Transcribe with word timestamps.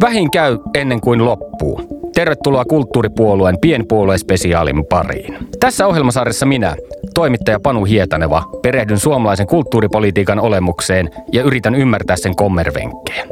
Vähin 0.00 0.30
käy 0.30 0.58
ennen 0.74 1.00
kuin 1.00 1.24
loppuu. 1.24 1.80
Tervetuloa 2.14 2.64
kulttuuripuolueen 2.64 3.56
pienpuoluespesiaalin 3.60 4.84
pariin. 4.86 5.38
Tässä 5.60 5.86
ohjelmasarjassa 5.86 6.46
minä, 6.46 6.76
toimittaja 7.14 7.60
Panu 7.60 7.84
Hietaneva, 7.84 8.42
perehdyn 8.62 8.98
suomalaisen 8.98 9.46
kulttuuripolitiikan 9.46 10.40
olemukseen 10.40 11.10
ja 11.32 11.42
yritän 11.42 11.74
ymmärtää 11.74 12.16
sen 12.16 12.36
kommervenkkejä. 12.36 13.24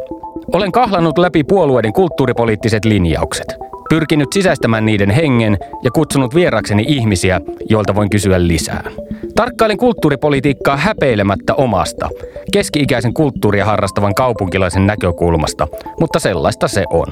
Olen 0.53 0.73
kahlannut 0.73 1.19
läpi 1.19 1.45
puolueiden 1.45 1.93
kulttuuripoliittiset 1.93 2.85
linjaukset, 2.85 3.57
pyrkinyt 3.89 4.33
sisäistämään 4.33 4.87
niiden 4.87 5.11
hengen 5.11 5.59
ja 5.83 5.91
kutsunut 5.91 6.35
vierakseni 6.35 6.85
ihmisiä, 6.89 7.41
joilta 7.71 7.95
voin 7.95 8.11
kysyä 8.11 8.47
lisää. 8.47 8.91
Tarkkailen 9.37 9.77
kulttuuripolitiikkaa 9.77 10.77
häpeilemättä 10.77 11.55
omasta, 11.55 12.09
keski-ikäisen 12.53 13.15
kulttuuria 13.15 13.65
harrastavan 13.65 14.15
kaupunkilaisen 14.15 14.87
näkökulmasta, 14.87 15.69
mutta 16.01 16.19
sellaista 16.19 16.69
se 16.69 16.85
on. 16.91 17.07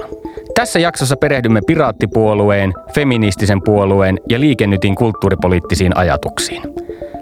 Tässä 0.55 0.79
jaksossa 0.79 1.15
perehdymme 1.15 1.61
piraattipuolueen, 1.67 2.73
feministisen 2.93 3.61
puolueen 3.65 4.19
ja 4.29 4.39
liikennytin 4.39 4.95
kulttuuripoliittisiin 4.95 5.97
ajatuksiin. 5.97 6.61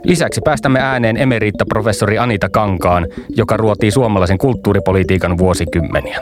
Lisäksi 0.04 0.42
päästämme 0.44 0.80
ääneen 0.80 1.18
emeriitta-professori 1.18 2.18
Anita 2.18 2.50
Kankaan, 2.50 3.08
joka 3.30 3.58
ruotii 3.58 3.92
suomalaisen 3.92 4.38
kulttuuripolitiikan 4.38 5.38
vuosikymmeniä. 5.38 6.22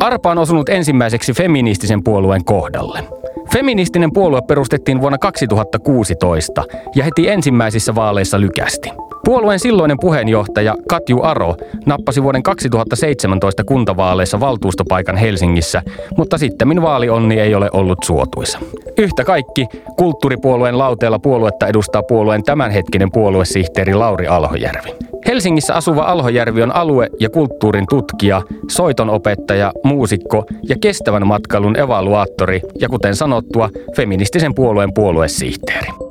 Arpa 0.00 0.30
on 0.30 0.38
osunut 0.38 0.68
ensimmäiseksi 0.68 1.32
feministisen 1.32 2.04
puolueen 2.04 2.44
kohdalle. 2.44 3.04
Feministinen 3.52 4.12
puolue 4.12 4.42
perustettiin 4.42 5.00
vuonna 5.00 5.18
2016 5.18 6.64
ja 6.94 7.04
heti 7.04 7.28
ensimmäisissä 7.28 7.94
vaaleissa 7.94 8.40
lykästi. 8.40 8.90
Puolueen 9.24 9.58
silloinen 9.60 9.96
puheenjohtaja 10.00 10.74
Katju 10.88 11.22
Aro 11.22 11.54
nappasi 11.86 12.22
vuoden 12.22 12.42
2017 12.42 13.64
kuntavaaleissa 13.64 14.40
valtuustopaikan 14.40 15.16
Helsingissä, 15.16 15.82
mutta 16.16 16.38
sitten 16.38 16.82
vaalionni 16.82 17.40
ei 17.40 17.54
ole 17.54 17.70
ollut 17.72 17.98
suotuisa. 18.04 18.58
Yhtä 18.98 19.24
kaikki, 19.24 19.66
kulttuuripuolueen 19.96 20.78
lauteella 20.78 21.18
puoluetta 21.18 21.66
edustaa 21.66 22.02
puolueen 22.02 22.42
tämänhetkinen 22.42 23.12
puoluesihteeri 23.12 23.94
Lauri 23.94 24.26
Alhojärvi. 24.26 24.94
Helsingissä 25.26 25.74
asuva 25.74 26.02
Alhojärvi 26.02 26.62
on 26.62 26.74
alue- 26.76 27.08
ja 27.20 27.30
kulttuurin 27.30 27.86
tutkija, 27.90 28.42
soitonopettaja, 28.70 29.72
muusikko 29.84 30.44
ja 30.68 30.76
kestävän 30.80 31.26
matkailun 31.26 31.78
evaluaattori 31.78 32.60
ja 32.80 32.88
kuten 32.88 33.16
sanottua, 33.16 33.70
feministisen 33.96 34.54
puolueen 34.54 34.94
puoluesihteeri. 34.94 36.09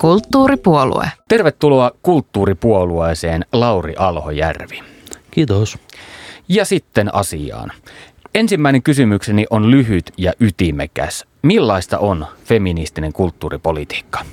Kulttuuripuolue. 0.00 1.10
Tervetuloa 1.28 1.90
kulttuuripuolueeseen 2.02 3.44
Lauri 3.52 3.94
Alhojärvi. 3.96 4.82
Kiitos. 5.30 5.78
Ja 6.48 6.64
sitten 6.64 7.14
asiaan. 7.14 7.72
Ensimmäinen 8.34 8.82
kysymykseni 8.82 9.46
on 9.50 9.70
lyhyt 9.70 10.12
ja 10.16 10.32
ytimekäs. 10.40 11.24
Millaista 11.42 11.98
on 11.98 12.26
feministinen 12.44 13.12
kulttuuripolitiikka? 13.12 14.24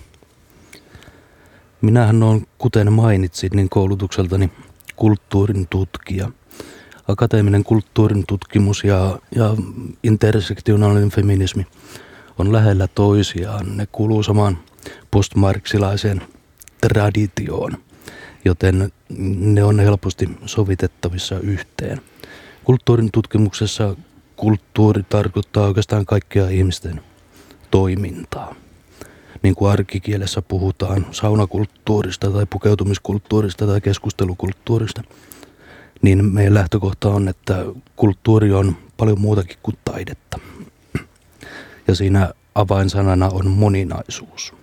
Minähän 1.81 2.23
olen, 2.23 2.47
kuten 2.57 2.93
mainitsit, 2.93 3.53
niin 3.53 3.69
koulutukseltani 3.69 4.49
kulttuurin 4.95 5.67
tutkija. 5.69 6.31
Akateeminen 7.07 7.63
kulttuurin 7.63 8.23
tutkimus 8.27 8.83
ja, 8.83 9.19
ja 9.35 9.55
intersektionaalinen 10.03 11.09
feminismi 11.09 11.67
on 12.39 12.53
lähellä 12.53 12.87
toisiaan. 12.87 13.77
Ne 13.77 13.87
kuuluu 13.91 14.23
samaan 14.23 14.57
postmarksilaiseen 15.11 16.21
traditioon, 16.81 17.77
joten 18.45 18.91
ne 19.37 19.63
on 19.63 19.79
helposti 19.79 20.29
sovitettavissa 20.45 21.39
yhteen. 21.39 22.01
Kulttuurin 22.63 23.09
tutkimuksessa 23.11 23.95
kulttuuri 24.35 25.03
tarkoittaa 25.03 25.67
oikeastaan 25.67 26.05
kaikkea 26.05 26.49
ihmisten 26.49 27.01
toimintaa. 27.71 28.55
Niin 29.43 29.55
kuin 29.55 29.71
arkikielessä 29.71 30.41
puhutaan 30.41 31.05
saunakulttuurista 31.11 32.29
tai 32.29 32.45
pukeutumiskulttuurista 32.45 33.67
tai 33.67 33.81
keskustelukulttuurista, 33.81 35.03
niin 36.01 36.25
meidän 36.25 36.53
lähtökohta 36.53 37.09
on, 37.09 37.27
että 37.27 37.65
kulttuuri 37.95 38.53
on 38.53 38.77
paljon 38.97 39.19
muutakin 39.19 39.57
kuin 39.63 39.77
taidetta. 39.85 40.39
Ja 41.87 41.95
siinä 41.95 42.33
avainsanana 42.55 43.29
on 43.29 43.47
moninaisuus. 43.47 44.53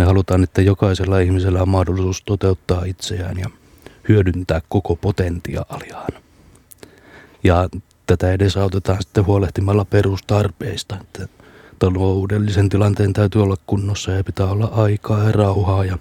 Me 0.00 0.04
halutaan, 0.04 0.42
että 0.42 0.62
jokaisella 0.62 1.18
ihmisellä 1.18 1.62
on 1.62 1.68
mahdollisuus 1.68 2.22
toteuttaa 2.22 2.84
itseään 2.84 3.38
ja 3.38 3.50
hyödyntää 4.08 4.60
koko 4.68 4.96
potentiaaliaan. 4.96 6.12
Ja 7.44 7.68
tätä 8.06 8.32
edesautetaan 8.32 9.02
sitten 9.02 9.26
huolehtimalla 9.26 9.84
perustarpeista, 9.84 10.96
että 11.00 11.28
taloudellisen 11.78 12.68
tilanteen 12.68 13.12
täytyy 13.12 13.42
olla 13.42 13.56
kunnossa 13.66 14.10
ja 14.10 14.24
pitää 14.24 14.46
olla 14.46 14.66
aikaa 14.66 15.24
ja 15.24 15.32
rauhaa 15.32 15.84
ja 15.84 15.98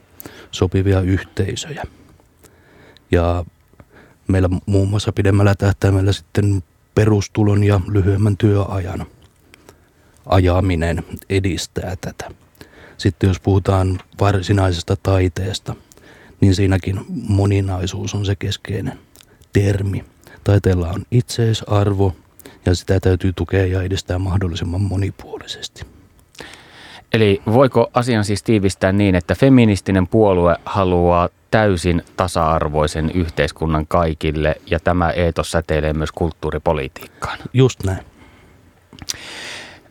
sopivia 0.51 1.01
yhteisöjä. 1.01 1.83
Ja 3.11 3.45
meillä 4.27 4.49
muun 4.65 4.89
muassa 4.89 5.11
pidemmällä 5.11 5.55
tähtäimellä 5.55 6.11
sitten 6.11 6.63
perustulon 6.95 7.63
ja 7.63 7.81
lyhyemmän 7.87 8.37
työajan 8.37 9.05
ajaminen 10.25 11.03
edistää 11.29 11.95
tätä. 12.01 12.31
Sitten 12.99 13.27
jos 13.27 13.39
puhutaan 13.39 13.99
varsinaisesta 14.19 14.95
taiteesta, 15.03 15.75
niin 16.41 16.55
siinäkin 16.55 16.99
moninaisuus 17.27 18.15
on 18.15 18.25
se 18.25 18.35
keskeinen 18.35 18.99
termi. 19.53 20.05
Taiteella 20.43 20.89
on 20.89 21.05
itseisarvo 21.11 22.15
ja 22.65 22.75
sitä 22.75 22.99
täytyy 22.99 23.33
tukea 23.33 23.65
ja 23.65 23.81
edistää 23.81 24.19
mahdollisimman 24.19 24.81
monipuolisesti. 24.81 25.85
Eli 27.13 27.41
voiko 27.45 27.89
asian 27.93 28.25
siis 28.25 28.43
tiivistää 28.43 28.91
niin, 28.91 29.15
että 29.15 29.35
feministinen 29.35 30.07
puolue 30.07 30.55
haluaa 30.65 31.29
täysin 31.51 32.03
tasa-arvoisen 32.17 33.11
yhteiskunnan 33.13 33.87
kaikille 33.87 34.55
ja 34.65 34.79
tämä 34.79 35.09
eetos 35.09 35.51
säteilee 35.51 35.93
myös 35.93 36.11
kulttuuripolitiikkaan? 36.11 37.39
Just 37.53 37.83
näin. 37.83 38.05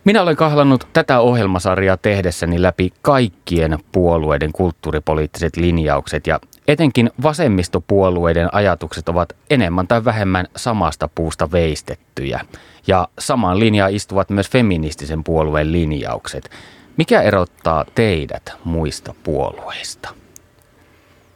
Minä 0.08 0.22
olen 0.22 0.36
kahlannut 0.36 0.88
tätä 0.92 1.20
ohjelmasarjaa 1.20 1.96
tehdessäni 1.96 2.62
läpi 2.62 2.92
kaikkien 3.02 3.78
puolueiden 3.92 4.52
kulttuuripoliittiset 4.52 5.56
linjaukset 5.56 6.26
ja 6.26 6.40
etenkin 6.68 7.10
vasemmistopuolueiden 7.22 8.54
ajatukset 8.54 9.08
ovat 9.08 9.36
enemmän 9.50 9.88
tai 9.88 10.04
vähemmän 10.04 10.46
samasta 10.56 11.08
puusta 11.14 11.52
veistettyjä. 11.52 12.40
Ja 12.86 13.08
samaan 13.18 13.58
linjaan 13.58 13.94
istuvat 13.94 14.30
myös 14.30 14.50
feministisen 14.50 15.24
puolueen 15.24 15.72
linjaukset. 15.72 16.50
Mikä 16.96 17.22
erottaa 17.22 17.84
teidät 17.94 18.52
muista 18.64 19.14
puolueista? 19.24 20.08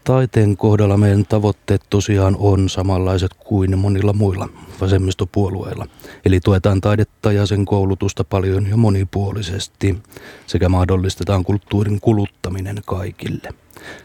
Taiteen 0.05 0.57
kohdalla 0.57 0.97
meidän 0.97 1.27
tavoitteet 1.29 1.83
tosiaan 1.91 2.37
on 2.39 2.69
samanlaiset 2.69 3.35
kuin 3.35 3.79
monilla 3.79 4.13
muilla 4.13 4.49
vasemmistopuolueilla. 4.81 5.87
Eli 6.25 6.41
tuetaan 6.41 6.81
taidetta 6.81 7.33
ja 7.33 7.47
sen 7.47 7.65
koulutusta 7.65 8.25
paljon 8.25 8.67
ja 8.71 8.77
monipuolisesti 8.77 9.99
sekä 10.47 10.69
mahdollistetaan 10.69 11.45
kulttuurin 11.45 12.01
kuluttaminen 12.01 12.83
kaikille. 12.87 13.49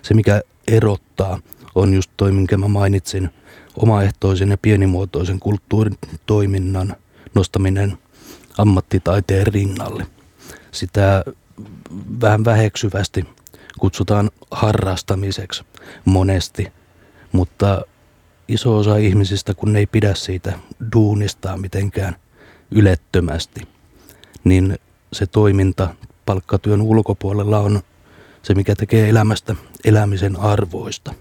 Se 0.01 0.13
mikä 0.13 0.41
erottaa 0.67 1.39
on 1.75 1.93
just 1.93 2.11
toi, 2.17 2.31
minkä 2.31 2.57
mä 2.57 2.67
mainitsin, 2.67 3.29
omaehtoisen 3.75 4.49
ja 4.49 4.57
pienimuotoisen 4.57 5.39
kulttuurin 5.39 5.97
toiminnan 6.25 6.95
nostaminen 7.35 7.97
ammattitaiteen 8.57 9.47
rinnalle. 9.47 10.07
Sitä 10.71 11.23
vähän 12.21 12.45
väheksyvästi 12.45 13.25
kutsutaan 13.79 14.29
harrastamiseksi 14.51 15.63
monesti, 16.05 16.67
mutta 17.31 17.81
iso 18.47 18.77
osa 18.77 18.97
ihmisistä, 18.97 19.53
kun 19.53 19.73
ne 19.73 19.79
ei 19.79 19.85
pidä 19.85 20.13
siitä 20.13 20.53
duunistaa 20.93 21.57
mitenkään 21.57 22.15
ylettömästi, 22.71 23.67
niin 24.43 24.77
se 25.13 25.27
toiminta 25.27 25.89
palkkatyön 26.25 26.81
ulkopuolella 26.81 27.59
on 27.59 27.81
se, 28.43 28.53
mikä 28.53 28.75
tekee 28.75 29.09
elämästä 29.09 29.55
elämisen 29.85 30.39
arvoista, 30.39 31.13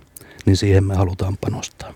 niin 0.47 0.57
siihen 0.57 0.85
me 0.85 0.95
halutaan 0.95 1.37
panostaa. 1.37 1.95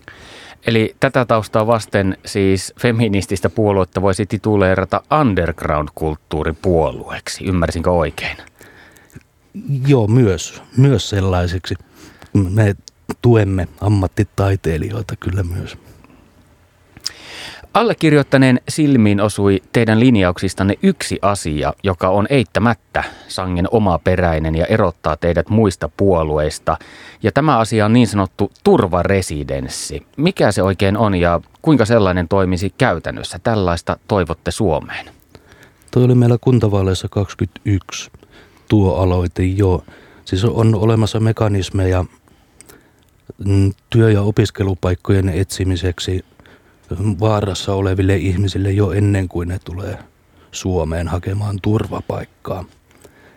Eli 0.67 0.95
tätä 0.99 1.25
taustaa 1.25 1.67
vasten 1.67 2.17
siis 2.25 2.73
feminististä 2.79 3.49
puoluetta 3.49 4.01
voisi 4.01 4.25
tituleerata 4.25 5.03
underground-kulttuuripuolueeksi. 5.21 7.45
Ymmärsinkö 7.45 7.91
oikein? 7.91 8.37
Joo, 9.87 10.07
myös, 10.07 10.61
myös 10.77 11.09
sellaiseksi. 11.09 11.75
Me 12.33 12.75
tuemme 13.21 13.67
ammattitaiteilijoita 13.81 15.15
kyllä 15.15 15.43
myös. 15.43 15.77
Allekirjoittaneen 17.73 18.59
silmiin 18.69 19.21
osui 19.21 19.61
teidän 19.73 19.99
linjauksistanne 19.99 20.75
yksi 20.83 21.19
asia, 21.21 21.73
joka 21.83 22.09
on 22.09 22.27
eittämättä 22.29 23.03
sangen 23.27 23.67
omaperäinen 23.71 24.55
ja 24.55 24.65
erottaa 24.65 25.17
teidät 25.17 25.49
muista 25.49 25.89
puolueista. 25.97 26.77
Ja 27.23 27.31
tämä 27.31 27.57
asia 27.57 27.85
on 27.85 27.93
niin 27.93 28.07
sanottu 28.07 28.51
turvaresidenssi. 28.63 30.05
Mikä 30.17 30.51
se 30.51 30.63
oikein 30.63 30.97
on 30.97 31.15
ja 31.15 31.41
kuinka 31.61 31.85
sellainen 31.85 32.27
toimisi 32.27 32.73
käytännössä? 32.77 33.39
Tällaista 33.39 33.97
toivotte 34.07 34.51
Suomeen. 34.51 35.05
Tuo 35.91 36.03
oli 36.03 36.15
meillä 36.15 36.37
kuntavaaleissa 36.41 37.07
21 37.09 38.11
tuo 38.71 38.95
aloite 38.95 39.43
jo. 39.43 39.83
Siis 40.25 40.45
on 40.45 40.75
olemassa 40.75 41.19
mekanismeja 41.19 42.05
työ- 43.89 44.11
ja 44.11 44.21
opiskelupaikkojen 44.21 45.29
etsimiseksi 45.29 46.25
vaarassa 47.19 47.73
oleville 47.73 48.15
ihmisille 48.15 48.71
jo 48.71 48.91
ennen 48.91 49.27
kuin 49.27 49.47
ne 49.47 49.59
tulee 49.59 49.97
Suomeen 50.51 51.07
hakemaan 51.07 51.59
turvapaikkaa. 51.61 52.65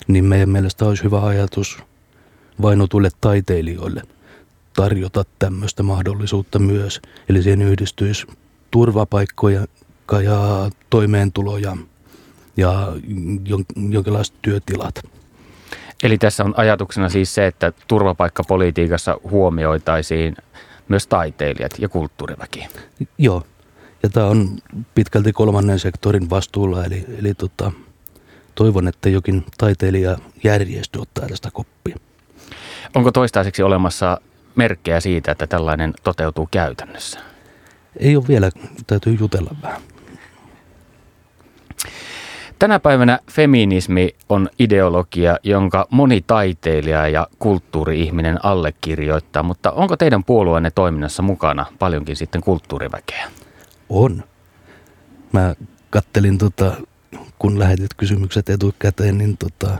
Niin 0.07 0.25
meidän 0.25 0.49
mielestä 0.49 0.85
olisi 0.85 1.05
hyvä 1.05 1.23
ajatus 1.23 1.79
vainotuille 2.63 3.11
taiteilijoille 3.21 4.03
tarjota 4.77 5.25
tämmöistä 5.39 5.83
mahdollisuutta 5.83 6.59
myös. 6.59 7.01
Eli 7.29 7.43
siihen 7.43 7.63
yhdistyisi 7.63 8.27
turvapaikkoja 8.71 9.67
ja 10.25 10.71
toimeentuloja 10.91 11.77
ja 12.57 12.93
jonkinlaiset 13.89 14.35
työtilat. 14.43 15.14
Eli 16.05 16.19
tässä 16.19 16.45
on 16.45 16.55
ajatuksena 16.57 17.09
siis 17.09 17.35
se, 17.35 17.47
että 17.47 17.73
turvapaikkapolitiikassa 17.89 19.19
huomioitaisiin 19.31 20.37
myös 20.89 21.07
taiteilijat 21.07 21.73
ja 21.79 21.89
kulttuuriväki. 21.89 22.67
Joo, 23.19 23.43
ja 24.03 24.09
tämä 24.09 24.27
on 24.27 24.59
pitkälti 24.95 25.33
kolmannen 25.33 25.79
sektorin 25.79 26.31
vastuulla, 26.31 26.85
eli, 26.85 27.05
eli 27.19 27.35
tota, 27.35 27.73
toivon, 28.55 28.89
että 28.89 29.09
jokin 29.09 29.45
taiteilijajärjestö 29.59 31.01
ottaa 31.01 31.29
tästä 31.29 31.51
koppia. 31.53 31.97
Onko 32.95 33.13
toistaiseksi 33.13 33.63
olemassa 33.63 34.21
merkkejä 34.55 35.01
siitä, 35.01 35.33
että 35.33 35.47
tällainen 35.47 35.95
toteutuu 36.03 36.49
käytännössä? 36.51 37.21
Ei 37.97 38.17
ole 38.17 38.25
vielä, 38.29 38.51
täytyy 38.87 39.17
jutella 39.21 39.57
vähän. 39.63 39.81
Tänä 42.65 42.81
päivänä 42.81 43.19
feminismi 43.31 44.15
on 44.29 44.49
ideologia, 44.59 45.39
jonka 45.43 45.87
moni 45.91 46.25
taiteilija 46.27 47.09
ja 47.09 47.27
kulttuuri-ihminen 47.39 48.45
allekirjoittaa, 48.45 49.43
mutta 49.43 49.71
onko 49.73 49.97
teidän 49.97 50.25
puolueenne 50.25 50.71
toiminnassa 50.71 51.23
mukana 51.23 51.67
paljonkin 51.79 52.17
sitten 52.17 52.41
kulttuuriväkeä? 52.41 53.31
On. 53.89 54.25
Mä 55.33 55.55
kattelin, 55.91 56.39
tota, 56.39 56.73
kun 57.39 57.59
lähetit 57.59 57.95
kysymykset 57.97 58.49
etukäteen, 58.49 59.19
niin 59.19 59.37
tota, 59.37 59.79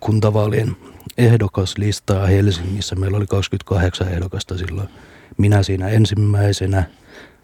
kuntavaalien 0.00 0.76
ehdokaslistaa 1.18 2.26
Helsingissä. 2.26 2.96
Meillä 2.96 3.16
oli 3.16 3.26
28 3.26 4.08
ehdokasta 4.08 4.58
silloin. 4.58 4.88
Minä 5.38 5.62
siinä 5.62 5.88
ensimmäisenä. 5.88 6.84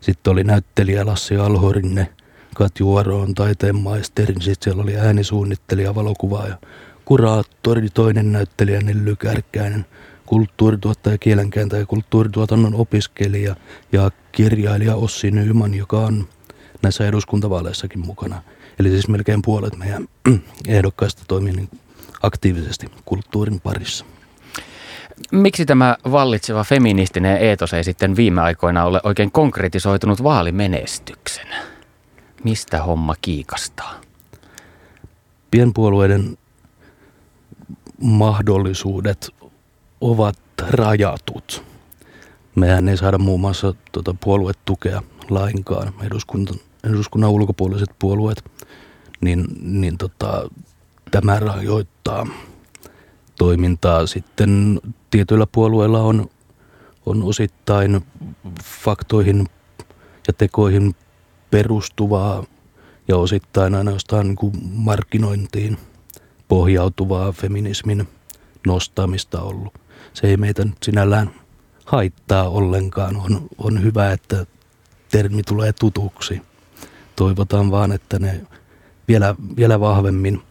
Sitten 0.00 0.30
oli 0.30 0.44
näyttelijä 0.44 1.06
Lassi 1.06 1.36
Alhorinne– 1.36 2.08
Katju 2.54 2.96
Aroon 2.96 3.34
taiteenmaisterin, 3.34 4.42
sitten 4.42 4.64
siellä 4.64 4.82
oli 4.82 4.96
äänisuunnittelija, 4.96 5.94
valokuvaaja, 5.94 6.56
kuraattori, 7.04 7.88
toinen 7.94 8.32
näyttelijä 8.32 8.80
Nelly 8.80 9.16
Kärkkäinen, 9.16 9.86
kulttuurituottaja, 10.26 11.18
kielenkääntäjä, 11.18 11.86
kulttuurituotannon 11.86 12.74
opiskelija 12.74 13.56
ja 13.92 14.10
kirjailija 14.32 14.96
Ossi 14.96 15.30
Nyman, 15.30 15.74
joka 15.74 15.98
on 15.98 16.28
näissä 16.82 17.06
eduskuntavaaleissakin 17.06 18.06
mukana. 18.06 18.42
Eli 18.78 18.88
siis 18.88 19.08
melkein 19.08 19.42
puolet 19.42 19.76
meidän 19.76 20.08
ehdokkaista 20.68 21.22
toimii 21.28 21.52
niin 21.52 21.68
aktiivisesti 22.22 22.86
kulttuurin 23.04 23.60
parissa. 23.60 24.04
Miksi 25.30 25.66
tämä 25.66 25.96
vallitseva 26.10 26.64
feministinen 26.64 27.36
eetos 27.36 27.72
ei 27.72 27.84
sitten 27.84 28.16
viime 28.16 28.40
aikoina 28.40 28.84
ole 28.84 29.00
oikein 29.04 29.30
konkretisoitunut 29.30 30.22
vaalimenestyksenä? 30.22 31.62
Mistä 32.44 32.82
homma 32.82 33.14
kiikastaa? 33.22 34.00
Pienpuolueiden 35.50 36.38
mahdollisuudet 38.00 39.30
ovat 40.00 40.38
rajatut. 40.68 41.64
Mehän 42.54 42.88
ei 42.88 42.96
saada 42.96 43.18
muun 43.18 43.40
muassa 43.40 43.74
tuota 43.92 44.14
puoluetukea 44.24 45.02
lainkaan, 45.30 45.92
eduskunnan, 46.02 46.54
eduskunnan 46.84 47.30
ulkopuoliset 47.30 47.90
puolueet, 47.98 48.44
niin, 49.20 49.44
niin 49.60 49.98
tota, 49.98 50.50
tämä 51.10 51.38
rajoittaa 51.38 52.26
toimintaa. 53.38 54.06
Sitten 54.06 54.80
tietyillä 55.10 55.46
puolueilla 55.52 56.02
on, 56.02 56.26
on 57.06 57.22
osittain 57.22 58.04
faktoihin 58.64 59.48
ja 60.26 60.32
tekoihin 60.32 60.94
perustuvaa 61.52 62.44
ja 63.08 63.16
osittain 63.16 63.74
ainoastaan 63.74 64.26
niin 64.26 64.36
kuin 64.36 64.52
markkinointiin 64.72 65.78
pohjautuvaa 66.48 67.32
feminismin 67.32 68.08
nostamista 68.66 69.42
ollut. 69.42 69.74
Se 70.12 70.26
ei 70.26 70.36
meitä 70.36 70.64
nyt 70.64 70.82
sinällään 70.82 71.30
haittaa 71.84 72.48
ollenkaan. 72.48 73.16
On, 73.16 73.48
on 73.58 73.82
hyvä, 73.82 74.12
että 74.12 74.46
termi 75.10 75.42
tulee 75.42 75.72
tutuksi. 75.72 76.42
Toivotaan 77.16 77.70
vaan, 77.70 77.92
että 77.92 78.18
ne 78.18 78.40
vielä, 79.08 79.34
vielä 79.56 79.80
vahvemmin 79.80 80.42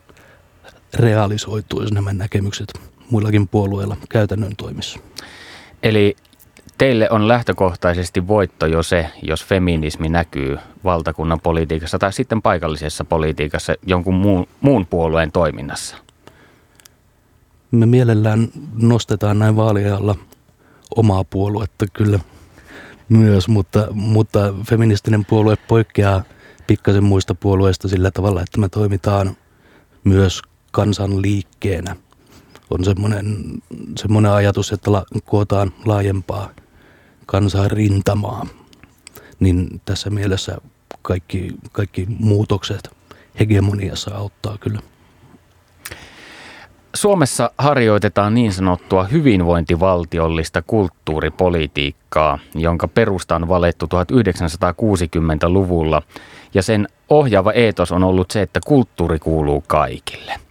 realisoituisi 0.94 1.94
nämä 1.94 2.14
näkemykset 2.14 2.74
muillakin 3.10 3.48
puolueilla 3.48 3.98
käytännön 4.10 4.56
toimissa. 4.56 5.00
Eli 5.84 6.16
teille 6.82 7.10
on 7.10 7.28
lähtökohtaisesti 7.28 8.28
voitto 8.28 8.66
jo 8.66 8.84
se, 8.84 9.10
jos 9.22 9.46
feminismi 9.46 10.10
näkyy 10.10 10.58
valtakunnan 10.84 11.40
politiikassa 11.40 12.00
tai 12.00 12.14
sitten 12.14 12.42
paikallisessa 12.42 13.06
politiikassa 13.06 13.74
jonkun 13.88 14.14
muun, 14.14 14.48
muun 14.62 14.86
puolueen 14.86 15.32
toiminnassa? 15.32 15.98
Me 17.72 17.86
mielellään 17.86 18.48
nostetaan 18.76 19.40
näin 19.40 19.56
vaaliajalla 19.56 20.16
omaa 20.96 21.24
puoluetta 21.24 21.86
kyllä 21.94 22.20
myös, 23.10 23.48
mutta, 23.48 23.88
mutta 23.92 24.54
feministinen 24.70 25.26
puolue 25.26 25.56
poikkeaa 25.68 26.24
pikkasen 26.68 27.04
muista 27.04 27.36
puolueista 27.36 27.88
sillä 27.88 28.12
tavalla, 28.12 28.42
että 28.42 28.60
me 28.60 28.70
toimitaan 28.70 29.38
myös 30.04 30.42
kansanliikkeenä. 30.72 31.96
On 32.70 32.84
semmoinen, 32.84 33.26
semmoinen 33.98 34.32
ajatus, 34.32 34.72
että 34.72 34.92
la, 34.92 35.06
kootaan 35.26 35.74
laajempaa 35.86 36.50
kansan 37.26 37.72
rintamaa, 37.72 38.46
niin 39.40 39.82
tässä 39.86 40.10
mielessä 40.10 40.58
kaikki, 41.02 41.56
kaikki 41.72 42.06
muutokset 42.20 42.90
hegemoniassa 43.40 44.16
auttaa 44.16 44.58
kyllä. 44.58 44.80
Suomessa 46.96 47.52
harjoitetaan 47.58 48.34
niin 48.34 48.54
sanottua 48.54 49.04
hyvinvointivaltiollista 49.04 50.62
kulttuuripolitiikkaa, 50.62 52.40
jonka 52.56 52.88
perusta 52.88 53.36
on 53.36 53.48
valettu 53.48 53.86
1960-luvulla, 53.86 56.02
ja 56.54 56.64
sen 56.64 56.88
ohjaava 57.10 57.52
eetos 57.52 57.92
on 57.92 58.04
ollut 58.04 58.32
se, 58.32 58.42
että 58.42 58.60
kulttuuri 58.66 59.20
kuuluu 59.20 59.64
kaikille– 59.68 60.34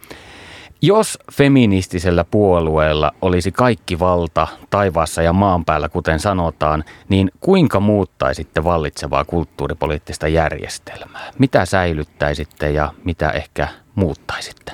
jos 0.81 1.19
feministisellä 1.33 2.23
puolueella 2.23 3.11
olisi 3.21 3.51
kaikki 3.51 3.99
valta 3.99 4.47
taivaassa 4.69 5.21
ja 5.21 5.33
maan 5.33 5.65
päällä, 5.65 5.89
kuten 5.89 6.19
sanotaan, 6.19 6.83
niin 7.09 7.31
kuinka 7.39 7.79
muuttaisitte 7.79 8.63
vallitsevaa 8.63 9.25
kulttuuripoliittista 9.25 10.27
järjestelmää? 10.27 11.31
Mitä 11.39 11.65
säilyttäisitte 11.65 12.71
ja 12.71 12.93
mitä 13.03 13.29
ehkä 13.29 13.67
muuttaisitte? 13.95 14.71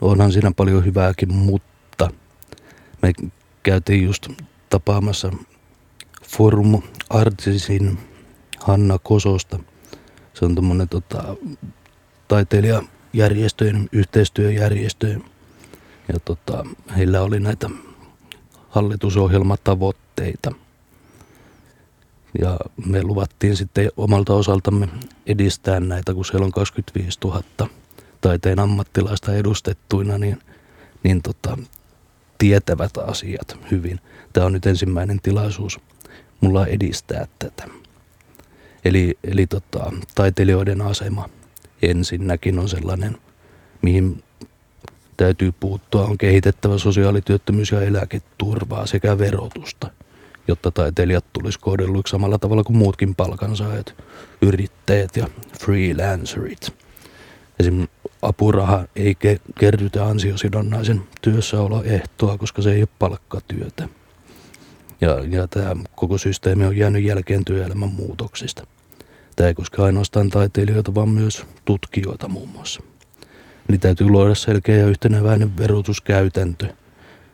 Onhan 0.00 0.32
siinä 0.32 0.52
paljon 0.56 0.84
hyvääkin, 0.84 1.34
mutta 1.34 2.10
me 3.02 3.12
käytiin 3.62 4.04
just 4.04 4.28
tapaamassa 4.70 5.32
Forum 6.28 6.82
Artisin 7.10 7.98
Hanna 8.58 8.98
Kososta. 8.98 9.58
Se 10.34 10.44
on 10.44 10.54
tuommoinen 10.54 10.88
tota, 10.88 11.36
taiteilija 12.28 12.82
järjestöjen, 13.12 13.88
yhteistyöjärjestöjen. 13.92 15.24
Ja 16.12 16.20
tota, 16.24 16.64
heillä 16.96 17.22
oli 17.22 17.40
näitä 17.40 17.70
hallitusohjelmatavoitteita. 18.68 20.52
Ja 22.40 22.58
me 22.86 23.02
luvattiin 23.02 23.56
sitten 23.56 23.90
omalta 23.96 24.34
osaltamme 24.34 24.88
edistää 25.26 25.80
näitä, 25.80 26.14
kun 26.14 26.24
siellä 26.24 26.44
on 26.44 26.52
25 26.52 27.18
000 27.24 27.42
taiteen 28.20 28.58
ammattilaista 28.58 29.34
edustettuina, 29.34 30.18
niin, 30.18 30.38
niin 31.02 31.22
tota, 31.22 31.58
tietävät 32.38 32.96
asiat 32.96 33.58
hyvin. 33.70 34.00
Tämä 34.32 34.46
on 34.46 34.52
nyt 34.52 34.66
ensimmäinen 34.66 35.20
tilaisuus 35.22 35.80
mulla 36.40 36.66
edistää 36.66 37.26
tätä. 37.38 37.64
Eli, 38.84 39.18
eli 39.24 39.46
tota, 39.46 39.92
taiteilijoiden 40.14 40.82
asema 40.82 41.28
ensinnäkin 41.82 42.58
on 42.58 42.68
sellainen, 42.68 43.16
mihin 43.82 44.22
täytyy 45.16 45.52
puuttua, 45.60 46.04
on 46.04 46.18
kehitettävä 46.18 46.78
sosiaalityöttömyys- 46.78 47.72
ja 47.72 47.82
eläketurvaa 47.82 48.86
sekä 48.86 49.18
verotusta, 49.18 49.90
jotta 50.48 50.70
taiteilijat 50.70 51.24
tulisi 51.32 51.60
kohdelluiksi 51.60 52.10
samalla 52.10 52.38
tavalla 52.38 52.64
kuin 52.64 52.76
muutkin 52.76 53.14
palkansaajat, 53.14 53.94
yrittäjät 54.42 55.16
ja 55.16 55.26
freelancerit. 55.60 56.72
Esim. 57.60 57.88
apuraha 58.22 58.84
ei 58.96 59.14
ke- 59.14 59.52
kerrytä 59.58 60.06
ansiosidonnaisen 60.06 61.02
työssäoloehtoa, 61.22 62.38
koska 62.38 62.62
se 62.62 62.72
ei 62.72 62.80
ole 62.80 62.88
palkkatyötä. 62.98 63.88
Ja, 65.00 65.24
ja 65.28 65.48
tämä 65.48 65.76
koko 65.94 66.18
systeemi 66.18 66.64
on 66.64 66.76
jäänyt 66.76 67.04
jälkeen 67.04 67.44
työelämän 67.44 67.92
muutoksista. 67.92 68.66
Tämä 69.42 69.48
ei 69.48 69.54
koske 69.54 69.82
ainoastaan 69.82 70.30
taiteilijoita, 70.30 70.94
vaan 70.94 71.08
myös 71.08 71.46
tutkijoita 71.64 72.28
muun 72.28 72.48
muassa. 72.48 72.82
Eli 73.68 73.78
täytyy 73.78 74.08
luoda 74.08 74.34
selkeä 74.34 74.76
ja 74.76 74.86
yhtenäväinen 74.86 75.58
verotuskäytäntö 75.58 76.66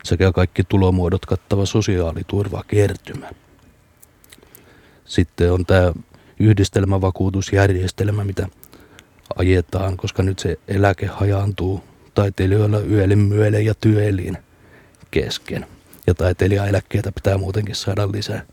sekä 0.03 0.31
kaikki 0.31 0.63
tulomuodot 0.63 1.25
kattava 1.25 1.65
sosiaaliturvakertymä. 1.65 3.29
Sitten 5.05 5.53
on 5.53 5.65
tämä 5.65 5.93
yhdistelmävakuutusjärjestelmä, 6.39 8.23
mitä 8.23 8.47
ajetaan, 9.35 9.97
koska 9.97 10.23
nyt 10.23 10.39
se 10.39 10.59
eläke 10.67 11.05
hajaantuu 11.05 11.83
taiteilijoilla 12.13 12.79
yölin, 12.79 13.19
myölen 13.19 13.65
ja 13.65 13.73
työelin 13.75 14.37
kesken. 15.11 15.65
Ja 16.07 16.13
taiteilijaeläkkeitä 16.13 17.11
pitää 17.11 17.37
muutenkin 17.37 17.75
saada 17.75 18.11
lisää. 18.11 18.45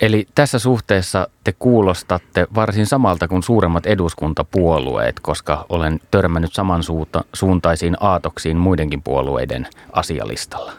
Eli 0.00 0.26
tässä 0.34 0.58
suhteessa 0.58 1.28
te 1.44 1.52
kuulostatte 1.58 2.46
varsin 2.54 2.86
samalta 2.86 3.28
kuin 3.28 3.42
suuremmat 3.42 3.86
eduskuntapuolueet, 3.86 5.20
koska 5.20 5.66
olen 5.68 6.00
törmännyt 6.10 6.52
samansuuntaisiin 6.52 7.96
aatoksiin 8.00 8.56
muidenkin 8.56 9.02
puolueiden 9.02 9.66
asialistalla. 9.92 10.72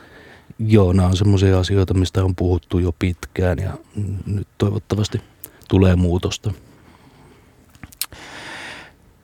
Joo, 0.60 0.93
nämä 0.93 1.07
on 1.07 1.17
semmoisia 1.17 1.60
asioita, 1.60 1.93
mistä 1.93 2.24
on 2.24 2.36
puhuttu 2.36 2.79
jo 2.79 2.91
pitkään 3.00 3.57
ja 3.60 3.72
nyt 4.25 4.48
toivottavasti 4.57 5.22
tulee 5.67 5.95
muutosta. 5.95 6.51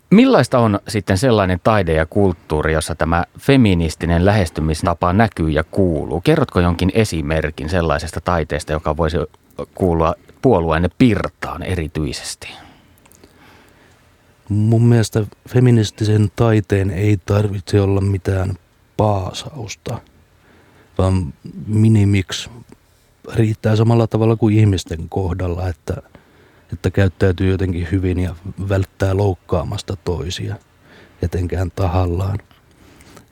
Millaista 0.10 0.60
on 0.60 0.80
sitten 0.88 1.18
sellainen 1.18 1.60
taide 1.64 1.94
ja 1.94 2.06
kulttuuri, 2.06 2.74
jossa 2.74 2.96
tämä 2.96 3.24
feministinen 3.40 4.26
lähestymistapa 4.26 5.14
näkyy 5.14 5.50
ja 5.50 5.64
kuuluu? 5.64 6.22
Kerrotko 6.22 6.60
jonkin 6.60 6.92
esimerkin 6.94 7.70
sellaisesta 7.70 8.22
taiteesta, 8.22 8.72
joka 8.72 8.98
voisi 8.98 9.18
kuulua 9.76 10.16
puolueenne 10.42 10.90
pirtaan 10.98 11.64
erityisesti? 11.64 12.48
Mun 14.50 14.84
mielestä 14.86 15.26
feministisen 15.50 16.32
taiteen 16.36 16.90
ei 16.90 17.18
tarvitse 17.18 17.82
olla 17.82 18.02
mitään 18.02 18.54
paasausta, 18.98 20.00
vaan 20.98 21.34
minimiksi 21.68 22.50
riittää 23.34 23.76
samalla 23.76 24.08
tavalla 24.08 24.36
kuin 24.36 24.58
ihmisten 24.58 25.10
kohdalla, 25.10 25.68
että, 25.68 25.94
että 26.74 26.92
käyttäytyy 26.92 27.52
jotenkin 27.52 27.88
hyvin 27.92 28.20
ja 28.20 28.36
välttää 28.70 29.18
loukkaamasta 29.18 29.96
toisia, 29.96 30.56
etenkään 31.22 31.72
tahallaan. 31.76 32.40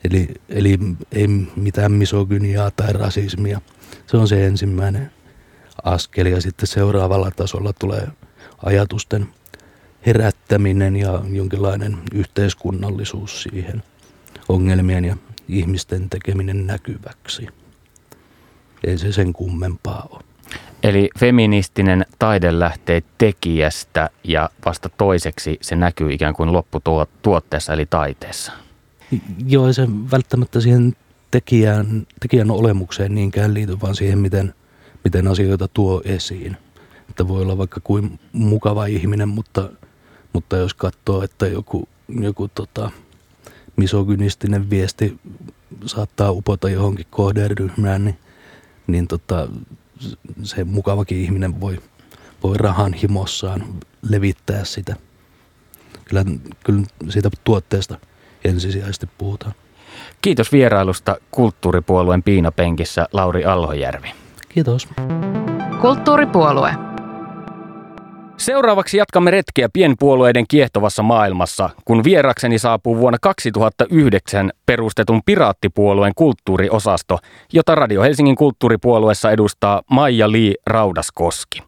Eli, 0.04 0.28
eli 0.48 0.78
ei 1.12 1.28
mitään 1.56 1.92
misogyniaa 1.92 2.70
tai 2.70 2.92
rasismia. 2.92 3.60
Se 4.06 4.16
on 4.16 4.28
se 4.28 4.46
ensimmäinen 4.46 5.10
askel 5.84 6.26
ja 6.26 6.40
sitten 6.40 6.66
seuraavalla 6.66 7.30
tasolla 7.30 7.72
tulee 7.72 8.08
ajatusten 8.62 9.28
herättäminen 10.06 10.96
ja 10.96 11.20
jonkinlainen 11.32 11.98
yhteiskunnallisuus 12.14 13.42
siihen 13.42 13.82
ongelmien 14.48 15.04
ja 15.04 15.16
ihmisten 15.48 16.10
tekeminen 16.10 16.66
näkyväksi. 16.66 17.46
Ei 18.84 18.98
se 18.98 19.12
sen 19.12 19.32
kummempaa 19.32 20.08
ole. 20.10 20.22
Eli 20.82 21.10
feministinen 21.18 22.06
taide 22.18 22.58
lähtee 22.58 23.02
tekijästä 23.18 24.10
ja 24.24 24.50
vasta 24.64 24.88
toiseksi 24.88 25.58
se 25.60 25.76
näkyy 25.76 26.12
ikään 26.12 26.34
kuin 26.34 26.52
lopputuotteessa 26.52 27.72
eli 27.72 27.86
taiteessa. 27.86 28.52
Joo, 29.46 29.66
ei 29.66 29.74
se 29.74 29.88
välttämättä 30.10 30.60
siihen 30.60 30.96
tekijän, 31.30 32.06
tekijän 32.20 32.50
olemukseen 32.50 33.14
niinkään 33.14 33.54
liity, 33.54 33.80
vaan 33.80 33.94
siihen, 33.94 34.18
miten 34.18 34.54
miten 35.04 35.28
asioita 35.28 35.68
tuo 35.68 36.02
esiin. 36.04 36.56
Että 37.10 37.28
voi 37.28 37.42
olla 37.42 37.58
vaikka 37.58 37.80
kuin 37.84 38.20
mukava 38.32 38.86
ihminen, 38.86 39.28
mutta, 39.28 39.70
mutta 40.32 40.56
jos 40.56 40.74
katsoo, 40.74 41.22
että 41.22 41.46
joku, 41.46 41.88
joku 42.08 42.48
tota, 42.48 42.90
misogynistinen 43.76 44.70
viesti 44.70 45.18
saattaa 45.86 46.30
upota 46.30 46.70
johonkin 46.70 47.06
kohderyhmään, 47.10 48.04
niin, 48.04 48.18
niin 48.86 49.08
tota, 49.08 49.48
se 50.42 50.64
mukavakin 50.64 51.18
ihminen 51.18 51.60
voi, 51.60 51.78
voi 52.42 52.56
rahan 52.56 52.92
himossaan 52.92 53.64
levittää 54.10 54.64
sitä. 54.64 54.96
Kyllä, 56.04 56.24
kyllä 56.64 56.82
siitä 57.08 57.30
tuotteesta 57.44 57.98
ensisijaisesti 58.44 59.08
puhutaan. 59.18 59.54
Kiitos 60.22 60.52
vierailusta 60.52 61.16
kulttuuripuolueen 61.30 62.22
piinapenkissä 62.22 63.06
Lauri 63.12 63.44
Alhojärvi. 63.44 64.19
Kiitos. 64.54 64.88
Kulttuuripuolue. 65.80 66.70
Seuraavaksi 68.36 68.96
jatkamme 68.96 69.30
retkeä 69.30 69.68
pienpuolueiden 69.72 70.44
kiehtovassa 70.48 71.02
maailmassa, 71.02 71.70
kun 71.84 72.04
vierakseni 72.04 72.58
saapuu 72.58 72.98
vuonna 72.98 73.18
2009 73.22 74.50
perustetun 74.66 75.20
Piraattipuolueen 75.26 76.12
kulttuuriosasto, 76.16 77.18
jota 77.52 77.74
Radio 77.74 78.02
Helsingin 78.02 78.36
kulttuuripuolueessa 78.36 79.30
edustaa 79.30 79.82
Maija 79.90 80.32
Lee 80.32 80.54
Raudaskoski. 80.66 81.62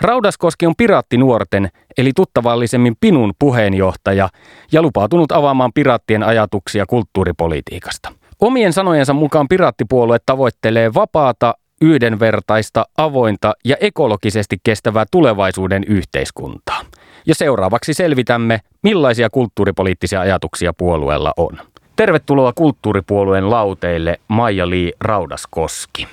Raudaskoski 0.00 0.66
on 0.66 0.76
piraattinuorten, 0.76 1.68
eli 1.98 2.10
tuttavallisemmin 2.16 2.96
Pinun 3.00 3.32
puheenjohtaja 3.38 4.28
ja 4.72 4.82
lupautunut 4.82 5.32
avaamaan 5.32 5.72
piraattien 5.74 6.22
ajatuksia 6.22 6.86
kulttuuripolitiikasta. 6.86 8.12
Omien 8.40 8.72
sanojensa 8.72 9.12
mukaan 9.12 9.48
piraattipuolue 9.48 10.18
tavoittelee 10.26 10.94
vapaata, 10.94 11.54
yhdenvertaista, 11.80 12.84
avointa 12.96 13.54
ja 13.64 13.76
ekologisesti 13.80 14.56
kestävää 14.62 15.04
tulevaisuuden 15.10 15.84
yhteiskuntaa. 15.84 16.80
Ja 17.26 17.34
seuraavaksi 17.34 17.94
selvitämme, 17.94 18.60
millaisia 18.82 19.30
kulttuuripoliittisia 19.30 20.20
ajatuksia 20.20 20.72
puolueella 20.72 21.32
on. 21.36 21.58
Tervetuloa 21.96 22.52
kulttuuripuolueen 22.52 23.50
lauteille 23.50 24.20
Maija 24.28 24.70
Lee 24.70 24.92
Raudaskoski. 25.00 26.08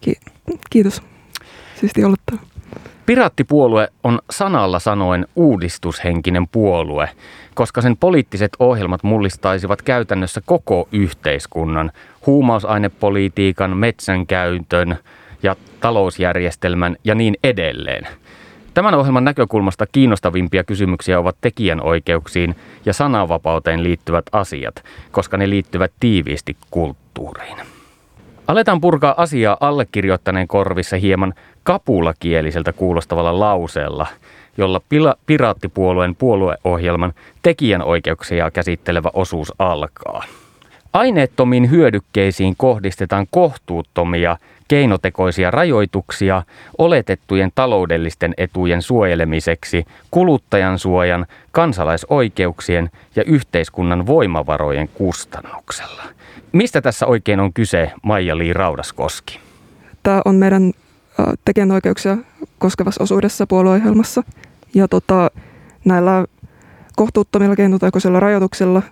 Ki- 0.00 0.20
kiitos. 0.70 1.02
Siisti 1.80 2.04
olla 2.04 2.16
täällä. 2.26 2.48
Piraattipuolue 3.06 3.88
on 4.04 4.18
sanalla 4.30 4.78
sanoen 4.78 5.26
uudistushenkinen 5.36 6.48
puolue, 6.48 7.10
koska 7.54 7.80
sen 7.82 7.96
poliittiset 7.96 8.50
ohjelmat 8.58 9.02
mullistaisivat 9.02 9.82
käytännössä 9.82 10.40
koko 10.46 10.88
yhteiskunnan, 10.92 11.92
huumausainepolitiikan, 12.28 13.76
metsänkäytön 13.76 14.96
ja 15.42 15.56
talousjärjestelmän 15.80 16.96
ja 17.04 17.14
niin 17.14 17.36
edelleen. 17.44 18.06
Tämän 18.74 18.94
ohjelman 18.94 19.24
näkökulmasta 19.24 19.86
kiinnostavimpia 19.92 20.64
kysymyksiä 20.64 21.18
ovat 21.18 21.36
tekijänoikeuksiin 21.40 22.56
ja 22.84 22.92
sananvapauteen 22.92 23.82
liittyvät 23.82 24.24
asiat, 24.32 24.84
koska 25.10 25.36
ne 25.36 25.50
liittyvät 25.50 25.92
tiiviisti 26.00 26.56
kulttuuriin. 26.70 27.56
Aletaan 28.46 28.80
purkaa 28.80 29.14
asiaa 29.16 29.56
allekirjoittaneen 29.60 30.48
korvissa 30.48 30.96
hieman 30.96 31.34
kapulakieliseltä 31.62 32.72
kuulostavalla 32.72 33.40
lauseella, 33.40 34.06
jolla 34.56 34.80
pila- 34.88 35.16
Piraattipuolueen 35.26 36.16
puolueohjelman 36.16 37.12
tekijänoikeuksia 37.42 38.50
käsittelevä 38.50 39.10
osuus 39.12 39.52
alkaa. 39.58 40.24
Aineettomiin 40.92 41.70
hyödykkeisiin 41.70 42.54
kohdistetaan 42.56 43.26
kohtuuttomia 43.30 44.36
keinotekoisia 44.68 45.50
rajoituksia 45.50 46.42
oletettujen 46.78 47.52
taloudellisten 47.54 48.34
etujen 48.36 48.82
suojelemiseksi 48.82 49.86
kuluttajan 50.10 50.78
suojan, 50.78 51.26
kansalaisoikeuksien 51.52 52.90
ja 53.16 53.24
yhteiskunnan 53.24 54.06
voimavarojen 54.06 54.88
kustannuksella. 54.88 56.02
Mistä 56.52 56.80
tässä 56.80 57.06
oikein 57.06 57.40
on 57.40 57.52
kyse, 57.52 57.92
Maija 58.02 58.38
Lii 58.38 58.52
Raudaskoski? 58.52 59.40
Tämä 60.02 60.22
on 60.24 60.34
meidän 60.34 60.72
tekijänoikeuksia 61.44 62.16
koskevassa 62.58 63.02
osuudessa 63.02 63.46
puolueohjelmassa. 63.46 64.22
Ja 64.74 64.88
tota, 64.88 65.30
näillä 65.84 66.26
kohtuuttomilla 66.96 67.56
keinotekoisilla 67.56 68.20
rajoituksilla 68.20 68.82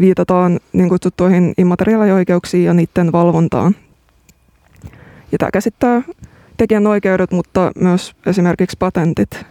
viitataan 0.00 0.60
niin 0.72 0.88
kutsuttuihin 0.88 1.54
immateriaalioikeuksiin 1.58 2.64
ja 2.64 2.74
niiden 2.74 3.12
valvontaan. 3.12 3.76
Ja 5.32 5.38
tämä 5.38 5.50
käsittää 5.50 6.02
tekijänoikeudet, 6.56 7.30
mutta 7.30 7.72
myös 7.80 8.12
esimerkiksi 8.26 8.76
patentit. 8.78 9.46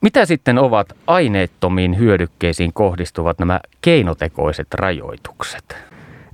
Mitä 0.00 0.26
sitten 0.26 0.58
ovat 0.58 0.92
aineettomiin 1.06 1.98
hyödykkeisiin 1.98 2.72
kohdistuvat 2.72 3.38
nämä 3.38 3.60
keinotekoiset 3.80 4.66
rajoitukset? 4.74 5.76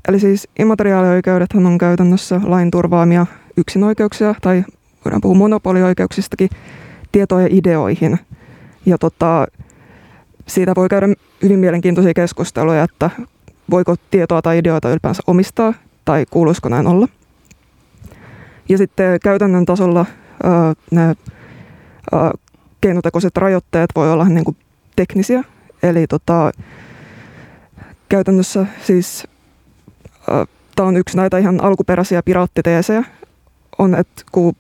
Eli 0.09 0.21
siis 0.21 0.49
immateriaalioikeudethan 0.59 1.67
on 1.67 1.79
käytännössä 1.79 2.41
lain 2.45 2.71
turvaamia 2.71 3.27
yksinoikeuksia, 3.57 4.35
tai 4.41 4.65
voidaan 5.05 5.21
puhua 5.21 5.37
monopolioikeuksistakin, 5.37 6.49
tietoja 7.13 7.49
ideoihin. 7.51 8.19
Ja 8.87 8.99
tota, 8.99 9.47
siitä 10.47 10.73
voi 10.77 10.89
käydä 10.89 11.09
hyvin 11.43 11.59
mielenkiintoisia 11.59 12.15
keskusteluja, 12.15 12.83
että 12.83 13.11
voiko 13.71 13.97
tietoa 14.11 14.43
tai 14.43 14.59
ideoita 14.59 14.91
ylipäänsä 14.91 15.23
omistaa, 15.27 15.75
tai 16.05 16.27
kuuluisiko 16.31 16.69
näin 16.69 16.87
olla. 16.87 17.09
Ja 18.69 18.79
sitten 18.79 19.21
käytännön 19.21 19.65
tasolla 19.65 20.07
ää, 20.43 20.75
ne 20.91 21.03
ää, 21.03 22.33
keinotekoiset 22.81 23.37
rajoitteet 23.37 23.91
voi 23.97 24.13
olla 24.13 24.25
niin 24.25 24.45
kuin 24.45 24.57
teknisiä. 24.97 25.45
Eli 25.83 26.07
tota, 26.07 26.53
käytännössä 28.09 28.67
siis 28.83 29.27
tämä 30.77 30.89
on 30.89 30.97
yksi 30.97 31.17
näitä 31.17 31.39
ihan 31.39 31.65
alkuperäisiä 31.65 32.23
piraattiteesejä, 32.23 33.05
on, 33.79 33.95
että 33.95 34.23
kun 34.33 34.55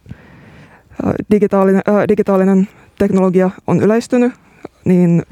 digitaalinen, 1.30 1.82
ää, 1.86 2.08
digitaalinen 2.08 2.68
teknologia 2.98 3.50
on 3.66 3.80
yleistynyt, 3.80 4.32
niin 4.84 5.22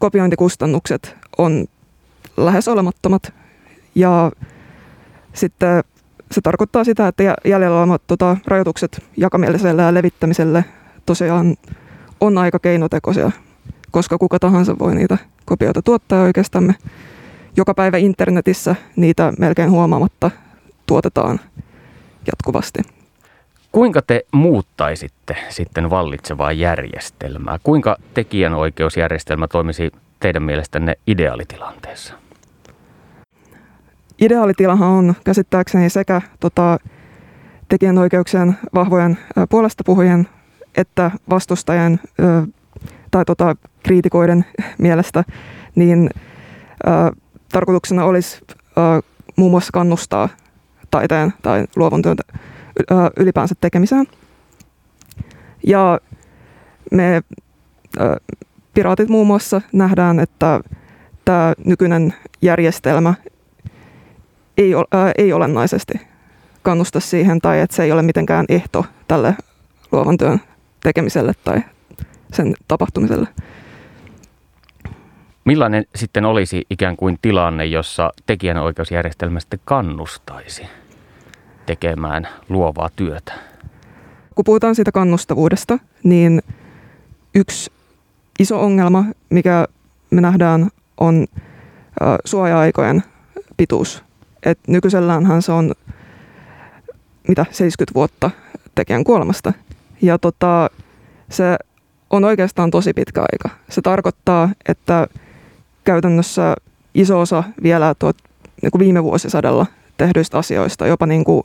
kopiointikustannukset 0.00 1.16
on 1.38 1.66
lähes 2.36 2.68
olemattomat. 2.68 3.32
Ja 3.94 4.32
sitten 5.32 5.84
se 6.32 6.40
tarkoittaa 6.40 6.84
sitä, 6.84 7.08
että 7.08 7.22
jäljellä 7.44 7.82
olevat 7.82 8.02
tota, 8.06 8.36
rajoitukset 8.46 9.04
jakamieliselle 9.16 9.82
ja 9.82 9.94
levittämiselle 9.94 10.64
tosiaan 11.06 11.56
on 12.20 12.38
aika 12.38 12.58
keinotekoisia, 12.58 13.30
koska 13.90 14.18
kuka 14.18 14.38
tahansa 14.38 14.78
voi 14.78 14.94
niitä 14.94 15.18
kopioita 15.44 15.82
tuottaa 15.82 16.22
oikeastaan 16.22 16.64
me 16.64 16.74
joka 17.56 17.74
päivä 17.74 17.96
internetissä 17.96 18.76
niitä 18.96 19.32
melkein 19.38 19.70
huomaamatta 19.70 20.30
tuotetaan 20.86 21.40
jatkuvasti. 22.26 22.99
Kuinka 23.72 24.02
te 24.02 24.26
muuttaisitte 24.32 25.36
sitten 25.48 25.90
vallitsevaa 25.90 26.52
järjestelmää? 26.52 27.58
Kuinka 27.62 27.96
tekijänoikeusjärjestelmä 28.14 29.48
toimisi 29.48 29.92
teidän 30.20 30.42
mielestänne 30.42 30.94
ideaalitilanteessa? 31.06 32.14
Ideaalitilahan 34.20 34.88
on 34.88 35.14
käsittääkseni 35.24 35.90
sekä 35.90 36.20
tota, 36.40 36.78
tekijänoikeuksien 37.68 38.58
vahvojen 38.74 39.18
puolesta 39.50 39.84
puhujien 39.86 40.28
että 40.76 41.10
vastustajien 41.30 42.00
ö, 42.20 42.46
tai 43.10 43.24
tota, 43.24 43.56
kriitikoiden 43.82 44.44
mielestä, 44.78 45.24
niin 45.74 46.10
ö, 46.86 47.16
tarkoituksena 47.52 48.04
olisi 48.04 48.40
ö, 48.50 49.02
muun 49.36 49.50
muassa 49.50 49.72
kannustaa 49.72 50.28
taiteen 50.90 51.32
tai 51.42 51.64
luovun 51.76 52.02
työn 52.02 52.16
ylipäänsä 53.16 53.54
tekemiseen. 53.60 54.06
Ja 55.66 56.00
me 56.90 57.22
piraatit 58.74 59.08
muun 59.08 59.26
muassa 59.26 59.60
nähdään, 59.72 60.20
että 60.20 60.60
tämä 61.24 61.52
nykyinen 61.64 62.14
järjestelmä 62.42 63.14
ei, 64.58 64.74
ö, 64.74 64.78
ei 65.18 65.32
olennaisesti 65.32 66.00
kannusta 66.62 67.00
siihen 67.00 67.40
tai 67.40 67.60
että 67.60 67.76
se 67.76 67.82
ei 67.82 67.92
ole 67.92 68.02
mitenkään 68.02 68.46
ehto 68.48 68.84
tälle 69.08 69.34
luovan 69.92 70.18
työn 70.18 70.40
tekemiselle 70.82 71.32
tai 71.44 71.62
sen 72.32 72.54
tapahtumiselle. 72.68 73.28
Millainen 75.44 75.84
sitten 75.94 76.24
olisi 76.24 76.66
ikään 76.70 76.96
kuin 76.96 77.18
tilanne, 77.22 77.66
jossa 77.66 78.10
tekijänoikeusjärjestelmä 78.26 79.40
sitten 79.40 79.60
kannustaisi 79.64 80.66
tekemään 81.66 82.28
luovaa 82.48 82.88
työtä? 82.96 83.32
Kun 84.34 84.44
puhutaan 84.44 84.74
siitä 84.74 84.92
kannustavuudesta, 84.92 85.78
niin 86.02 86.42
yksi 87.34 87.72
iso 88.38 88.62
ongelma, 88.62 89.04
mikä 89.30 89.66
me 90.10 90.20
nähdään, 90.20 90.70
on 91.00 91.26
suoja-aikojen 92.24 93.02
pituus. 93.56 94.04
Et 94.42 94.58
nykyiselläänhän 94.68 95.42
se 95.42 95.52
on 95.52 95.74
mitä 97.28 97.46
70 97.50 97.94
vuotta 97.94 98.30
tekijän 98.74 99.04
kuolemasta. 99.04 99.52
Ja 100.02 100.18
tota, 100.18 100.70
se 101.30 101.56
on 102.10 102.24
oikeastaan 102.24 102.70
tosi 102.70 102.92
pitkä 102.92 103.20
aika. 103.20 103.56
Se 103.68 103.82
tarkoittaa, 103.82 104.48
että 104.68 105.06
käytännössä 105.84 106.54
iso 106.94 107.20
osa 107.20 107.44
vielä 107.62 107.94
tuot, 107.98 108.16
niin 108.62 108.70
kuin 108.70 108.80
viime 108.80 109.04
vuosisadalla 109.04 109.66
tehdyistä 110.00 110.38
asioista, 110.38 110.86
jopa 110.86 111.06
niin 111.06 111.24
kuin 111.24 111.42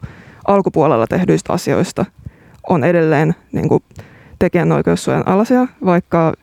alkupuolella 0.48 1.08
tehdyistä 1.08 1.54
asioista, 1.54 2.06
on 2.70 2.84
edelleen 2.84 3.36
niin 3.52 3.70
kuin 3.70 3.84
tekijänoikeussuojan 4.40 5.28
alaisia, 5.28 5.68
vaikka 5.86 6.34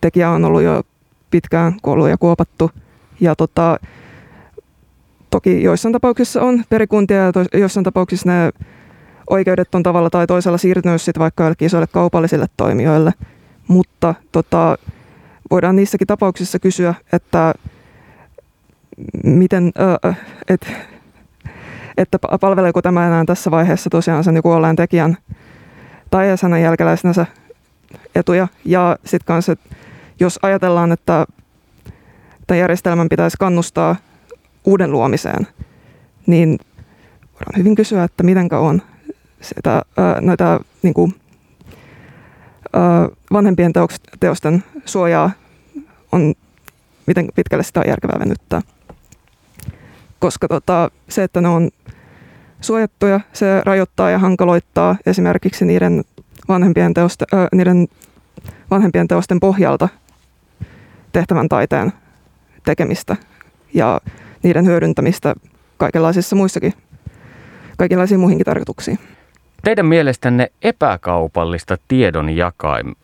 tekijä 0.00 0.30
on 0.30 0.44
ollut 0.44 0.62
jo 0.62 0.82
pitkään 1.30 1.76
kuollut 1.82 2.08
ja 2.08 2.16
kuopattu. 2.16 2.70
Ja 3.20 3.36
tota, 3.36 3.78
toki 5.30 5.62
joissain 5.62 5.92
tapauksissa 5.92 6.42
on 6.42 6.64
perikuntia 6.68 7.16
ja 7.16 7.32
joissain 7.54 7.84
tapauksissa 7.84 8.28
ne 8.28 8.50
oikeudet 9.30 9.74
on 9.74 9.82
tavalla 9.82 10.10
tai 10.10 10.26
toisella 10.26 10.58
siirtynyt 10.58 11.02
sitten 11.02 11.20
vaikka 11.20 11.44
jollekin 11.44 11.66
isoille 11.66 11.86
kaupallisille 11.86 12.46
toimijoille. 12.56 13.12
Mutta 13.68 14.14
tota, 14.32 14.78
voidaan 15.50 15.76
niissäkin 15.76 16.06
tapauksissa 16.06 16.58
kysyä, 16.58 16.94
että 17.12 17.54
miten, 19.24 19.72
äh, 20.04 20.18
et, 20.48 20.66
että 21.96 22.18
palveleeko 22.40 22.82
tämä 22.82 23.06
enää 23.06 23.24
tässä 23.24 23.50
vaiheessa 23.50 23.90
tosiaan 23.90 24.24
sen 24.24 24.42
kuolleen 24.42 24.76
tekijän 24.76 25.16
tai 26.10 26.26
hänen 26.42 26.62
jälkeläisensä 26.62 27.26
etuja. 28.14 28.48
Ja 28.64 28.98
sitten 29.04 29.26
kanssa, 29.26 29.56
jos 30.20 30.38
ajatellaan, 30.42 30.92
että 30.92 31.26
tämän 32.46 32.60
järjestelmän 32.60 33.08
pitäisi 33.08 33.36
kannustaa 33.36 33.96
uuden 34.64 34.92
luomiseen, 34.92 35.46
niin 36.26 36.58
voidaan 37.32 37.58
hyvin 37.58 37.74
kysyä, 37.74 38.04
että 38.04 38.22
mitenkä 38.22 38.58
on 38.58 38.82
sitä, 39.40 39.82
ää, 39.96 40.20
näitä 40.20 40.60
niin 40.82 40.94
kuin, 40.94 41.14
ää, 42.72 43.08
vanhempien 43.32 43.72
teosten 44.20 44.64
suojaa 44.84 45.30
on, 46.12 46.34
miten 47.06 47.28
pitkälle 47.34 47.64
sitä 47.64 47.80
on 47.80 47.88
järkevää 47.88 48.18
venyttää. 48.18 48.62
Koska 50.18 50.48
tota, 50.48 50.90
se, 51.08 51.22
että 51.22 51.40
ne 51.40 51.48
on 51.48 51.70
suojattuja, 52.60 53.20
se 53.32 53.62
rajoittaa 53.64 54.10
ja 54.10 54.18
hankaloittaa 54.18 54.96
esimerkiksi 55.06 55.64
niiden 55.64 56.04
vanhempien, 56.48 56.94
teoste, 56.94 57.24
ää, 57.32 57.48
niiden 57.52 57.88
vanhempien 58.70 59.08
teosten 59.08 59.40
pohjalta 59.40 59.88
tehtävän 61.12 61.48
taiteen 61.48 61.92
tekemistä 62.64 63.16
ja 63.74 64.00
niiden 64.42 64.66
hyödyntämistä 64.66 65.34
kaikenlaisissa 65.76 66.36
muissakin, 66.36 66.72
kaikenlaisiin 67.78 68.20
muihinkin 68.20 68.44
tarkoituksiin. 68.44 68.98
Teidän 69.64 69.86
mielestänne 69.86 70.52
epäkaupallista 70.62 71.76
tiedon 71.88 72.28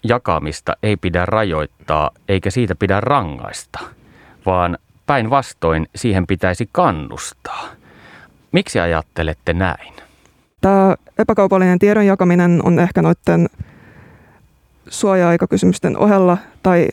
jakamista 0.02 0.76
ei 0.82 0.96
pidä 0.96 1.26
rajoittaa 1.26 2.10
eikä 2.28 2.50
siitä 2.50 2.74
pidä 2.74 3.00
rangaista, 3.00 3.78
vaan 4.46 4.78
päinvastoin 5.06 5.86
siihen 5.94 6.26
pitäisi 6.26 6.68
kannustaa. 6.72 7.68
Miksi 8.52 8.80
ajattelette 8.80 9.52
näin? 9.52 9.94
Tämä 10.60 10.94
epäkaupallinen 11.18 11.78
tiedon 11.78 12.06
jakaminen 12.06 12.60
on 12.64 12.78
ehkä 12.78 13.02
noiden 13.02 13.48
suoja-aikakysymysten 14.88 15.98
ohella 15.98 16.38
tai 16.62 16.88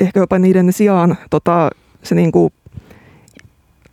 ehkä 0.00 0.20
jopa 0.20 0.38
niiden 0.38 0.72
sijaan 0.72 1.16
tota, 1.30 1.70
se 2.02 2.14
niinku, 2.14 2.52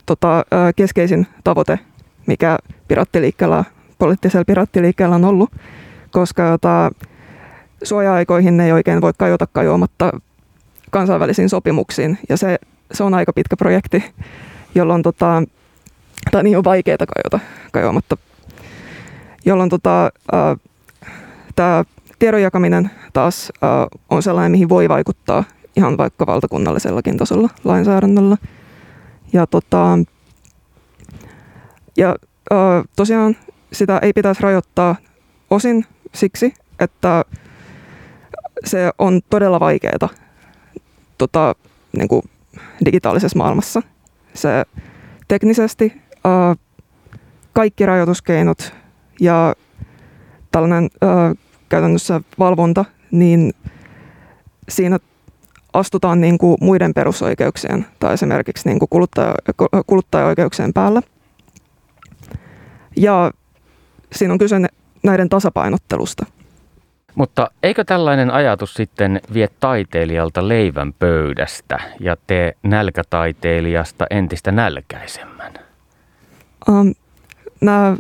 tota, 0.06 0.46
keskeisin 0.76 1.28
tavoite, 1.44 1.80
mikä 2.26 2.58
pirattiliikkeellä 2.88 3.64
poliittisella 3.98 4.46
pirattiliikkeellä 4.46 5.16
on 5.16 5.26
ollut, 5.26 5.52
koska 6.12 6.44
jota, 6.44 6.92
suoja-aikoihin 7.84 8.60
ei 8.60 8.72
oikein 8.72 9.02
voi 9.02 9.14
kajota 9.18 9.48
kajoamatta 9.54 10.12
kansainvälisiin 10.92 11.50
sopimuksiin. 11.50 12.18
Ja 12.30 12.38
se, 12.38 12.60
se 12.92 13.04
on 13.04 13.14
aika 13.14 13.34
pitkä 13.34 13.56
projekti, 13.58 14.04
jolloin 14.76 15.04
tota, 15.04 15.44
tai 16.32 16.44
niin 16.44 16.58
on 16.58 16.64
vaikeaa 16.64 16.98
kajota 16.98 17.40
kajoamatta, 17.72 18.18
jolloin 19.46 19.70
tota, 19.70 20.12
tämä 21.56 21.84
tiedon 22.20 22.42
jakaminen 22.42 22.92
taas 23.14 23.52
äh, 23.64 23.70
on 24.10 24.24
sellainen, 24.24 24.52
mihin 24.52 24.70
voi 24.70 24.90
vaikuttaa 24.90 25.44
ihan 25.76 25.98
vaikka 25.98 26.28
valtakunnallisellakin 26.28 27.18
tasolla 27.18 27.50
lainsäädännöllä. 27.64 28.38
Ja, 29.34 29.48
tota, 29.48 30.00
ja 31.98 32.16
äh, 32.52 32.84
tosiaan 32.96 33.36
sitä 33.74 34.00
ei 34.02 34.14
pitäisi 34.14 34.44
rajoittaa 34.44 34.96
osin 35.50 35.86
siksi, 36.14 36.54
että 36.80 37.26
se 38.66 38.92
on 38.98 39.22
todella 39.30 39.60
vaikeaa 39.60 40.10
tota, 41.18 41.56
niin 41.98 42.08
kuin 42.08 42.22
digitaalisessa 42.86 43.38
maailmassa. 43.38 43.82
Se 44.34 44.66
teknisesti 45.28 46.02
ää, 46.24 46.56
kaikki 47.54 47.86
rajoituskeinot 47.86 48.74
ja 49.20 49.56
tällainen 50.52 50.90
ää, 51.02 51.36
käytännössä 51.70 52.22
valvonta, 52.40 52.86
niin 53.12 53.54
siinä 54.70 55.00
astutaan 55.74 56.22
niin 56.22 56.38
kuin 56.38 56.58
muiden 56.62 56.94
perusoikeuksien 56.94 57.86
tai 58.00 58.14
esimerkiksi 58.14 58.70
niin 58.70 58.80
kuin 58.80 58.90
kuluttaja, 58.90 59.36
kuluttajaoikeuksien 59.88 60.74
päällä. 60.74 61.02
Ja 62.98 63.32
siinä 64.12 64.34
on 64.34 64.38
kyse 64.38 64.56
näiden 65.04 65.30
tasapainottelusta. 65.30 66.26
Mutta 67.18 67.52
eikö 67.64 67.84
tällainen 67.84 68.32
ajatus 68.32 68.74
sitten 68.74 69.22
vie 69.34 69.48
taiteilijalta 69.60 70.48
leivän 70.48 70.94
pöydästä 70.94 71.80
ja 72.00 72.18
tee 72.28 72.54
nälkätaiteilijasta 72.64 74.06
entistä 74.10 74.52
nälkäisemmän? 74.52 75.54
Um, 76.70 76.94
nämä 77.62 77.98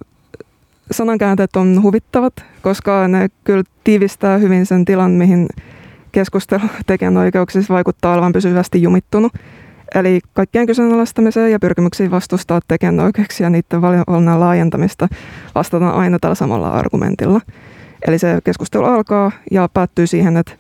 sanankäänteet 0.92 1.56
on 1.56 1.84
huvittavat, 1.84 2.34
koska 2.62 3.08
ne 3.08 3.28
kyllä 3.44 3.64
tiivistää 3.84 4.38
hyvin 4.38 4.66
sen 4.66 4.86
tilan, 4.86 5.12
mihin 5.12 5.48
keskustelu 6.12 6.62
tekijänoikeuksissa 6.88 7.74
vaikuttaa 7.74 8.14
olevan 8.14 8.34
pysyvästi 8.34 8.82
jumittunut. 8.82 9.34
Eli 9.96 10.20
kaikkien 10.34 10.68
kyseenalaistamiseen 10.68 11.52
ja 11.52 11.60
pyrkimyksiin 11.60 12.12
vastustaa 12.12 12.60
tekijänoikeuksia 12.68 13.46
ja 13.46 13.50
niiden 13.50 13.82
valinnan 13.82 14.40
laajentamista 14.40 15.08
vastataan 15.56 15.96
aina 15.96 16.20
tällä 16.20 16.36
samalla 16.36 16.70
argumentilla. 16.70 17.42
Eli 18.08 18.20
se 18.20 18.40
keskustelu 18.44 18.86
alkaa 18.86 19.32
ja 19.52 19.70
päättyy 19.74 20.08
siihen, 20.08 20.38
että 20.38 20.52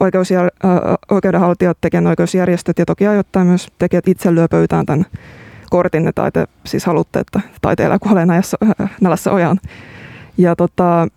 oikeusjär- 0.00 0.68
äh, 0.68 0.94
oikeudenhaltijat, 1.10 1.78
tekijänoikeusjärjestöt 1.80 2.78
ja 2.78 2.86
toki 2.86 3.06
ajoittain 3.06 3.46
myös 3.46 3.68
tekijät 3.78 4.08
itse 4.08 4.34
lyö 4.34 4.48
pöytään 4.48 4.86
tämän 4.86 5.06
kortin, 5.70 6.08
että 6.08 6.30
te 6.30 6.46
siis 6.64 6.86
haluatte, 6.86 7.18
että 7.18 7.40
taiteilija 7.62 7.98
kuolee 7.98 8.26
näissä, 8.26 8.56
äh, 8.80 8.90
nälässä 9.00 9.32
ojaan. 9.32 9.60
Ja 10.38 10.56
tota, 10.56 11.08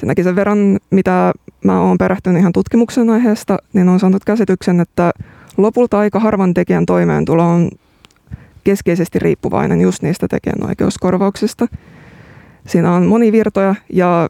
senkin 0.00 0.24
sen 0.24 0.36
verran, 0.36 0.78
mitä 0.90 1.32
mä 1.64 1.80
oon 1.80 1.98
perehtynyt 1.98 2.40
ihan 2.40 2.52
tutkimuksen 2.52 3.10
aiheesta, 3.10 3.58
niin 3.72 3.88
on 3.88 4.00
saanut 4.00 4.24
käsityksen, 4.24 4.80
että 4.80 5.10
lopulta 5.56 5.98
aika 5.98 6.20
harvan 6.20 6.54
tekijän 6.54 6.86
toimeentulo 6.86 7.48
on 7.48 7.70
keskeisesti 8.64 9.18
riippuvainen 9.18 9.80
just 9.80 10.02
niistä 10.02 10.28
tekijänoikeuskorvauksista. 10.28 11.66
Siinä 12.66 12.94
on 12.94 13.06
monivirtoja 13.06 13.74
ja 13.92 14.28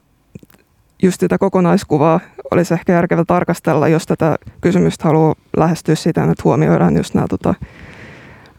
just 1.03 1.21
sitä 1.21 1.39
kokonaiskuvaa 1.39 2.21
olisi 2.51 2.75
ehkä 2.75 2.93
järkevä 2.93 3.25
tarkastella, 3.27 3.89
jos 3.89 4.07
tätä 4.07 4.37
kysymystä 4.61 5.05
haluaa 5.05 5.35
lähestyä 5.57 5.95
siten, 5.95 6.31
että 6.31 6.43
huomioidaan 6.45 6.97
just 6.97 7.15
nämä 7.15 7.27
tota, 7.29 7.55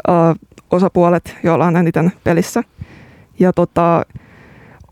uh, 0.07 0.49
osapuolet, 0.71 1.37
joilla 1.43 1.65
on 1.65 1.77
eniten 1.77 2.11
pelissä. 2.23 2.63
Ja 3.39 3.53
tota, 3.53 4.05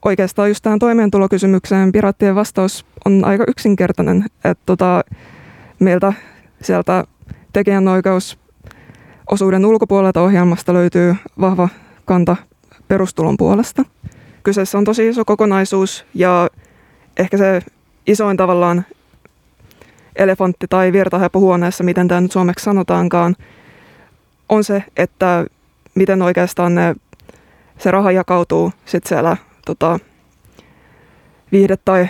oikeastaan 0.05 0.49
just 0.49 0.63
tähän 0.63 0.79
toimeentulokysymykseen 0.79 1.91
piraattien 1.91 2.35
vastaus 2.35 2.85
on 3.05 3.25
aika 3.25 3.43
yksinkertainen, 3.47 4.25
että 4.43 4.63
tota, 4.65 5.03
meiltä 5.79 6.13
sieltä 6.61 7.03
tekijänoikeus 7.53 8.39
osuuden 9.31 9.65
ulkopuolelta 9.65 10.21
ohjelmasta 10.21 10.73
löytyy 10.73 11.15
vahva 11.39 11.69
kanta 12.05 12.35
perustulon 12.87 13.37
puolesta. 13.37 13.83
Kyseessä 14.43 14.77
on 14.77 14.83
tosi 14.83 15.07
iso 15.07 15.25
kokonaisuus 15.25 16.05
ja 16.13 16.49
ehkä 17.17 17.37
se 17.37 17.61
isoin 18.07 18.37
tavallaan 18.37 18.85
elefantti 20.15 20.67
tai 20.69 20.91
virtahepo 20.91 21.39
huoneessa, 21.39 21.83
miten 21.83 22.07
tämä 22.07 22.21
nyt 22.21 22.31
suomeksi 22.31 22.63
sanotaankaan, 22.63 23.35
on 24.49 24.63
se, 24.63 24.83
että 24.97 25.45
miten 25.95 26.21
oikeastaan 26.21 26.75
ne, 26.75 26.95
se 27.77 27.91
raha 27.91 28.11
jakautuu 28.11 28.71
sitten 28.85 29.09
siellä 29.09 29.37
tota, 29.65 29.99
viihde- 31.51 31.77
tai 31.85 32.07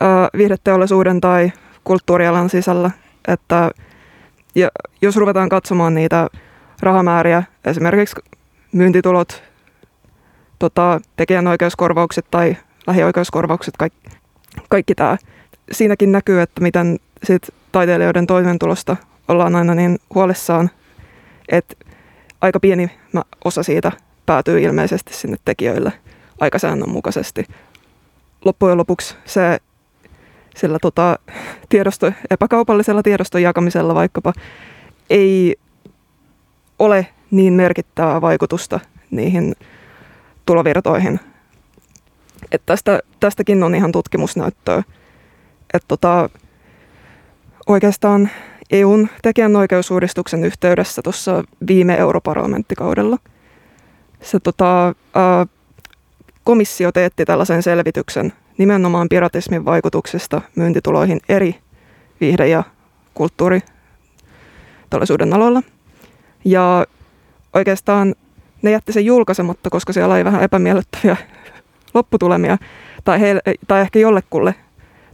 ää, 0.00 0.28
viihdeteollisuuden 0.36 1.20
tai 1.20 1.52
kulttuurialan 1.84 2.50
sisällä. 2.50 2.90
Että 3.28 3.70
ja 4.54 4.68
jos 5.02 5.16
ruvetaan 5.16 5.48
katsomaan 5.48 5.94
niitä 5.94 6.28
rahamääriä, 6.80 7.42
esimerkiksi 7.64 8.16
myyntitulot, 8.72 9.42
tota, 10.58 11.00
tekijänoikeuskorvaukset 11.16 12.26
tai 12.30 12.56
lähioikeuskorvaukset, 12.86 13.76
kaikki, 13.76 14.10
kaikki 14.74 14.94
tämä. 14.94 15.16
Siinäkin 15.72 16.12
näkyy, 16.12 16.40
että 16.40 16.60
miten 16.60 16.98
sit 17.24 17.50
taiteilijoiden 17.72 18.26
toimeentulosta 18.26 18.96
ollaan 19.28 19.56
aina 19.56 19.74
niin 19.74 19.98
huolissaan, 20.14 20.70
että 21.48 21.74
aika 22.40 22.60
pieni 22.60 22.90
osa 23.44 23.62
siitä 23.62 23.92
päätyy 24.26 24.60
ilmeisesti 24.60 25.14
sinne 25.14 25.36
tekijöille 25.44 25.92
aika 26.40 26.58
säännönmukaisesti. 26.58 27.46
Loppujen 28.44 28.78
lopuksi 28.78 29.16
se 29.24 29.58
sillä 30.56 30.78
tota, 30.82 31.18
tiedosto, 31.68 32.12
epäkaupallisella 32.30 33.02
tiedoston 33.02 33.42
jakamisella 33.42 33.94
vaikkapa 33.94 34.32
ei 35.10 35.56
ole 36.78 37.06
niin 37.30 37.52
merkittävää 37.52 38.20
vaikutusta 38.20 38.80
niihin 39.10 39.54
tulovirtoihin. 40.46 41.20
Et 42.52 42.62
tästä, 42.66 43.00
tästäkin 43.20 43.62
on 43.62 43.74
ihan 43.74 43.92
tutkimusnäyttöä. 43.92 44.82
Että 45.74 45.88
tota, 45.88 46.30
oikeastaan 47.66 48.30
EUn 48.70 49.08
tekijänoikeusuudistuksen 49.22 50.44
yhteydessä 50.44 51.02
tuossa 51.02 51.44
viime 51.66 51.94
europarlamenttikaudella 51.94 53.18
se 54.24 54.40
tota, 54.40 54.94
ää, 55.14 55.46
komissio 56.44 56.92
teetti 56.92 57.24
tällaisen 57.24 57.62
selvityksen 57.62 58.32
nimenomaan 58.58 59.08
piratismin 59.08 59.64
vaikutuksesta 59.64 60.40
myyntituloihin 60.56 61.20
eri 61.28 61.58
viihde- 62.20 62.48
ja 62.48 62.62
kulttuuriteollisuuden 63.14 65.32
aloilla. 65.32 65.62
Ja 66.44 66.86
oikeastaan 67.52 68.14
ne 68.62 68.70
jätti 68.70 68.92
sen 68.92 69.04
julkaisematta, 69.04 69.70
koska 69.70 69.92
siellä 69.92 70.14
oli 70.14 70.24
vähän 70.24 70.42
epämiellyttäviä 70.42 71.16
lopputulemia, 71.94 72.58
tai, 73.04 73.20
heille, 73.20 73.40
tai 73.68 73.80
ehkä 73.80 73.98
jollekulle 73.98 74.54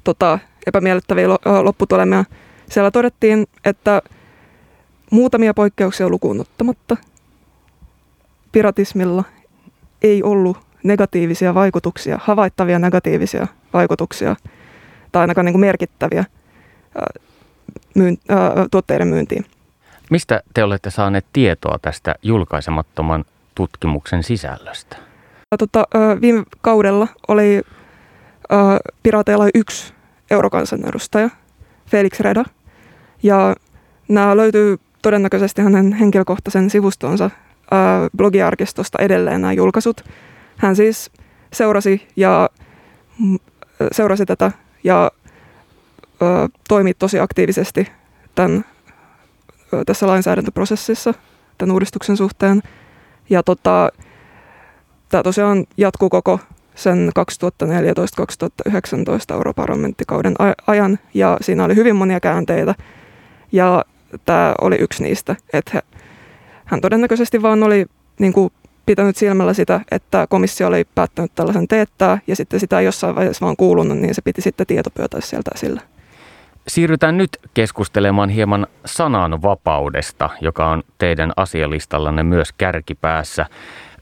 tota, 0.05 0.39
epämiellyttäviä 0.67 1.29
lopputulemia. 1.63 2.25
Siellä 2.71 2.91
todettiin, 2.91 3.47
että 3.65 4.03
muutamia 5.11 5.55
poikkeuksia 5.55 6.09
lukuun 6.09 6.41
ottamatta 6.41 6.97
piratismilla 8.53 9.25
ei 10.03 10.23
ollut 10.23 10.59
negatiivisia 10.85 11.55
vaikutuksia, 11.55 12.19
havaittavia 12.23 12.79
negatiivisia 12.79 13.47
vaikutuksia 13.73 14.37
tai 15.13 15.21
ainakaan 15.21 15.45
niin 15.45 15.53
kuin 15.53 15.61
merkittäviä 15.61 16.25
myyn, 17.95 18.19
ää, 18.29 18.53
tuotteiden 18.71 19.09
myyntiin. 19.09 19.47
Mistä 20.11 20.43
te 20.55 20.65
olette 20.65 20.91
saaneet 20.91 21.27
tietoa 21.33 21.79
tästä 21.83 22.15
julkaisemattoman 22.23 23.25
tutkimuksen 23.55 24.23
sisällöstä? 24.23 25.10
Tota, 25.59 25.85
viime 26.21 26.43
kaudella 26.61 27.09
oli 27.29 27.63
Pirateilla 29.03 29.45
yksi 29.55 29.95
eurokansanedustaja, 30.31 31.31
Felix 31.87 32.21
Reda, 32.21 32.45
ja 33.23 33.57
nämä 34.09 34.37
löytyy 34.37 34.79
todennäköisesti 35.03 35.63
hänen 35.63 35.93
henkilökohtaisen 35.93 36.71
sivustonsa 36.71 37.31
blogiarkistosta 38.17 38.99
edelleen 39.03 39.41
nämä 39.41 39.53
julkaisut. 39.53 40.05
Hän 40.57 40.77
siis 40.77 41.11
seurasi, 41.53 42.09
ja, 42.17 42.51
seurasi 43.93 44.27
tätä 44.27 44.53
ja 44.85 45.11
ö, 46.23 46.49
toimi 46.69 46.95
tosi 46.95 47.21
aktiivisesti 47.21 47.89
tämän, 48.35 48.65
ö, 49.73 49.85
tässä 49.87 50.07
lainsäädäntöprosessissa 50.07 51.15
tämän 51.59 51.73
uudistuksen 51.73 52.17
suhteen. 52.17 52.63
Ja 53.31 53.43
tota, 53.43 53.89
tämä 55.11 55.23
tosiaan 55.23 55.67
jatkuu 55.77 56.09
koko 56.09 56.41
sen 56.75 57.11
2014-2019 58.69 59.35
europarlamenttikauden 59.35 60.35
ajan 60.67 60.99
ja 61.15 61.39
siinä 61.41 61.65
oli 61.65 61.77
hyvin 61.77 61.97
monia 61.97 62.21
käänteitä 62.21 62.75
ja 63.53 63.85
tämä 64.25 64.55
oli 64.61 64.77
yksi 64.77 65.03
niistä, 65.03 65.37
että 65.53 65.83
hän 66.65 66.81
todennäköisesti 66.81 67.43
vaan 67.43 67.63
oli 67.63 67.87
niin 68.19 68.33
kuin 68.33 68.53
pitänyt 68.87 69.17
silmällä 69.17 69.55
sitä, 69.55 69.81
että 69.91 70.27
komissio 70.27 70.67
oli 70.67 70.87
päättänyt 70.95 71.35
tällaisen 71.35 71.69
teettää 71.69 72.19
ja 72.27 72.37
sitten 72.37 72.61
sitä 72.61 72.79
ei 72.79 72.85
jossain 72.85 73.15
vaiheessa 73.15 73.45
vaan 73.45 73.57
kuulunut, 73.57 73.99
niin 73.99 74.15
se 74.15 74.23
piti 74.23 74.43
sitten 74.43 74.67
tietopöytä 74.67 75.21
sieltä 75.21 75.51
esille. 75.55 75.81
Siirrytään 76.69 77.17
nyt 77.17 77.31
keskustelemaan 77.55 78.29
hieman 78.29 78.67
sananvapaudesta, 78.85 80.31
joka 80.41 80.71
on 80.71 80.83
teidän 80.99 81.33
asialistallanne 81.37 82.23
myös 82.23 82.53
kärkipäässä. 82.53 83.47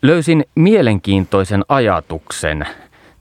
Löysin 0.02 0.44
mielenkiintoisen 0.54 1.64
ajatuksen 1.68 2.66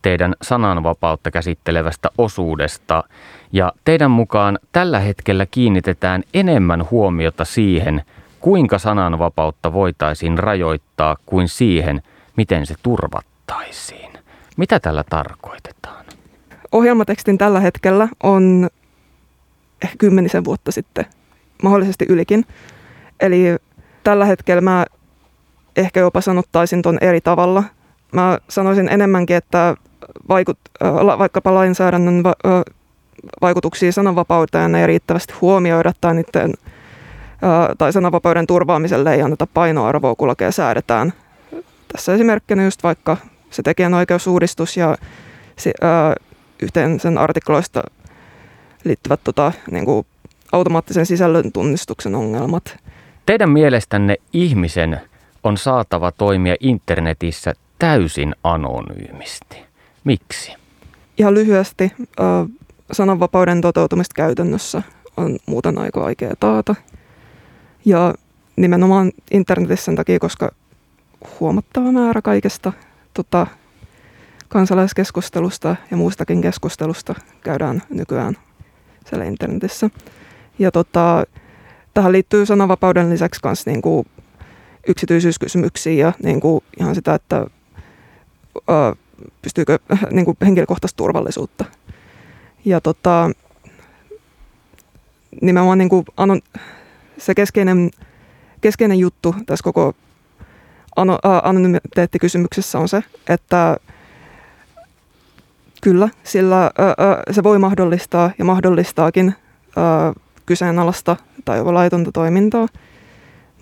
teidän 0.02 0.36
sananvapautta 0.42 1.32
käsittelevästä 1.32 2.10
osuudesta. 2.18 3.04
Ja 3.52 3.74
teidän 3.86 4.12
mukaan 4.12 4.60
tällä 4.72 5.00
hetkellä 5.00 5.46
kiinnitetään 5.46 6.24
enemmän 6.34 6.90
huomiota 6.92 7.46
siihen, 7.46 8.04
kuinka 8.40 8.80
sananvapautta 8.80 9.74
voitaisiin 9.74 10.38
rajoittaa 10.40 11.16
kuin 11.26 11.48
siihen, 11.48 12.02
miten 12.36 12.66
se 12.66 12.76
turvattaisiin. 12.84 14.12
Mitä 14.58 14.80
tällä 14.80 15.04
tarkoitetaan? 15.10 16.06
Ohjelmatekstin 16.72 17.38
tällä 17.38 17.60
hetkellä 17.60 18.08
on 18.24 18.70
ehkä 19.84 19.96
kymmenisen 19.98 20.46
vuotta 20.46 20.72
sitten, 20.72 21.06
mahdollisesti 21.64 22.06
ylikin. 22.10 22.46
Eli 23.20 23.44
tällä 24.04 24.26
hetkellä 24.26 24.62
mä 24.62 24.86
ehkä 25.78 26.00
jopa 26.00 26.22
sanottaisin 26.22 26.82
ton 26.82 26.98
eri 27.02 27.22
tavalla. 27.22 27.64
Mä 28.12 28.38
sanoisin 28.50 28.90
enemmänkin, 28.90 29.36
että 29.36 29.76
vaikut, 30.30 30.60
vaikkapa 31.18 31.54
lainsäädännön 31.54 32.24
va, 32.24 32.36
vaikutuksia 33.42 33.92
sananvapauteen 33.92 34.76
ei 34.76 34.88
riittävästi 34.88 35.34
huomioida 35.42 35.94
tai, 36.02 36.16
niiden, 36.16 36.54
tai 37.78 37.94
sananvapauden 37.94 38.48
turvaamiselle 38.48 39.14
ei 39.14 39.22
anneta 39.22 39.48
painoarvoa, 39.54 40.16
kun 40.16 40.28
lakeja 40.28 40.52
säädetään. 40.52 41.14
Tässä 41.92 42.14
esimerkkinä 42.14 42.64
just 42.64 42.84
vaikka 42.84 43.18
se 43.50 43.64
tekijänoikeusuudistus 43.64 44.78
ja 44.78 44.98
yhteen 46.62 47.00
sen 47.00 47.18
artikloista 47.18 47.84
liittyvät 48.84 49.20
tota, 49.24 49.52
niin 49.72 49.86
kuin 49.86 50.06
automaattisen 50.52 51.06
sisällön 51.06 51.52
tunnistuksen 51.52 52.16
ongelmat. 52.16 52.78
Teidän 53.26 53.50
mielestänne 53.50 54.18
ihmisen 54.34 55.02
on 55.44 55.58
saatava 55.58 56.12
toimia 56.12 56.56
internetissä 56.60 57.54
täysin 57.80 58.36
anonyymisti. 58.44 59.58
Miksi? 60.04 60.54
Ihan 61.18 61.34
lyhyesti, 61.34 61.92
sananvapauden 62.92 63.62
toteutumista 63.62 64.14
käytännössä 64.14 64.84
on 65.18 65.38
muuten 65.46 65.78
aika 65.78 66.02
vaikea 66.02 66.34
taata. 66.40 66.76
Ja 67.86 68.14
nimenomaan 68.56 69.12
internetissä 69.32 69.86
sen 69.86 69.96
takia, 69.96 70.20
koska 70.20 70.52
huomattava 71.40 71.92
määrä 71.92 72.22
kaikesta 72.22 72.74
tota, 73.14 73.48
kansalaiskeskustelusta 74.48 75.76
ja 75.92 75.98
muustakin 75.98 76.42
keskustelusta 76.42 77.16
käydään 77.44 77.82
nykyään 77.90 78.38
siellä 79.06 79.26
internetissä. 79.26 79.90
Ja 80.60 80.72
tota, 80.72 81.24
tähän 81.94 82.12
liittyy 82.12 82.46
sananvapauden 82.46 83.10
lisäksi 83.10 83.42
myös 83.44 83.66
niin 83.66 83.82
kuin 83.82 84.08
yksityisyyskysymyksiä 84.88 85.94
ja 85.94 86.14
niin 86.24 86.40
kuin 86.40 86.64
ihan 86.80 86.96
sitä, 86.96 87.14
että 87.14 87.46
ää, 88.68 88.96
pystyykö 89.42 89.80
niin 90.12 90.26
kuin 90.26 90.38
henkilökohtaista 90.42 90.98
turvallisuutta. 90.98 91.66
Ja 92.66 92.82
tota, 92.82 93.30
nimenomaan 95.42 95.78
niin 95.78 95.90
kuin 95.90 96.06
anon, 96.18 96.42
se 97.18 97.36
keskeinen, 97.36 97.92
keskeinen 98.62 99.00
juttu 99.00 99.36
tässä 99.46 99.64
koko 99.64 99.94
anonymiteettikysymyksessä 101.44 102.80
on 102.80 102.90
se, 102.90 103.04
että 103.30 103.78
kyllä, 105.82 106.10
sillä 106.24 106.62
ää, 106.62 106.72
se 107.32 107.44
voi 107.44 107.60
mahdollistaa 107.60 108.32
ja 108.40 108.46
mahdollistaakin 108.46 109.36
ää, 109.76 110.14
kyseenalaista 110.46 111.16
tai 111.46 111.58
jopa 111.58 111.74
laitonta 111.74 112.12
toimintaa, 112.12 112.68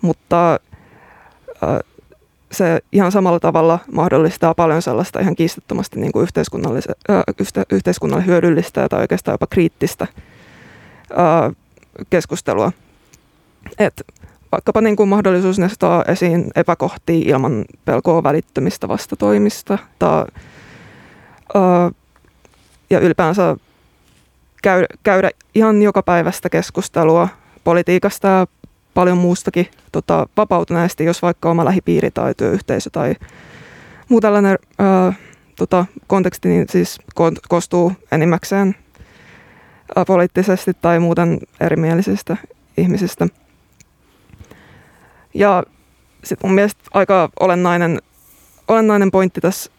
mutta 0.02 0.60
se 2.52 2.80
ihan 2.92 3.12
samalla 3.12 3.40
tavalla 3.40 3.78
mahdollistaa 3.92 4.54
paljon 4.54 4.82
sellaista 4.82 5.20
ihan 5.20 5.36
kiistattomasti 5.36 6.00
niin 6.00 6.12
kuin 6.12 6.22
yhteiskunnalle, 6.22 6.80
yhteiskunnalle 7.72 8.26
hyödyllistä 8.26 8.88
tai 8.88 9.00
oikeastaan 9.00 9.34
jopa 9.34 9.46
kriittistä 9.46 10.06
keskustelua. 12.10 12.72
Et 13.78 14.02
vaikkapa 14.52 14.80
niin 14.80 14.96
kuin 14.96 15.08
mahdollisuus 15.08 15.58
nostaa 15.58 16.04
esiin 16.08 16.50
epäkohtia 16.56 17.34
ilman 17.34 17.64
pelkoa 17.84 18.22
välittömistä 18.22 18.88
vastatoimista 18.88 19.78
tai, 19.98 20.24
ja 22.90 23.00
ylipäänsä 23.00 23.56
käydä, 24.62 24.86
käydä 25.02 25.30
ihan 25.54 25.82
joka 25.82 26.02
päivästä 26.02 26.50
keskustelua 26.50 27.28
politiikasta 27.64 28.28
ja 28.28 28.46
paljon 28.96 29.18
muustakin 29.18 29.66
tota, 29.92 30.26
vapautuneesti, 30.36 31.04
jos 31.04 31.22
vaikka 31.22 31.50
oma 31.50 31.64
lähipiiri 31.64 32.10
tai 32.10 32.34
työyhteisö 32.34 32.90
tai 32.90 33.14
muu 34.08 34.20
tällainen 34.20 34.58
ää, 34.78 35.12
tota, 35.56 35.86
konteksti 36.06 36.48
niin 36.48 36.66
siis 36.70 36.98
ko- 37.20 37.40
koostuu 37.48 37.92
enimmäkseen 38.12 38.76
ää, 39.96 40.04
poliittisesti 40.04 40.72
tai 40.74 41.00
muuten 41.00 41.38
erimielisistä 41.60 42.36
ihmisistä. 42.76 43.26
Ja 45.34 45.62
sitten 46.24 46.48
mun 46.48 46.54
mielestä 46.54 46.82
aika 46.94 47.28
olennainen, 47.40 47.98
olennainen 48.68 49.10
pointti 49.10 49.40
tässä, 49.40 49.70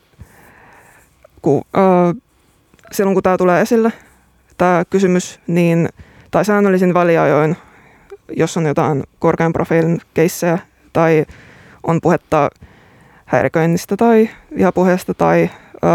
kun, 1.42 1.62
ää, 1.74 2.14
silloin 2.92 3.16
kun 3.16 3.24
tämä 3.24 3.38
tulee 3.38 3.62
esille, 3.62 3.94
tämä 4.58 4.84
kysymys, 4.90 5.40
niin, 5.48 5.90
tai 6.32 6.46
säännöllisin 6.46 6.94
väliajoin 6.94 7.58
jos 8.36 8.58
on 8.58 8.66
jotain 8.66 9.04
korkean 9.20 9.54
profiilin 9.54 10.02
keissejä 10.14 10.60
tai 10.94 11.26
on 11.84 12.02
puhetta 12.02 12.50
häiriköinnistä 13.26 13.98
tai 13.98 14.30
vihapuheesta 14.56 15.14
tai 15.14 15.50
ö, 15.74 15.88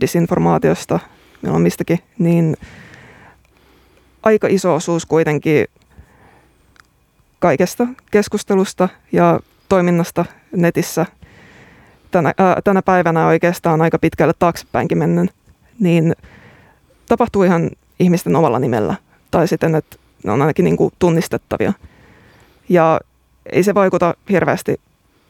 disinformaatiosta, 0.00 0.98
milloin 1.42 1.62
mistäkin, 1.62 1.98
niin 2.18 2.56
aika 4.22 4.46
iso 4.50 4.74
osuus 4.74 5.06
kuitenkin 5.06 5.66
kaikesta 7.38 7.86
keskustelusta 8.10 8.88
ja 9.12 9.40
toiminnasta 9.68 10.24
netissä 10.56 11.06
tänä, 12.10 12.32
ää, 12.38 12.60
tänä 12.64 12.82
päivänä 12.82 13.26
oikeastaan 13.26 13.80
aika 13.82 13.98
pitkälle 13.98 14.32
taaksepäinkin 14.38 14.98
mennen, 14.98 15.30
niin 15.80 16.12
tapahtuu 17.08 17.42
ihan 17.42 17.70
ihmisten 17.98 18.36
omalla 18.36 18.58
nimellä. 18.58 18.94
Tai 19.30 19.48
sitten, 19.48 19.74
että 19.74 19.96
ne 20.24 20.32
on 20.32 20.42
ainakin 20.42 20.64
niin 20.64 20.76
kuin 20.76 20.92
tunnistettavia. 20.98 21.72
Ja 22.68 23.00
ei 23.52 23.62
se 23.62 23.74
vaikuta 23.74 24.14
hirveästi 24.30 24.80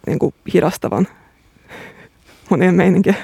niin 0.07 0.18
kuin 0.18 0.35
hidastavan 0.54 1.09
monien 2.50 2.74
meininkiä. 2.74 3.14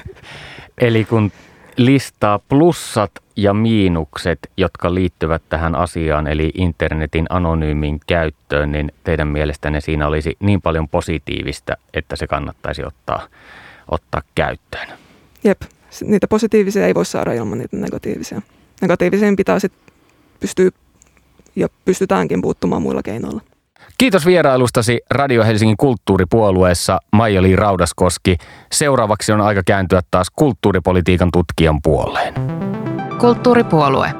Eli 0.81 1.05
kun 1.05 1.31
listaa 1.77 2.39
plussat 2.39 3.11
ja 3.35 3.53
miinukset, 3.53 4.39
jotka 4.57 4.93
liittyvät 4.93 5.41
tähän 5.49 5.75
asiaan, 5.75 6.27
eli 6.27 6.51
internetin 6.53 7.25
anonyymin 7.29 7.99
käyttöön, 8.07 8.71
niin 8.71 8.91
teidän 9.03 9.27
mielestänne 9.27 9.81
siinä 9.81 10.07
olisi 10.07 10.37
niin 10.39 10.61
paljon 10.61 10.89
positiivista, 10.89 11.77
että 11.93 12.15
se 12.15 12.27
kannattaisi 12.27 12.83
ottaa, 12.85 13.27
ottaa 13.91 14.21
käyttöön? 14.35 14.87
Jep, 15.43 15.61
niitä 16.01 16.27
positiivisia 16.27 16.87
ei 16.87 16.95
voi 16.95 17.05
saada 17.05 17.33
ilman 17.33 17.57
niitä 17.57 17.77
negatiivisia. 17.77 18.41
Negatiivisiin 18.81 19.35
pitää 19.35 19.59
sitten 19.59 19.93
pystyä 20.39 20.69
ja 21.55 21.67
pystytäänkin 21.85 22.41
puuttumaan 22.41 22.81
muilla 22.81 23.03
keinoilla. 23.03 23.41
Kiitos 23.97 24.25
vierailustasi 24.25 25.01
Radio 25.09 25.43
Helsingin 25.43 25.77
kulttuuripuolueessa 25.77 26.99
Maija-Li 27.11 27.55
Raudaskoski. 27.55 28.37
Seuraavaksi 28.71 29.31
on 29.31 29.41
aika 29.41 29.61
kääntyä 29.65 30.01
taas 30.11 30.29
kulttuuripolitiikan 30.29 31.29
tutkijan 31.31 31.79
puoleen. 31.83 32.33
Kulttuuripuolue. 33.19 34.13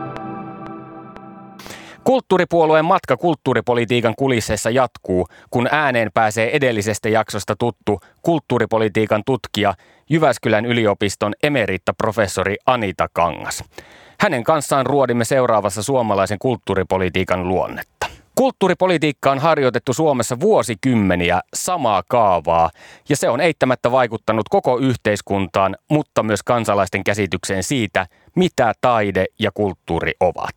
Kulttuuripuolueen 2.04 2.86
matka 2.86 3.17
kulttuuripolitiikan 3.17 4.13
kulisseissa 4.17 4.70
jatkuu, 4.70 5.28
kun 5.50 5.67
ääneen 5.72 6.10
pääsee 6.13 6.56
edellisestä 6.56 7.10
jaksosta 7.10 7.56
tuttu 7.56 8.00
kulttuuripolitiikan 8.22 9.22
tutkija 9.26 9.74
Jyväskylän 10.10 10.65
yliopiston 10.65 11.34
emeritta-professori 11.44 12.56
Anita 12.65 13.08
Kangas. 13.13 13.63
Hänen 14.22 14.44
kanssaan 14.44 14.86
ruodimme 14.86 15.26
seuraavassa 15.26 15.84
suomalaisen 15.84 16.40
kulttuuripolitiikan 16.40 17.48
luonnetta. 17.48 18.08
Kulttuuripolitiikka 18.36 19.32
on 19.32 19.40
harjoitettu 19.40 19.94
Suomessa 19.94 20.40
vuosikymmeniä 20.40 21.42
samaa 21.54 22.04
kaavaa, 22.08 22.70
ja 23.10 23.18
se 23.18 23.30
on 23.30 23.42
eittämättä 23.42 23.92
vaikuttanut 23.92 24.50
koko 24.50 24.78
yhteiskuntaan, 24.78 25.76
mutta 25.90 26.24
myös 26.24 26.44
kansalaisten 26.44 27.04
käsitykseen 27.04 27.64
siitä, 27.64 28.08
mitä 28.36 28.74
taide 28.82 29.26
ja 29.40 29.52
kulttuuri 29.54 30.14
ovat. 30.20 30.56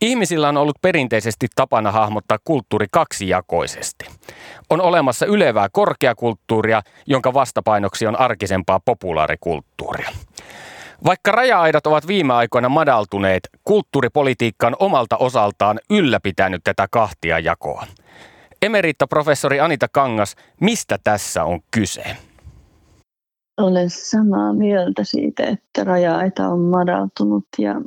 Ihmisillä 0.00 0.48
on 0.48 0.56
ollut 0.56 0.78
perinteisesti 0.82 1.46
tapana 1.54 1.92
hahmottaa 1.92 2.38
kulttuuri 2.44 2.86
kaksijakoisesti. 2.92 4.06
On 4.70 4.80
olemassa 4.80 5.26
ylevää 5.26 5.68
korkeakulttuuria, 5.72 6.82
jonka 7.06 7.34
vastapainoksi 7.34 8.06
on 8.06 8.20
arkisempaa 8.20 8.80
populaarikulttuuria. 8.84 10.10
Vaikka 11.06 11.32
raja-aidat 11.32 11.86
ovat 11.86 12.06
viime 12.06 12.34
aikoina 12.34 12.68
madaltuneet, 12.68 13.48
kulttuuripolitiikka 13.64 14.66
on 14.66 14.76
omalta 14.78 15.16
osaltaan 15.16 15.80
ylläpitänyt 15.90 16.64
tätä 16.64 16.88
kahtia 16.90 17.38
jakoa. 17.38 17.86
Emeritta 18.62 19.06
professori 19.06 19.60
Anita 19.60 19.86
Kangas, 19.92 20.36
mistä 20.60 20.98
tässä 21.04 21.44
on 21.44 21.60
kyse? 21.70 22.16
olen 23.56 23.90
samaa 23.90 24.52
mieltä 24.52 25.04
siitä, 25.04 25.44
että 25.44 25.84
raja-aita 25.84 26.48
on 26.48 26.60
madaltunut 26.60 27.44
ja, 27.58 27.80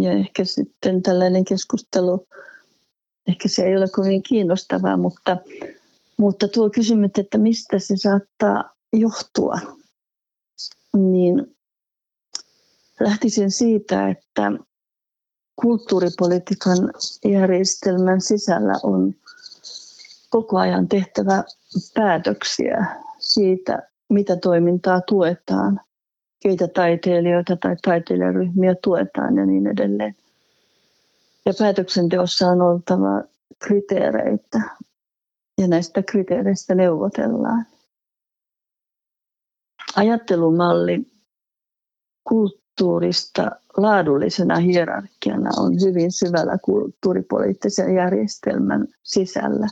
ja 0.00 0.12
ehkä 0.12 0.44
sitten 0.44 1.02
tällainen 1.02 1.44
keskustelu, 1.44 2.26
ehkä 3.28 3.48
se 3.48 3.62
ei 3.66 3.76
ole 3.76 3.88
kovin 3.88 4.22
kiinnostavaa, 4.22 4.96
mutta, 4.96 5.36
mutta 6.18 6.48
tuo 6.48 6.70
kysymys, 6.70 7.10
että 7.18 7.38
mistä 7.38 7.78
se 7.78 7.96
saattaa 7.96 8.74
johtua, 8.92 9.54
niin 10.96 11.55
lähtisin 13.00 13.50
siitä, 13.50 14.08
että 14.08 14.52
kulttuuripolitiikan 15.56 16.78
järjestelmän 17.24 18.20
sisällä 18.20 18.74
on 18.82 19.14
koko 20.30 20.58
ajan 20.58 20.88
tehtävä 20.88 21.44
päätöksiä 21.94 22.86
siitä, 23.18 23.88
mitä 24.08 24.36
toimintaa 24.36 25.00
tuetaan, 25.00 25.80
keitä 26.42 26.68
taiteilijoita 26.68 27.56
tai 27.56 27.76
taiteilijaryhmiä 27.84 28.74
tuetaan 28.82 29.36
ja 29.36 29.46
niin 29.46 29.66
edelleen. 29.66 30.16
Ja 31.46 31.52
päätöksenteossa 31.58 32.48
on 32.48 32.62
oltava 32.62 33.22
kriteereitä 33.58 34.60
ja 35.60 35.68
näistä 35.68 36.02
kriteereistä 36.02 36.74
neuvotellaan. 36.74 37.66
Ajattelumalli 39.96 41.06
kulttuurista 42.76 43.50
laadullisena 43.76 44.56
hierarkiana 44.56 45.50
on 45.56 45.80
hyvin 45.80 46.12
syvällä 46.12 46.58
kulttuuripoliittisen 46.58 47.94
järjestelmän 47.94 48.86
sisällä. 49.02 49.68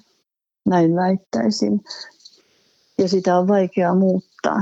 Näin 0.66 0.96
väittäisin 0.96 1.84
ja 2.98 3.08
sitä 3.08 3.38
on 3.38 3.48
vaikea 3.48 3.94
muuttaa. 3.94 4.58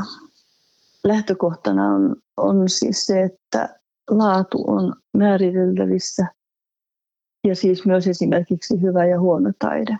Lähtökohtana 1.05 1.95
on, 1.95 2.17
on 2.37 2.69
siis 2.69 3.07
se, 3.07 3.23
että 3.23 3.81
laatu 4.11 4.65
on 4.67 4.95
määriteltävissä 5.17 6.27
ja 7.45 7.57
siis 7.57 7.87
myös 7.87 8.07
esimerkiksi 8.07 8.83
hyvä 8.83 9.07
ja 9.07 9.21
huono 9.21 9.53
taide. 9.59 9.99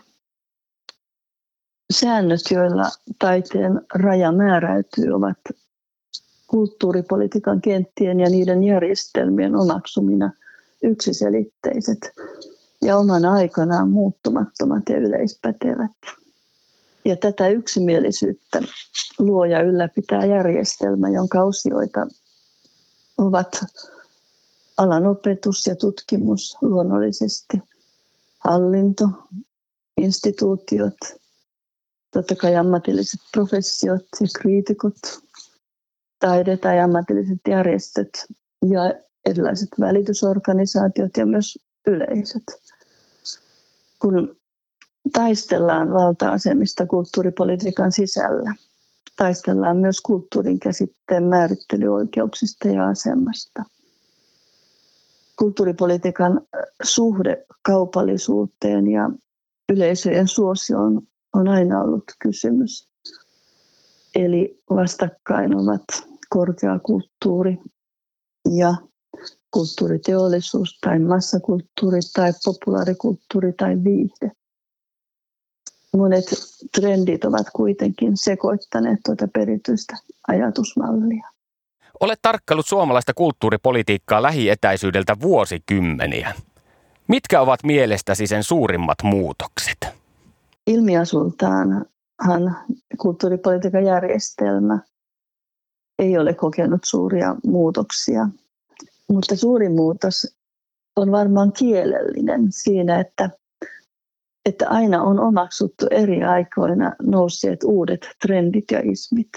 Säännöt, 1.93 2.41
joilla 2.51 2.89
taiteen 3.19 3.81
raja 3.93 4.31
määräytyy, 4.31 5.11
ovat 5.13 5.37
kulttuuripolitiikan 6.53 7.61
kenttien 7.61 8.19
ja 8.19 8.29
niiden 8.29 8.63
järjestelmien 8.63 9.55
omaksumina 9.55 10.31
yksiselitteiset 10.83 11.99
ja 12.81 12.97
omana 12.97 13.33
aikanaan 13.33 13.89
muuttumattomat 13.89 14.83
ja 14.89 14.97
yleispätevät. 14.97 15.91
Ja 17.05 17.15
tätä 17.15 17.47
yksimielisyyttä 17.47 18.61
luo 19.19 19.45
ja 19.45 19.61
ylläpitää 19.61 20.25
järjestelmä, 20.25 21.09
jonka 21.09 21.43
osioita 21.43 22.07
ovat 23.17 23.65
alan 24.77 25.07
opetus 25.07 25.67
ja 25.67 25.75
tutkimus 25.75 26.57
luonnollisesti, 26.61 27.57
hallinto, 28.39 29.09
instituutiot, 29.97 30.97
totta 32.11 32.35
kai 32.35 32.55
ammatilliset 32.55 33.19
professiot 33.31 34.05
ja 34.21 34.27
kriitikot, 34.39 35.23
taide 36.23 36.57
tai 36.57 36.79
ammatilliset 36.79 37.39
järjestöt 37.47 38.09
ja 38.71 38.81
erilaiset 39.25 39.69
välitysorganisaatiot 39.79 41.17
ja 41.17 41.25
myös 41.25 41.57
yleisöt. 41.87 42.43
Kun 43.99 44.35
taistellaan 45.13 45.93
valta-asemista 45.93 46.85
kulttuuripolitiikan 46.85 47.91
sisällä. 47.91 48.55
Taistellaan 49.17 49.77
myös 49.77 50.01
kulttuurin 50.01 50.59
käsitteen 50.59 51.23
määrittelyoikeuksista 51.23 52.67
ja 52.67 52.87
asemasta. 52.87 53.63
Kulttuuripolitiikan 55.39 56.41
suhde 56.83 57.45
kaupallisuuteen 57.61 58.87
ja 58.87 59.09
yleisöjen 59.69 60.27
suosioon 60.27 61.01
on 61.33 61.47
aina 61.47 61.81
ollut 61.81 62.03
kysymys. 62.19 62.87
Eli 64.15 64.63
vastakkain 64.69 65.55
ovat 65.55 66.12
korkeakulttuuri 66.33 67.57
ja 68.57 68.75
kulttuuriteollisuus 69.51 70.79
tai 70.81 70.99
massakulttuuri 70.99 71.99
tai 72.13 72.31
populaarikulttuuri 72.45 73.53
tai 73.53 73.83
viihde 73.83 74.31
monet 75.97 76.25
trendit 76.75 77.25
ovat 77.25 77.47
kuitenkin 77.55 78.17
sekoittaneet 78.17 78.99
tuota 79.05 79.27
perityistä 79.27 79.97
ajatusmallia. 80.27 81.29
Olet 81.99 82.19
tarkkaillut 82.21 82.67
suomalaista 82.67 83.13
kulttuuripolitiikkaa 83.13 84.21
lähietäisyydeltä 84.21 85.15
vuosikymmeniä. 85.21 86.33
Mitkä 87.07 87.41
ovat 87.41 87.63
mielestäsi 87.63 88.27
sen 88.27 88.43
suurimmat 88.43 88.97
muutokset? 89.03 89.77
Ilmiasultaanhan 90.67 92.57
kulttuuripolitiikan 92.97 93.85
järjestelmä 93.85 94.79
ei 95.99 96.17
ole 96.17 96.33
kokenut 96.33 96.81
suuria 96.85 97.35
muutoksia, 97.45 98.27
mutta 99.09 99.35
suurin 99.35 99.71
muutos 99.71 100.37
on 100.95 101.11
varmaan 101.11 101.51
kielellinen 101.51 102.51
siinä, 102.51 102.99
että 102.99 103.29
että 104.45 104.69
aina 104.69 105.03
on 105.03 105.19
omaksuttu 105.19 105.87
eri 105.91 106.23
aikoina 106.23 106.95
nousseet 107.01 107.63
uudet 107.63 108.07
trendit 108.21 108.71
ja 108.71 108.79
ismit. 108.83 109.29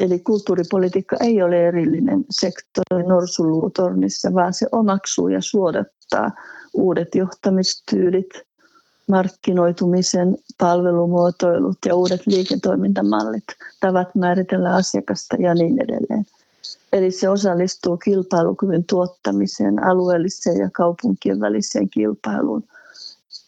Eli 0.00 0.18
kulttuuripolitiikka 0.18 1.16
ei 1.20 1.42
ole 1.42 1.68
erillinen 1.68 2.24
sektori 2.30 3.02
norsuluutornissa, 3.08 4.34
vaan 4.34 4.54
se 4.54 4.66
omaksuu 4.72 5.28
ja 5.28 5.40
suodattaa 5.42 6.30
uudet 6.74 7.14
johtamistyylit, 7.14 8.30
markkinoitumisen 9.08 10.36
palvelumuotoilut 10.58 11.78
ja 11.86 11.94
uudet 11.94 12.26
liiketoimintamallit, 12.26 13.44
tavat 13.80 14.14
määritellä 14.14 14.74
asiakasta 14.74 15.36
ja 15.36 15.54
niin 15.54 15.82
edelleen. 15.82 16.26
Eli 16.92 17.10
se 17.10 17.28
osallistuu 17.28 17.96
kilpailukyvyn 17.96 18.84
tuottamiseen, 18.84 19.84
alueelliseen 19.84 20.58
ja 20.58 20.70
kaupunkien 20.72 21.40
väliseen 21.40 21.90
kilpailuun, 21.90 22.64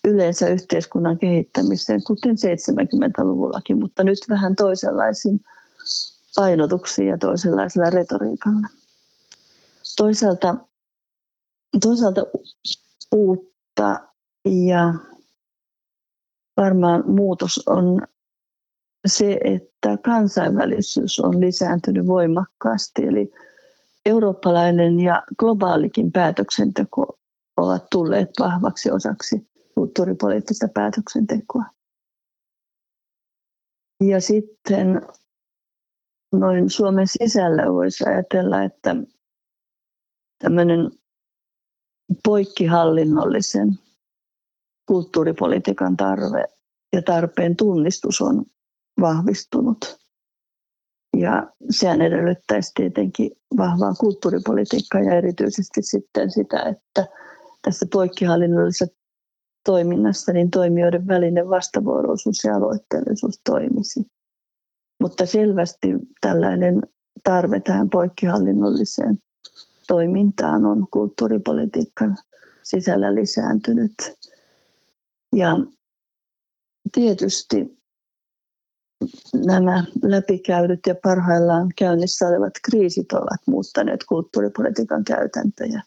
yleensä 0.04 0.48
yhteiskunnan 0.48 1.18
kehittämiseen, 1.18 2.02
kuten 2.06 2.36
70-luvullakin, 2.36 3.78
mutta 3.78 4.04
nyt 4.04 4.18
vähän 4.28 4.56
toisenlaisiin 4.56 5.40
painotuksiin 6.36 7.08
ja 7.08 7.18
toisenlaisella 7.18 7.90
retoriikalla. 7.90 8.68
Toisaalta, 9.96 10.56
toisaalta 11.82 12.26
uutta 13.14 14.00
ja 14.44 14.94
varmaan 16.56 17.10
muutos 17.10 17.62
on 17.66 18.06
se, 19.06 19.38
että 19.44 19.96
kansainvälisyys 20.04 21.20
on 21.20 21.40
lisääntynyt 21.40 22.06
voimakkaasti. 22.06 23.02
Eli 23.06 23.32
eurooppalainen 24.06 25.00
ja 25.00 25.22
globaalikin 25.38 26.12
päätöksenteko 26.12 27.18
ovat 27.56 27.86
tulleet 27.90 28.30
vahvaksi 28.38 28.90
osaksi 28.90 29.50
kulttuuripoliittista 29.74 30.68
päätöksentekoa. 30.74 31.64
Ja 34.04 34.20
sitten 34.20 35.02
noin 36.32 36.70
Suomen 36.70 37.06
sisällä 37.06 37.72
voisi 37.72 38.04
ajatella, 38.04 38.62
että 38.62 38.96
tämmöinen 40.38 40.90
poikkihallinnollisen 42.24 43.78
kulttuuripolitiikan 44.86 45.96
tarve 45.96 46.44
ja 46.92 47.02
tarpeen 47.02 47.56
tunnistus 47.56 48.20
on 48.20 48.44
vahvistunut. 49.00 49.98
Ja 51.16 51.52
sehän 51.70 52.02
edellyttäisi 52.02 52.72
tietenkin 52.74 53.30
vahvaa 53.56 53.94
kulttuuripolitiikkaa 53.94 55.00
ja 55.00 55.14
erityisesti 55.14 55.82
sitten 55.82 56.30
sitä, 56.30 56.62
että 56.62 57.06
tässä 57.62 57.86
poikkihallinnollisessa 57.92 58.86
toiminnassa, 59.64 60.32
niin 60.32 60.50
toimijoiden 60.50 61.06
välinen 61.06 61.48
vastavuoroisuus 61.48 62.44
ja 62.44 62.56
aloitteellisuus 62.56 63.40
toimisi. 63.44 64.06
Mutta 65.00 65.26
selvästi 65.26 65.88
tällainen 66.20 66.82
tarve 67.24 67.60
tähän 67.60 67.90
poikkihallinnolliseen 67.90 69.18
toimintaan 69.86 70.66
on 70.66 70.86
kulttuuripolitiikan 70.90 72.16
sisällä 72.62 73.14
lisääntynyt. 73.14 73.94
Ja 75.32 75.56
tietysti 76.92 77.78
nämä 79.34 79.84
läpikäydyt 80.02 80.80
ja 80.86 80.94
parhaillaan 81.02 81.68
käynnissä 81.78 82.28
olevat 82.28 82.52
kriisit 82.64 83.12
ovat 83.12 83.40
muuttaneet 83.46 84.04
kulttuuripolitiikan 84.04 85.04
käytäntöjä. 85.04 85.82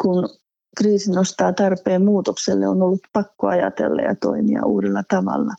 Kun 0.00 0.28
kriisi 0.76 1.10
nostaa 1.10 1.52
tarpeen 1.52 2.04
muutokselle, 2.04 2.68
on 2.68 2.82
ollut 2.82 3.00
pakko 3.12 3.46
ajatella 3.46 4.02
ja 4.02 4.14
toimia 4.16 4.64
uudella 4.64 5.02
tavalla. 5.10 5.54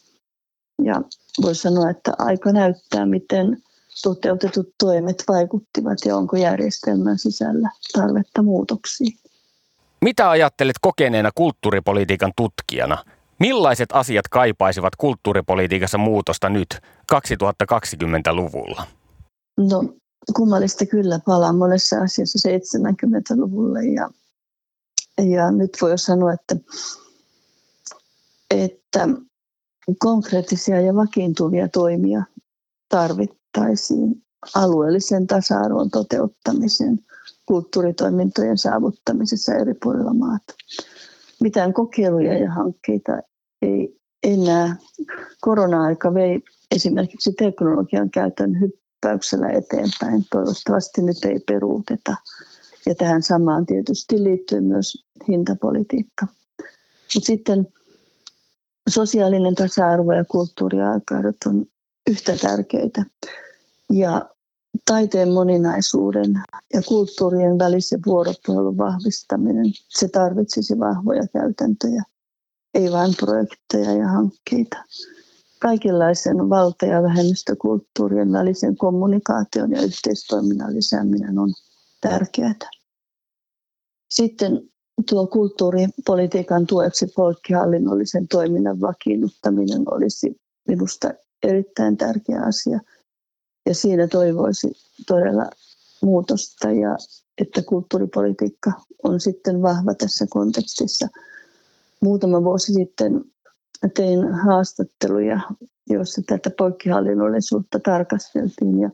Ja 0.83 1.01
voisi 1.41 1.61
sanoa, 1.61 1.89
että 1.89 2.13
aika 2.17 2.51
näyttää, 2.51 3.05
miten 3.05 3.63
toteutetut 4.03 4.69
toimet 4.77 5.23
vaikuttivat 5.27 5.97
ja 6.05 6.15
onko 6.15 6.37
järjestelmän 6.37 7.19
sisällä 7.19 7.69
tarvetta 7.93 8.41
muutoksiin. 8.41 9.17
Mitä 10.05 10.29
ajattelet 10.29 10.75
kokeneena 10.81 11.31
kulttuuripolitiikan 11.35 12.31
tutkijana? 12.35 13.05
Millaiset 13.39 13.89
asiat 13.93 14.27
kaipaisivat 14.27 14.95
kulttuuripolitiikassa 14.95 15.97
muutosta 15.97 16.49
nyt 16.49 16.67
2020-luvulla? 17.13 18.87
No 19.57 19.93
kummallista 20.35 20.85
kyllä 20.85 21.19
palaa 21.25 21.53
monessa 21.53 22.01
asiassa 22.01 22.49
70-luvulle 22.49 23.85
ja, 23.85 24.09
ja 25.17 25.51
nyt 25.51 25.77
voi 25.81 25.97
sanoa, 25.97 26.33
että, 26.33 26.55
että 28.51 29.07
konkreettisia 29.99 30.81
ja 30.81 30.95
vakiintuvia 30.95 31.67
toimia 31.67 32.23
tarvittaisiin 32.89 34.23
alueellisen 34.55 35.27
tasa-arvon 35.27 35.89
toteuttamisen 35.89 36.99
kulttuuritoimintojen 37.51 38.57
saavuttamisessa 38.57 39.55
eri 39.55 39.73
puolilla 39.83 40.13
maata. 40.13 40.53
Mitään 41.41 41.73
kokeiluja 41.73 42.37
ja 42.37 42.51
hankkeita 42.51 43.11
ei 43.61 43.99
enää. 44.23 44.75
Korona-aika 45.41 46.13
vei 46.13 46.41
esimerkiksi 46.75 47.33
teknologian 47.33 48.09
käytön 48.09 48.59
hyppäyksellä 48.59 49.49
eteenpäin. 49.49 50.25
Toivottavasti 50.31 51.01
nyt 51.01 51.25
ei 51.25 51.39
peruuteta. 51.39 52.15
Ja 52.85 52.95
tähän 52.95 53.23
samaan 53.23 53.65
tietysti 53.65 54.23
liittyy 54.23 54.61
myös 54.61 55.05
hintapolitiikka. 55.27 56.27
Mutta 57.15 57.27
sitten 57.27 57.67
sosiaalinen 58.89 59.55
tasa-arvo 59.55 60.13
ja 60.13 60.25
kulttuuriaikaudet 60.25 61.37
on 61.47 61.65
yhtä 62.09 62.37
tärkeitä. 62.37 63.05
Ja 63.89 64.29
taiteen 64.85 65.31
moninaisuuden 65.31 66.33
ja 66.73 66.81
kulttuurien 66.87 67.59
välisen 67.59 67.99
vuoropuhelun 68.05 68.77
vahvistaminen, 68.77 69.65
se 69.89 70.07
tarvitsisi 70.07 70.79
vahvoja 70.79 71.23
käytäntöjä, 71.33 72.03
ei 72.73 72.91
vain 72.91 73.13
projekteja 73.19 73.91
ja 73.91 74.07
hankkeita. 74.07 74.77
Kaikenlaisen 75.59 76.49
valta- 76.49 76.85
ja 76.85 77.03
vähemmistökulttuurien 77.03 78.31
välisen 78.31 78.77
kommunikaation 78.77 79.71
ja 79.71 79.81
yhteistoiminnan 79.81 80.75
lisääminen 80.75 81.39
on 81.39 81.53
tärkeää. 82.01 82.55
Sitten 84.09 84.61
tuo 85.09 85.27
kulttuuripolitiikan 85.27 86.67
tueksi 86.67 87.07
poikkihallinnollisen 87.15 88.27
toiminnan 88.27 88.81
vakiinnuttaminen 88.81 89.93
olisi 89.93 90.41
minusta 90.67 91.13
erittäin 91.43 91.97
tärkeä 91.97 92.41
asia. 92.41 92.79
Ja 93.71 93.75
siinä 93.75 94.07
toivoisi 94.07 94.71
todella 95.07 95.49
muutosta 96.01 96.71
ja 96.71 96.97
että 97.41 97.61
kulttuuripolitiikka 97.61 98.71
on 99.03 99.19
sitten 99.19 99.61
vahva 99.61 99.93
tässä 99.93 100.25
kontekstissa. 100.29 101.07
Muutama 102.01 102.43
vuosi 102.43 102.73
sitten 102.73 103.21
tein 103.95 104.33
haastatteluja, 104.33 105.39
joissa 105.89 106.21
tätä 106.27 106.49
poikkihallinnollisuutta 106.57 107.79
tarkasteltiin 107.79 108.79
ja 108.79 108.89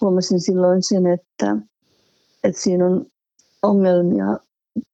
huomasin 0.00 0.40
silloin 0.40 0.82
sen, 0.82 1.06
että, 1.06 1.56
että 2.44 2.62
siinä 2.62 2.86
on 2.86 3.06
ongelmia 3.62 4.38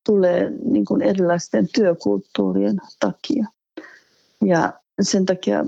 tulee 0.07 0.51
niin 0.65 0.85
kuin 0.85 1.03
erilaisten 1.03 1.69
työkulttuurien 1.75 2.77
takia. 3.01 3.47
Ja 4.45 4.73
sen 5.01 5.27
takia 5.27 5.65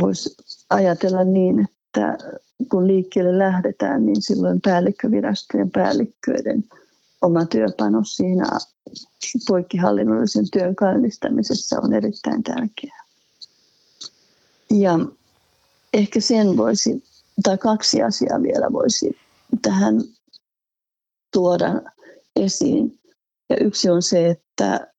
voisi 0.00 0.36
ajatella 0.70 1.24
niin, 1.24 1.60
että 1.60 2.18
kun 2.70 2.86
liikkeelle 2.86 3.38
lähdetään, 3.38 4.06
niin 4.06 4.22
silloin 4.22 4.60
päällikkövirastojen 4.60 5.70
päällikköiden 5.70 6.64
oma 7.22 7.46
työpanos 7.46 8.16
siinä 8.16 8.44
poikkihallinnollisen 9.48 10.50
työn 10.50 10.76
käynnistämisessä 10.76 11.80
on 11.80 11.92
erittäin 11.92 12.42
tärkeää. 12.42 13.04
Ja 14.70 14.98
ehkä 15.92 16.20
sen 16.20 16.56
voisi, 16.56 17.04
tai 17.42 17.58
kaksi 17.58 18.02
asiaa 18.02 18.42
vielä 18.42 18.72
voisi 18.72 19.16
tähän 19.62 20.00
tuoda 21.32 21.82
esiin. 22.36 22.98
Ja 23.50 23.56
yksi 23.60 23.90
on 23.90 24.02
se, 24.02 24.30
että 24.30 24.92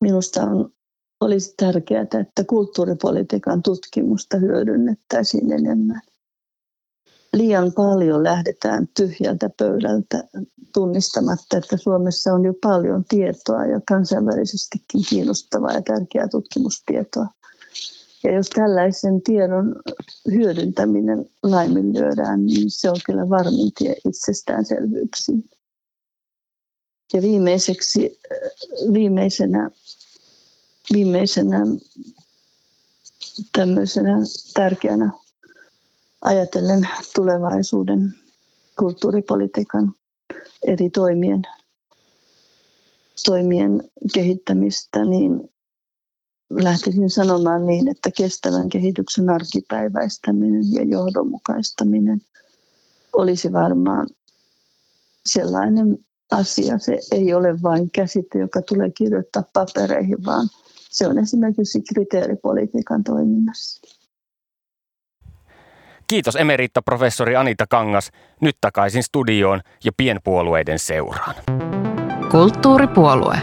minusta 0.00 0.42
on 0.42 0.72
olisi 1.20 1.54
tärkeää, 1.56 2.02
että 2.02 2.44
kulttuuripolitiikan 2.46 3.62
tutkimusta 3.62 4.36
hyödynnettäisiin 4.36 5.52
enemmän. 5.52 6.00
Liian 7.32 7.72
paljon 7.72 8.24
lähdetään 8.24 8.88
tyhjältä 8.96 9.50
pöydältä 9.58 10.24
tunnistamatta, 10.74 11.56
että 11.56 11.76
Suomessa 11.76 12.34
on 12.34 12.44
jo 12.44 12.54
paljon 12.62 13.04
tietoa 13.08 13.64
ja 13.64 13.80
kansainvälisestikin 13.88 15.04
kiinnostavaa 15.08 15.72
ja 15.72 15.82
tärkeää 15.82 16.28
tutkimustietoa. 16.28 17.26
Ja 18.24 18.34
jos 18.34 18.50
tällaisen 18.50 19.22
tiedon 19.22 19.76
hyödyntäminen 20.30 21.30
laiminlyödään, 21.42 22.46
niin 22.46 22.70
se 22.70 22.90
on 22.90 22.96
kyllä 23.06 23.28
varmin 23.28 23.72
tie 23.78 23.96
itsestäänselvyyksiin. 24.08 25.44
Ja 27.12 27.22
viimeiseksi, 27.22 28.20
viimeisenä 28.92 29.70
viimeisenä 30.92 31.58
tämmöisenä 33.52 34.16
tärkeänä 34.54 35.10
ajatellen 36.22 36.88
tulevaisuuden 37.14 38.14
kulttuuripolitiikan 38.78 39.94
eri 40.66 40.90
toimien, 40.90 41.42
toimien 43.26 43.90
kehittämistä, 44.14 45.04
niin 45.04 45.50
lähtisin 46.50 47.10
sanomaan 47.10 47.66
niin, 47.66 47.88
että 47.88 48.10
kestävän 48.16 48.68
kehityksen 48.68 49.30
arkipäiväistäminen 49.30 50.72
ja 50.72 50.84
johdonmukaistaminen 50.84 52.20
olisi 53.12 53.52
varmaan 53.52 54.06
sellainen 55.26 55.98
asia. 56.30 56.78
Se 56.78 56.98
ei 57.12 57.34
ole 57.34 57.62
vain 57.62 57.90
käsite, 57.90 58.38
joka 58.38 58.62
tulee 58.62 58.90
kirjoittaa 58.90 59.42
papereihin, 59.52 60.24
vaan 60.24 60.48
se 60.90 61.06
on 61.06 61.18
esimerkiksi 61.18 61.80
kriteeripolitiikan 61.80 63.04
toiminnassa. 63.04 63.99
Kiitos 66.10 66.36
emeritta-professori 66.36 67.36
Anita 67.36 67.66
Kangas. 67.66 68.10
Nyt 68.40 68.56
takaisin 68.60 69.02
studioon 69.02 69.60
ja 69.84 69.92
pienpuolueiden 69.96 70.78
seuraan. 70.78 71.34
Kulttuuripuolue. 72.30 73.36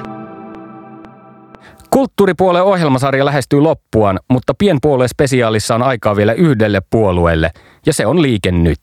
Kulttuuripuolueen 1.89 2.65
ohjelmasarja 2.65 3.25
lähestyy 3.25 3.61
loppuaan, 3.61 4.19
mutta 4.29 4.53
pienpuolueen 4.53 5.09
spesiaalissa 5.09 5.75
on 5.75 5.83
aikaa 5.83 6.15
vielä 6.15 6.33
yhdelle 6.33 6.81
puolueelle, 6.89 7.51
ja 7.85 7.93
se 7.93 8.05
on 8.05 8.21
Liike 8.21 8.51
Nyt. 8.51 8.79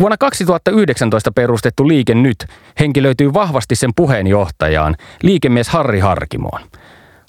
Vuonna 0.00 0.16
2019 0.16 1.32
perustettu 1.32 1.88
Liike 1.88 2.14
Nyt 2.14 2.46
henkilöityy 2.80 3.34
vahvasti 3.34 3.74
sen 3.76 3.90
puheenjohtajaan, 3.96 4.96
liikemies 5.22 5.68
Harri 5.68 6.00
Harkimoon. 6.00 6.60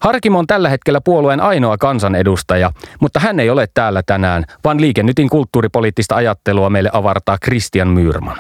Harkimo 0.02 0.40
on 0.40 0.48
tällä 0.48 0.70
hetkellä 0.70 1.02
puolueen 1.02 1.40
ainoa 1.40 1.78
kansanedustaja, 1.78 2.72
mutta 3.00 3.20
hän 3.20 3.40
ei 3.40 3.50
ole 3.50 3.68
täällä 3.74 4.04
tänään, 4.06 4.46
vaan 4.64 4.82
liikennytin 4.82 5.30
kulttuuripoliittista 5.30 6.16
ajattelua 6.16 6.70
meille 6.70 6.90
avartaa 6.94 7.38
Christian 7.46 7.88
Myyrman. 7.88 8.38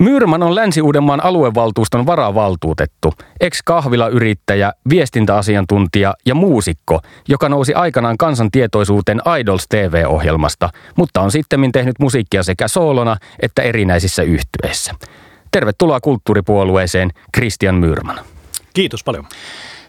Myyrman 0.00 0.42
on 0.42 0.54
Länsi-Uudenmaan 0.54 1.24
aluevaltuuston 1.24 2.06
varavaltuutettu, 2.06 3.14
ex-kahvilayrittäjä, 3.40 4.72
viestintäasiantuntija 4.90 6.14
ja 6.26 6.34
muusikko, 6.34 7.00
joka 7.28 7.48
nousi 7.48 7.74
aikanaan 7.74 8.18
kansan 8.18 8.50
tietoisuuteen 8.50 9.22
Idols 9.40 9.66
TV-ohjelmasta, 9.68 10.68
mutta 10.96 11.20
on 11.20 11.30
sitten 11.30 11.72
tehnyt 11.72 11.98
musiikkia 11.98 12.42
sekä 12.42 12.68
soolona 12.68 13.16
että 13.42 13.62
erinäisissä 13.62 14.22
yhtyeissä. 14.22 14.94
Tervetuloa 15.50 16.00
kulttuuripuolueeseen, 16.00 17.10
Christian 17.36 17.74
Myyrman. 17.74 18.20
Kiitos 18.74 19.04
paljon. 19.04 19.26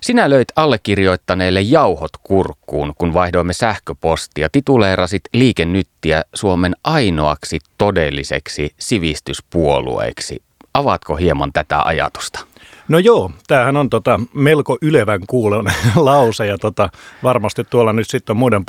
Sinä 0.03 0.29
löit 0.29 0.47
allekirjoittaneille 0.55 1.61
jauhot 1.61 2.11
kurkkuun, 2.23 2.93
kun 2.97 3.13
vaihdoimme 3.13 3.53
sähköpostia. 3.53 4.49
Tituleerasit 4.51 5.21
liikennyttiä 5.33 6.23
Suomen 6.33 6.75
ainoaksi 6.83 7.59
todelliseksi 7.77 8.73
sivistyspuolueeksi. 8.79 10.41
Avaatko 10.73 11.15
hieman 11.15 11.53
tätä 11.53 11.81
ajatusta? 11.81 12.39
No 12.87 12.99
joo, 12.99 13.31
tämähän 13.47 13.77
on 13.77 13.89
tota 13.89 14.19
melko 14.33 14.77
ylevän 14.81 15.21
kuulon 15.27 15.65
lause 15.95 16.47
ja 16.47 16.57
tota, 16.57 16.89
varmasti 17.23 17.63
tuolla 17.63 17.93
nyt 17.93 18.09
sitten 18.09 18.33
on 18.33 18.37
muiden 18.37 18.63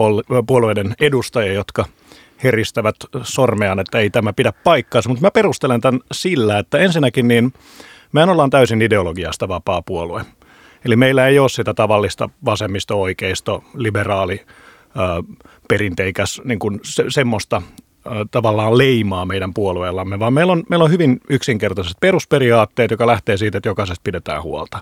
puolueiden 0.46 0.94
edustajia, 1.00 1.52
jotka 1.52 1.84
heristävät 2.44 2.96
sormeaan, 3.22 3.80
että 3.80 3.98
ei 3.98 4.10
tämä 4.10 4.32
pidä 4.32 4.52
paikkaansa, 4.64 5.08
mutta 5.08 5.26
mä 5.26 5.30
perustelen 5.30 5.80
tämän 5.80 6.00
sillä, 6.12 6.58
että 6.58 6.78
ensinnäkin 6.78 7.28
niin 7.28 7.52
me 8.12 8.22
ollaan 8.22 8.50
täysin 8.50 8.82
ideologiasta 8.82 9.48
vapaa 9.48 9.82
puolue. 9.82 10.24
Eli 10.84 10.96
meillä 10.96 11.26
ei 11.26 11.38
ole 11.38 11.48
sitä 11.48 11.74
tavallista 11.74 12.28
vasemmisto-oikeisto, 12.44 13.64
liberaali, 13.74 14.46
perinteikäs 15.68 16.40
niin 16.44 16.58
kuin 16.58 16.80
se, 16.82 17.04
semmoista 17.08 17.62
tavallaan 18.30 18.78
leimaa 18.78 19.26
meidän 19.26 19.54
puolueellamme, 19.54 20.18
vaan 20.18 20.32
meillä 20.32 20.52
on, 20.52 20.62
meillä 20.68 20.84
on 20.84 20.90
hyvin 20.90 21.20
yksinkertaiset 21.30 21.96
perusperiaatteet, 22.00 22.90
joka 22.90 23.06
lähtee 23.06 23.36
siitä, 23.36 23.58
että 23.58 23.68
jokaisesta 23.68 24.02
pidetään 24.04 24.42
huolta. 24.42 24.78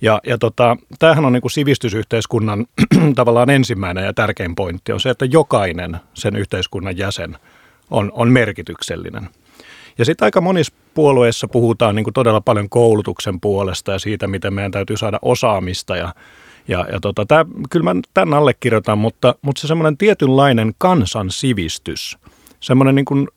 Ja, 0.00 0.20
ja 0.26 0.38
tota, 0.38 0.76
tämähän 0.98 1.24
on 1.24 1.32
niin 1.32 1.40
kuin 1.40 1.52
sivistysyhteiskunnan 1.52 2.66
tavallaan 3.14 3.50
ensimmäinen 3.50 4.04
ja 4.04 4.12
tärkein 4.12 4.54
pointti 4.54 4.92
on 4.92 5.00
se, 5.00 5.10
että 5.10 5.24
jokainen 5.24 5.96
sen 6.14 6.36
yhteiskunnan 6.36 6.98
jäsen 6.98 7.38
on, 7.90 8.12
on 8.14 8.28
merkityksellinen. 8.28 9.28
Ja 9.98 10.04
sitten 10.04 10.24
aika 10.24 10.40
monissa 10.40 10.72
puolueissa 10.94 11.48
puhutaan 11.48 11.94
niin 11.94 12.04
kuin 12.04 12.14
todella 12.14 12.40
paljon 12.40 12.68
koulutuksen 12.68 13.40
puolesta 13.40 13.92
ja 13.92 13.98
siitä, 13.98 14.26
miten 14.26 14.54
meidän 14.54 14.72
täytyy 14.72 14.96
saada 14.96 15.18
osaamista 15.22 15.96
ja 15.96 16.14
ja, 16.68 16.86
ja 16.92 17.00
tota, 17.00 17.26
tää, 17.26 17.44
kyllä 17.70 17.94
mä 17.94 18.00
tämän 18.14 18.38
allekirjoitan, 18.38 18.98
mutta, 18.98 19.34
mutta 19.42 19.60
se 19.60 19.66
semmoinen 19.66 19.96
tietynlainen 19.96 20.72
kansan 20.78 21.30
sivistys, 21.30 22.18
semmoinen 22.60 22.94
niin 22.94 23.28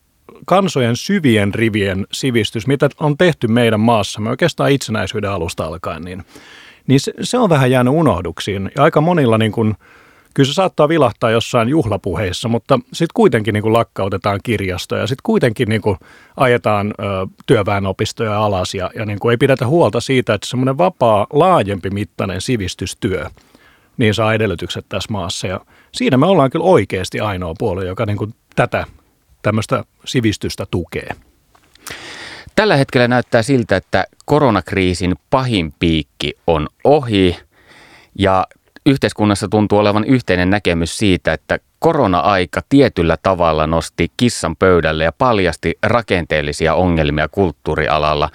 kansojen 0.46 0.96
syvien 0.96 1.54
rivien 1.54 2.06
sivistys, 2.12 2.66
mitä 2.66 2.88
on 3.00 3.16
tehty 3.16 3.48
meidän 3.48 3.80
maassamme 3.80 4.30
oikeastaan 4.30 4.70
itsenäisyyden 4.70 5.30
alusta 5.30 5.64
alkaen, 5.64 6.02
niin, 6.02 6.24
niin 6.86 7.00
se, 7.00 7.12
se 7.20 7.38
on 7.38 7.50
vähän 7.50 7.70
jäänyt 7.70 7.94
unohduksiin. 7.94 8.70
Ja 8.76 8.82
aika 8.82 9.00
monilla 9.00 9.38
niin 9.38 9.52
kuin, 9.52 9.74
kyllä 10.36 10.46
se 10.46 10.52
saattaa 10.54 10.88
vilahtaa 10.88 11.30
jossain 11.30 11.68
juhlapuheissa, 11.68 12.48
mutta 12.48 12.78
sitten 12.86 13.14
kuitenkin 13.14 13.52
niin 13.52 13.62
kuin 13.62 13.72
lakkautetaan 13.72 14.40
kirjastoja, 14.42 15.06
sitten 15.06 15.22
kuitenkin 15.22 15.68
niin 15.68 15.80
kuin 15.80 15.98
ajetaan 16.36 16.94
ö, 16.98 17.02
työväenopistoja 17.46 18.44
alas 18.44 18.74
ja, 18.74 18.90
ja 18.94 19.06
niin 19.06 19.18
kuin 19.18 19.30
ei 19.30 19.36
pidetä 19.36 19.66
huolta 19.66 20.00
siitä, 20.00 20.34
että 20.34 20.46
semmoinen 20.46 20.78
vapaa, 20.78 21.26
laajempi 21.32 21.90
mittainen 21.90 22.40
sivistystyö 22.40 23.26
niin 23.96 24.14
saa 24.14 24.34
edellytykset 24.34 24.86
tässä 24.88 25.12
maassa. 25.12 25.46
Ja 25.46 25.60
siinä 25.92 26.16
me 26.16 26.26
ollaan 26.26 26.50
kyllä 26.50 26.64
oikeasti 26.64 27.20
ainoa 27.20 27.54
puolue, 27.58 27.86
joka 27.86 28.06
niin 28.06 28.18
kuin 28.18 28.34
tätä 28.56 28.86
tämmöistä 29.42 29.84
sivistystä 30.04 30.66
tukee. 30.70 31.08
Tällä 32.56 32.76
hetkellä 32.76 33.08
näyttää 33.08 33.42
siltä, 33.42 33.76
että 33.76 34.06
koronakriisin 34.24 35.14
pahin 35.30 35.72
piikki 35.78 36.32
on 36.46 36.68
ohi 36.84 37.36
ja 38.18 38.46
yhteiskunnassa 38.86 39.48
tuntuu 39.48 39.78
olevan 39.78 40.04
yhteinen 40.04 40.50
näkemys 40.50 40.98
siitä, 40.98 41.32
että 41.32 41.58
korona-aika 41.78 42.60
tietyllä 42.68 43.16
tavalla 43.22 43.66
nosti 43.66 44.10
kissan 44.16 44.56
pöydälle 44.56 45.04
ja 45.04 45.12
paljasti 45.12 45.78
rakenteellisia 45.82 46.74
ongelmia 46.74 47.28
kulttuurialalla. 47.28 48.30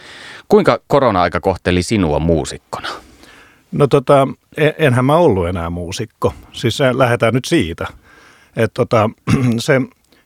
Kuinka 0.48 0.80
korona-aika 0.88 1.40
kohteli 1.40 1.84
sinua 1.84 2.20
muusikkona? 2.20 2.90
No 3.72 3.88
tota, 3.88 4.28
enhän 4.78 5.06
mä 5.06 5.16
ollut 5.16 5.48
enää 5.48 5.70
muusikko. 5.70 6.34
Siis 6.52 6.80
lähdetään 6.94 7.34
nyt 7.34 7.46
siitä, 7.46 7.88
että 8.56 8.74
tota, 8.74 9.10
se 9.60 9.82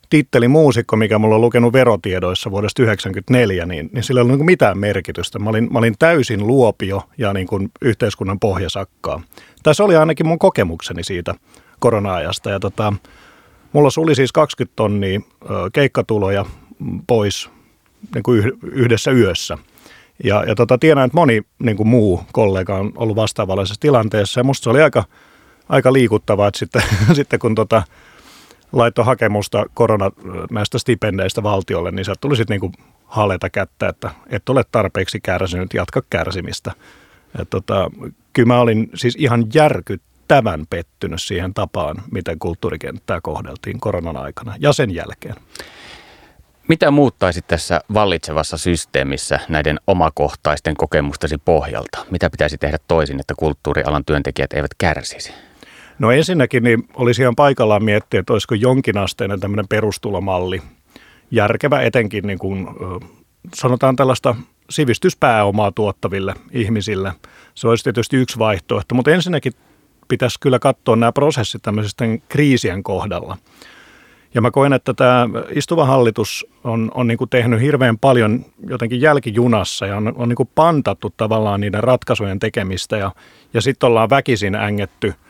titteli 0.10 0.48
muusikko, 0.48 0.96
mikä 0.96 1.20
mulla 1.20 1.36
on 1.36 1.42
lukenut 1.42 1.74
verotiedoissa 1.74 2.52
vuodesta 2.52 2.84
1994, 2.84 3.66
niin, 3.66 3.90
niin 3.94 4.04
sillä 4.04 4.20
ei 4.20 4.22
ollut 4.22 4.38
niin 4.38 4.46
mitään 4.46 4.78
merkitystä. 4.78 5.40
Mä 5.40 5.50
olin, 5.50 5.74
mä 5.74 5.80
olin 5.80 5.96
täysin 6.00 6.48
luopio 6.48 7.04
ja 7.18 7.34
niin 7.34 7.48
kuin 7.48 7.72
yhteiskunnan 7.82 8.40
pohjasakkaa. 8.40 9.22
Tässä 9.64 9.84
oli 9.84 9.96
ainakin 9.96 10.28
mun 10.28 10.40
kokemukseni 10.40 11.04
siitä 11.04 11.36
korona-ajasta. 11.80 12.50
Ja 12.50 12.60
tota, 12.60 12.94
mulla 13.74 13.90
suli 13.90 14.16
siis 14.16 14.32
20 14.32 14.74
tonnia 14.76 15.20
keikkatuloja 15.74 16.46
pois 17.08 17.50
niin 18.14 18.24
kuin 18.24 18.52
yhdessä 18.72 19.12
yössä. 19.12 19.58
Ja, 20.24 20.44
ja 20.48 20.56
tota, 20.56 20.78
tiedän, 20.78 21.06
että 21.06 21.18
moni 21.18 21.42
niin 21.60 21.78
kuin 21.78 21.88
muu 21.88 22.24
kollega 22.32 22.76
on 22.76 22.92
ollut 22.96 23.16
vastaavallisessa 23.16 23.82
tilanteessa. 23.82 24.40
Ja 24.40 24.44
musta 24.44 24.64
se 24.64 24.70
oli 24.70 24.82
aika, 24.82 25.04
aika 25.70 25.94
liikuttavaa, 25.94 26.48
että 26.48 26.60
sitten, 26.60 26.84
sitten 27.14 27.40
kun 27.40 27.56
tota, 27.56 27.84
laittoi 28.72 29.06
hakemusta 29.06 29.66
korona 29.74 30.12
näistä 30.52 30.80
stipendeistä 30.80 31.44
valtiolle, 31.44 31.92
niin 31.92 32.06
sieltä 32.06 32.22
tuli 32.22 32.36
sitten 32.36 32.54
niinku 32.62 32.72
haleta 33.06 33.50
kättä, 33.50 33.90
että 33.90 34.12
et 34.30 34.50
ole 34.50 34.64
tarpeeksi 34.72 35.20
kärsinyt, 35.20 35.74
jatka 35.74 36.02
kärsimistä. 36.10 36.72
Et 37.42 37.50
tota, 37.50 37.92
kyllä 38.34 38.48
mä 38.48 38.60
olin 38.60 38.90
siis 38.96 39.16
ihan 39.20 39.46
järkyttävän 39.54 40.66
pettynyt 40.70 41.22
siihen 41.22 41.54
tapaan, 41.54 41.96
miten 42.12 42.40
kulttuurikenttää 42.40 43.22
kohdeltiin 43.22 43.80
koronan 43.80 44.18
aikana 44.18 44.56
ja 44.60 44.74
sen 44.74 44.96
jälkeen. 44.96 45.36
Mitä 46.68 46.92
muuttaisit 46.92 47.48
tässä 47.48 47.82
vallitsevassa 47.94 48.58
systeemissä 48.58 49.40
näiden 49.50 49.80
omakohtaisten 49.88 50.76
kokemustasi 50.76 51.38
pohjalta? 51.38 52.06
Mitä 52.12 52.30
pitäisi 52.30 52.58
tehdä 52.58 52.78
toisin, 52.88 53.20
että 53.20 53.34
kulttuurialan 53.38 54.06
työntekijät 54.06 54.54
eivät 54.54 54.72
kärsisi? 54.78 55.34
No 56.00 56.12
ensinnäkin 56.12 56.64
niin 56.64 56.88
olisi 56.94 57.22
ihan 57.22 57.36
paikallaan 57.36 57.84
miettiä, 57.84 58.20
että 58.20 58.34
olisiko 58.34 58.56
jonkinasteinen 58.56 59.40
tämmöinen 59.40 59.68
perustulomalli 59.68 60.62
järkevä 61.32 61.82
etenkin 61.82 62.28
niin 62.28 62.40
kuin, 62.40 62.68
sanotaan 63.54 63.96
tällaista 63.96 64.36
sivistyspääomaa 64.70 65.72
tuottaville 65.72 66.34
ihmisille. 66.52 67.14
Se 67.56 67.68
olisi 67.68 67.84
tietysti 67.84 68.18
yksi 68.18 68.40
vaihtoehto, 68.40 68.96
mutta 68.96 69.12
ensinnäkin 69.12 69.54
pitäisi 70.08 70.40
kyllä 70.40 70.60
katsoa 70.60 70.96
nämä 70.96 71.12
prosessit 71.12 71.62
tämmöisten 71.62 72.22
kriisien 72.30 72.84
kohdalla. 72.84 73.38
Ja 74.34 74.42
mä 74.42 74.52
koen, 74.52 74.74
että 74.74 74.94
tämä 74.94 75.30
istuva 75.56 75.86
hallitus 75.86 76.46
on, 76.64 76.92
on 76.94 77.08
niin 77.08 77.18
kuin 77.18 77.30
tehnyt 77.30 77.62
hirveän 77.62 77.98
paljon 77.98 78.46
jotenkin 78.68 79.02
jälkijunassa 79.02 79.86
ja 79.86 79.98
on, 79.98 80.14
on 80.16 80.30
niin 80.30 80.36
kuin 80.36 80.50
pantattu 80.56 81.14
tavallaan 81.18 81.62
niiden 81.62 81.84
ratkaisujen 81.84 82.40
tekemistä 82.40 82.98
ja, 82.98 83.12
ja 83.54 83.62
sitten 83.62 83.88
ollaan 83.88 84.10
väkisin 84.10 84.56
ängetty– 84.56 85.14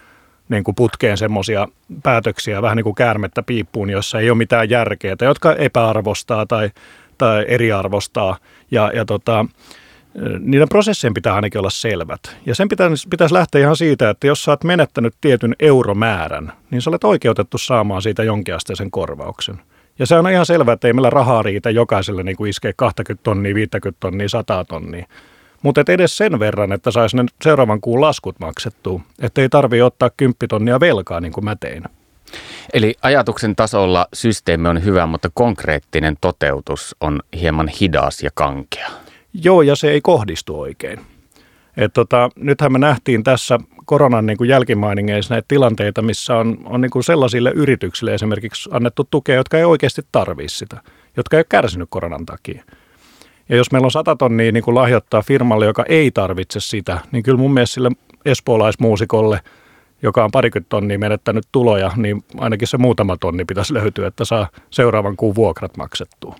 niin 0.49 0.63
kuin 0.63 0.75
putkeen 0.75 1.17
semmoisia 1.17 1.67
päätöksiä, 2.03 2.61
vähän 2.61 2.77
niin 2.77 2.83
kuin 2.83 2.95
käärmettä 2.95 3.43
piippuun, 3.43 3.89
jossa 3.89 4.19
ei 4.19 4.29
ole 4.29 4.37
mitään 4.37 4.69
järkeä, 4.69 5.15
tai 5.15 5.27
jotka 5.27 5.55
epäarvostaa 5.55 6.45
tai, 6.45 6.71
tai 7.17 7.45
eriarvostaa. 7.47 8.37
Ja, 8.71 8.91
ja 8.93 9.05
tota, 9.05 9.45
niiden 10.39 10.69
prosessien 10.69 11.13
pitää 11.13 11.33
ainakin 11.35 11.59
olla 11.59 11.69
selvät. 11.69 12.37
Ja 12.45 12.55
sen 12.55 12.69
pitäisi, 12.69 13.07
pitäisi 13.07 13.33
lähteä 13.33 13.61
ihan 13.61 13.75
siitä, 13.75 14.09
että 14.09 14.27
jos 14.27 14.43
sä 14.43 14.51
oot 14.51 14.63
menettänyt 14.63 15.15
tietyn 15.21 15.55
euromäärän, 15.59 16.53
niin 16.71 16.81
sä 16.81 16.89
olet 16.89 17.03
oikeutettu 17.03 17.57
saamaan 17.57 18.01
siitä 18.01 18.23
jonkinasteisen 18.23 18.91
korvauksen. 18.91 19.61
Ja 19.99 20.05
se 20.05 20.15
on 20.15 20.29
ihan 20.29 20.45
selvää, 20.45 20.73
että 20.73 20.87
ei 20.87 20.93
meillä 20.93 21.09
rahaa 21.09 21.41
riitä 21.41 21.69
jokaiselle 21.69 22.23
niin 22.23 22.35
kuin 22.35 22.49
iskee 22.49 22.73
20 22.75 23.23
tonnia, 23.23 23.55
50 23.55 23.99
tonnia, 23.99 24.29
100 24.29 24.65
tonnia. 24.65 25.05
Mutta 25.65 25.83
edes 25.87 26.17
sen 26.17 26.39
verran, 26.39 26.71
että 26.71 26.91
saisi 26.91 27.17
ne 27.17 27.23
seuraavan 27.41 27.81
kuun 27.81 28.01
laskut 28.01 28.39
maksettua, 28.39 29.01
että 29.19 29.41
ei 29.41 29.49
tarvitse 29.49 29.83
ottaa 29.83 30.09
kymppitonnia 30.17 30.79
velkaa 30.79 31.19
niin 31.19 31.33
kuin 31.33 31.45
mä 31.45 31.55
tein. 31.55 31.83
Eli 32.73 32.95
ajatuksen 33.01 33.55
tasolla 33.55 34.07
systeemi 34.13 34.67
on 34.67 34.83
hyvä, 34.83 35.05
mutta 35.05 35.29
konkreettinen 35.33 36.17
toteutus 36.21 36.95
on 37.01 37.19
hieman 37.39 37.67
hidas 37.67 38.23
ja 38.23 38.29
kankea. 38.33 38.89
Joo, 39.33 39.61
ja 39.61 39.75
se 39.75 39.91
ei 39.91 40.01
kohdistu 40.01 40.59
oikein. 40.59 40.99
Et 41.77 41.93
tota, 41.93 42.29
nythän 42.35 42.71
me 42.71 42.79
nähtiin 42.79 43.23
tässä 43.23 43.59
koronan 43.85 44.25
niin 44.25 44.37
kuin 44.37 44.49
jälkimainingeissa 44.49 45.33
näitä 45.33 45.45
tilanteita, 45.47 46.01
missä 46.01 46.35
on, 46.35 46.57
on 46.65 46.81
niin 46.81 46.91
kuin 46.91 47.03
sellaisille 47.03 47.51
yrityksille 47.55 48.13
esimerkiksi 48.13 48.69
annettu 48.73 49.07
tukea, 49.11 49.35
jotka 49.35 49.57
ei 49.57 49.63
oikeasti 49.63 50.01
tarvitse 50.11 50.57
sitä, 50.57 50.77
jotka 51.17 51.37
ei 51.37 51.39
ole 51.39 51.45
kärsinyt 51.49 51.89
koronan 51.91 52.25
takia. 52.25 52.63
Ja 53.49 53.55
jos 53.55 53.71
meillä 53.71 53.85
on 53.85 53.91
100 53.91 54.15
tonnia 54.15 54.51
niin 54.51 54.63
kuin 54.63 54.75
lahjoittaa 54.75 55.21
firmalle, 55.21 55.65
joka 55.65 55.85
ei 55.89 56.11
tarvitse 56.11 56.59
sitä, 56.59 56.99
niin 57.11 57.23
kyllä 57.23 57.37
mun 57.37 57.53
mielestä 57.53 57.73
sille 57.73 57.89
espoolaismuusikolle, 58.25 59.39
joka 60.01 60.23
on 60.23 60.31
parikymmentä 60.31 60.69
tonnia 60.69 60.99
menettänyt 60.99 61.45
tuloja, 61.51 61.91
niin 61.95 62.23
ainakin 62.37 62.67
se 62.67 62.77
muutama 62.77 63.17
tonni 63.17 63.45
pitäisi 63.45 63.73
löytyä, 63.73 64.07
että 64.07 64.25
saa 64.25 64.47
seuraavan 64.69 65.15
kuun 65.15 65.35
vuokrat 65.35 65.77
maksettua. 65.77 66.35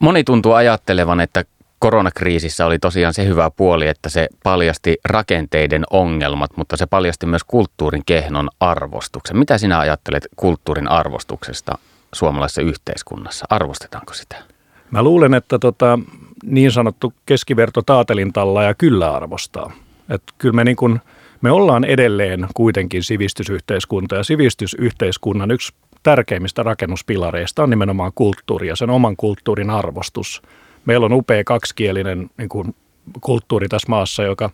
Moni 0.00 0.24
tuntuu 0.24 0.52
ajattelevan, 0.52 1.20
että 1.20 1.44
koronakriisissä 1.78 2.66
oli 2.66 2.78
tosiaan 2.78 3.14
se 3.14 3.26
hyvä 3.26 3.50
puoli, 3.50 3.86
että 3.86 4.08
se 4.08 4.28
paljasti 4.42 4.96
rakenteiden 5.04 5.84
ongelmat, 5.90 6.56
mutta 6.56 6.76
se 6.76 6.86
paljasti 6.86 7.26
myös 7.26 7.44
kulttuurin 7.44 8.02
kehnon 8.06 8.50
arvostuksen. 8.60 9.36
Mitä 9.36 9.58
sinä 9.58 9.78
ajattelet 9.78 10.28
kulttuurin 10.36 10.88
arvostuksesta 10.88 11.78
suomalaisessa 12.14 12.62
yhteiskunnassa? 12.62 13.46
Arvostetaanko 13.50 14.14
sitä? 14.14 14.53
Mä 14.94 15.02
luulen, 15.02 15.34
että 15.34 15.58
tota, 15.58 15.98
niin 16.44 16.72
sanottu 16.72 17.12
keskiverto 17.26 17.82
taatelintalla 17.82 18.62
ja 18.62 18.74
kyllä 18.74 19.14
arvostaa. 19.14 19.72
Että 20.08 20.32
kyllä 20.38 20.54
me, 20.54 20.64
niin 20.64 20.76
kun, 20.76 21.00
me 21.40 21.50
ollaan 21.50 21.84
edelleen 21.84 22.46
kuitenkin 22.54 23.02
sivistysyhteiskunta 23.02 24.14
ja 24.16 24.24
sivistysyhteiskunnan 24.24 25.50
yksi 25.50 25.74
tärkeimmistä 26.02 26.62
rakennuspilareista 26.62 27.62
on 27.62 27.70
nimenomaan 27.70 28.12
kulttuuri 28.14 28.68
ja 28.68 28.76
sen 28.76 28.90
oman 28.90 29.16
kulttuurin 29.16 29.70
arvostus. 29.70 30.42
Meillä 30.84 31.06
on 31.06 31.12
upea 31.12 31.44
kaksikielinen 31.44 32.30
niin 32.38 32.48
kuin, 32.48 32.74
kulttuuri 33.20 33.68
tässä 33.68 33.88
maassa, 33.88 34.22
joka, 34.22 34.50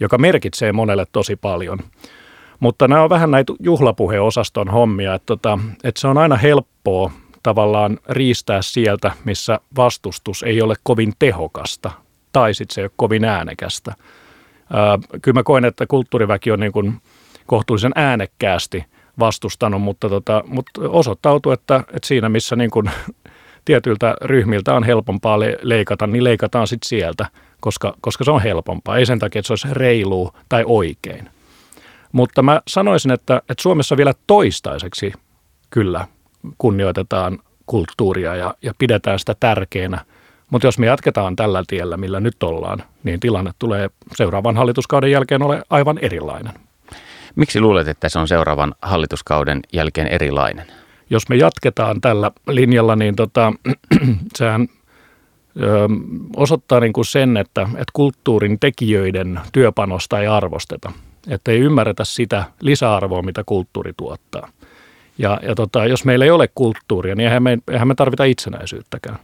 joka 0.00 0.18
merkitsee 0.18 0.72
monelle 0.72 1.06
tosi 1.12 1.36
paljon. 1.36 1.78
Mutta 2.60 2.88
nämä 2.88 3.02
on 3.02 3.10
vähän 3.10 3.30
näitä 3.30 3.52
juhlapuheosaston 3.60 4.68
hommia, 4.68 5.14
että, 5.14 5.26
tota, 5.26 5.58
että 5.84 6.00
se 6.00 6.08
on 6.08 6.18
aina 6.18 6.36
helppoa 6.36 7.12
tavallaan 7.42 7.98
riistää 8.08 8.62
sieltä, 8.62 9.12
missä 9.24 9.60
vastustus 9.76 10.42
ei 10.42 10.62
ole 10.62 10.74
kovin 10.82 11.12
tehokasta 11.18 11.90
tai 12.32 12.54
sitten 12.54 12.74
se 12.74 12.80
ei 12.80 12.84
ole 12.84 12.92
kovin 12.96 13.24
äänekästä. 13.24 13.94
Ää, 14.72 14.98
kyllä 15.22 15.38
mä 15.38 15.42
koen, 15.42 15.64
että 15.64 15.86
kulttuuriväki 15.86 16.50
on 16.50 16.60
niin 16.60 16.72
kuin 16.72 17.00
kohtuullisen 17.46 17.92
äänekkäästi 17.94 18.84
vastustanut, 19.18 19.82
mutta, 19.82 20.08
tota, 20.08 20.44
mutta 20.46 20.80
osoittautui, 20.88 21.52
että, 21.52 21.76
että 21.76 22.06
siinä 22.06 22.28
missä 22.28 22.56
niin 22.56 22.70
kuin 22.70 22.90
tietyiltä 23.64 24.14
ryhmiltä 24.22 24.74
on 24.74 24.84
helpompaa 24.84 25.40
leikata, 25.62 26.06
niin 26.06 26.24
leikataan 26.24 26.66
sitten 26.66 26.88
sieltä, 26.88 27.26
koska, 27.60 27.94
koska 28.00 28.24
se 28.24 28.30
on 28.30 28.42
helpompaa. 28.42 28.96
Ei 28.96 29.06
sen 29.06 29.18
takia, 29.18 29.40
että 29.40 29.46
se 29.46 29.52
olisi 29.52 29.68
reilu 29.70 30.32
tai 30.48 30.64
oikein. 30.66 31.30
Mutta 32.12 32.42
mä 32.42 32.60
sanoisin, 32.68 33.10
että, 33.10 33.36
että 33.36 33.62
Suomessa 33.62 33.96
vielä 33.96 34.14
toistaiseksi 34.26 35.12
kyllä 35.70 36.06
kunnioitetaan 36.58 37.38
kulttuuria 37.66 38.36
ja, 38.36 38.54
ja 38.62 38.74
pidetään 38.78 39.18
sitä 39.18 39.34
tärkeänä. 39.40 40.04
Mutta 40.50 40.66
jos 40.66 40.78
me 40.78 40.86
jatketaan 40.86 41.36
tällä 41.36 41.64
tiellä, 41.66 41.96
millä 41.96 42.20
nyt 42.20 42.42
ollaan, 42.42 42.82
niin 43.04 43.20
tilanne 43.20 43.50
tulee 43.58 43.90
seuraavan 44.14 44.56
hallituskauden 44.56 45.10
jälkeen 45.10 45.42
ole 45.42 45.62
aivan 45.70 45.98
erilainen. 45.98 46.52
Miksi 47.36 47.60
luulet, 47.60 47.88
että 47.88 48.08
se 48.08 48.18
on 48.18 48.28
seuraavan 48.28 48.74
hallituskauden 48.82 49.60
jälkeen 49.72 50.06
erilainen? 50.06 50.66
Jos 51.10 51.28
me 51.28 51.36
jatketaan 51.36 52.00
tällä 52.00 52.30
linjalla, 52.48 52.96
niin 52.96 53.16
tota, 53.16 53.52
sehän 54.38 54.68
ö, 55.62 55.88
osoittaa 56.36 56.80
niin 56.80 56.92
kuin 56.92 57.04
sen, 57.04 57.36
että, 57.36 57.62
että 57.62 57.92
kulttuurin 57.92 58.58
tekijöiden 58.60 59.40
työpanosta 59.52 60.20
ei 60.20 60.26
arvosteta. 60.26 60.92
Että 61.28 61.50
ei 61.50 61.58
ymmärretä 61.58 62.04
sitä 62.04 62.44
lisäarvoa, 62.60 63.22
mitä 63.22 63.42
kulttuuri 63.46 63.92
tuottaa. 63.96 64.48
Ja, 65.20 65.40
ja 65.42 65.54
tota, 65.54 65.86
jos 65.86 66.04
meillä 66.04 66.24
ei 66.24 66.30
ole 66.30 66.48
kulttuuria, 66.54 67.14
niin 67.14 67.26
eihän 67.26 67.42
me, 67.42 67.58
eihän 67.70 67.88
me 67.88 67.94
tarvita 67.94 68.24
itsenäisyyttäkään. 68.24 69.18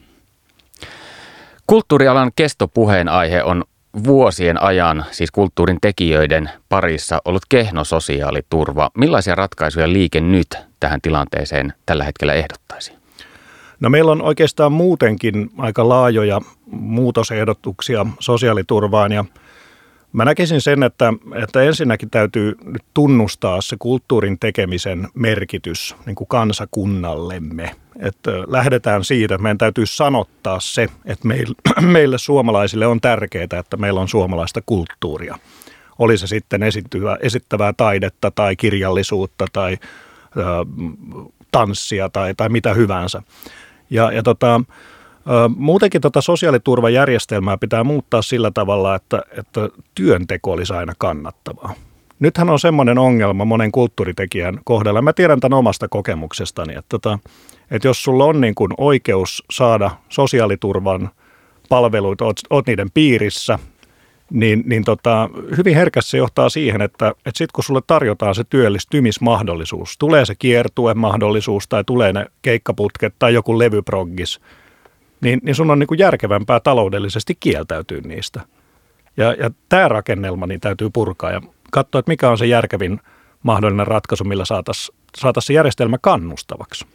Kulttuurialan 1.66 2.30
kestopuheenaihe 2.36 3.42
on 3.42 3.64
vuosien 4.04 4.62
ajan, 4.62 5.04
siis 5.10 5.30
kulttuurin 5.30 5.78
tekijöiden 5.80 6.50
parissa, 6.68 7.18
ollut 7.24 7.42
kehno 7.48 7.84
sosiaaliturva. 7.84 8.90
Millaisia 8.98 9.34
ratkaisuja 9.34 9.92
liike 9.92 10.20
nyt 10.20 10.58
tähän 10.80 11.00
tilanteeseen 11.00 11.72
tällä 11.86 12.04
hetkellä 12.04 12.32
ehdottaisi? 12.32 12.92
No 13.80 13.90
meillä 13.90 14.12
on 14.12 14.22
oikeastaan 14.22 14.72
muutenkin 14.72 15.50
aika 15.58 15.88
laajoja 15.88 16.40
muutosehdotuksia 16.70 18.06
sosiaaliturvaan 18.18 19.12
ja 19.12 19.24
Mä 20.16 20.24
näkisin 20.24 20.60
sen, 20.60 20.82
että, 20.82 21.12
että 21.42 21.62
ensinnäkin 21.62 22.10
täytyy 22.10 22.54
nyt 22.64 22.82
tunnustaa 22.94 23.60
se 23.60 23.76
kulttuurin 23.78 24.38
tekemisen 24.38 25.08
merkitys 25.14 25.96
niin 26.06 26.14
kuin 26.14 26.28
kansakunnallemme. 26.28 27.76
Että 27.98 28.30
lähdetään 28.46 29.04
siitä, 29.04 29.34
että 29.34 29.42
meidän 29.42 29.58
täytyy 29.58 29.86
sanottaa 29.86 30.60
se, 30.60 30.88
että 31.04 31.28
meille, 31.28 31.54
meille 31.92 32.18
suomalaisille 32.18 32.86
on 32.86 33.00
tärkeää, 33.00 33.60
että 33.60 33.76
meillä 33.76 34.00
on 34.00 34.08
suomalaista 34.08 34.60
kulttuuria. 34.66 35.38
Oli 35.98 36.18
se 36.18 36.26
sitten 36.26 36.62
esittävää, 36.62 37.16
esittävää 37.20 37.72
taidetta 37.76 38.30
tai 38.30 38.56
kirjallisuutta 38.56 39.46
tai 39.52 39.76
ö, 40.36 40.42
tanssia 41.52 42.08
tai, 42.08 42.34
tai 42.34 42.48
mitä 42.48 42.74
hyvänsä. 42.74 43.22
Ja, 43.90 44.12
ja 44.12 44.22
tota, 44.22 44.60
Muutenkin 45.56 46.00
tuota 46.00 46.20
sosiaaliturvajärjestelmää 46.20 47.56
pitää 47.56 47.84
muuttaa 47.84 48.22
sillä 48.22 48.50
tavalla, 48.50 48.94
että, 48.94 49.22
että 49.38 49.68
työnteko 49.94 50.52
olisi 50.52 50.72
aina 50.72 50.92
kannattavaa. 50.98 51.74
Nythän 52.20 52.50
on 52.50 52.58
semmoinen 52.58 52.98
ongelma 52.98 53.44
monen 53.44 53.72
kulttuuritekijän 53.72 54.60
kohdalla. 54.64 55.02
Mä 55.02 55.12
tiedän 55.12 55.40
tämän 55.40 55.58
omasta 55.58 55.88
kokemuksestani, 55.88 56.72
että, 56.72 56.88
tota, 56.88 57.18
että 57.70 57.88
jos 57.88 58.02
sulla 58.02 58.24
on 58.24 58.40
niin 58.40 58.54
kuin 58.54 58.70
oikeus 58.78 59.44
saada 59.50 59.90
sosiaaliturvan 60.08 61.10
palveluita, 61.68 62.24
oot, 62.24 62.40
oot 62.50 62.66
niiden 62.66 62.90
piirissä, 62.94 63.58
niin, 64.30 64.62
niin 64.66 64.84
tota, 64.84 65.30
hyvin 65.56 65.74
herkästi 65.74 66.10
se 66.10 66.18
johtaa 66.18 66.48
siihen, 66.48 66.82
että, 66.82 67.08
että 67.08 67.38
sitten 67.38 67.52
kun 67.54 67.64
sulle 67.64 67.82
tarjotaan 67.86 68.34
se 68.34 68.44
työllistymismahdollisuus, 68.44 69.98
tulee 69.98 70.24
se 70.24 70.34
kiertuemahdollisuus 70.34 71.68
tai 71.68 71.84
tulee 71.84 72.12
ne 72.12 72.26
keikkaputket 72.42 73.14
tai 73.18 73.34
joku 73.34 73.58
levyproggis– 73.58 74.40
niin, 75.20 75.40
niin 75.42 75.54
sun 75.54 75.70
on 75.70 75.78
niin 75.78 75.86
kuin 75.86 75.98
järkevämpää 75.98 76.60
taloudellisesti 76.60 77.36
kieltäytyä 77.40 78.00
niistä. 78.04 78.40
Ja, 79.16 79.32
ja 79.32 79.50
tämä 79.68 79.88
rakennelma 79.88 80.46
niin 80.46 80.60
täytyy 80.60 80.90
purkaa 80.90 81.30
ja 81.30 81.40
katsoa, 81.70 81.98
että 81.98 82.10
mikä 82.10 82.30
on 82.30 82.38
se 82.38 82.46
järkevin 82.46 83.00
mahdollinen 83.42 83.86
ratkaisu, 83.86 84.24
millä 84.24 84.44
saataisiin 84.44 84.96
saatais 85.16 85.46
se 85.46 85.52
järjestelmä 85.52 85.98
kannustavaksi. 86.00 86.86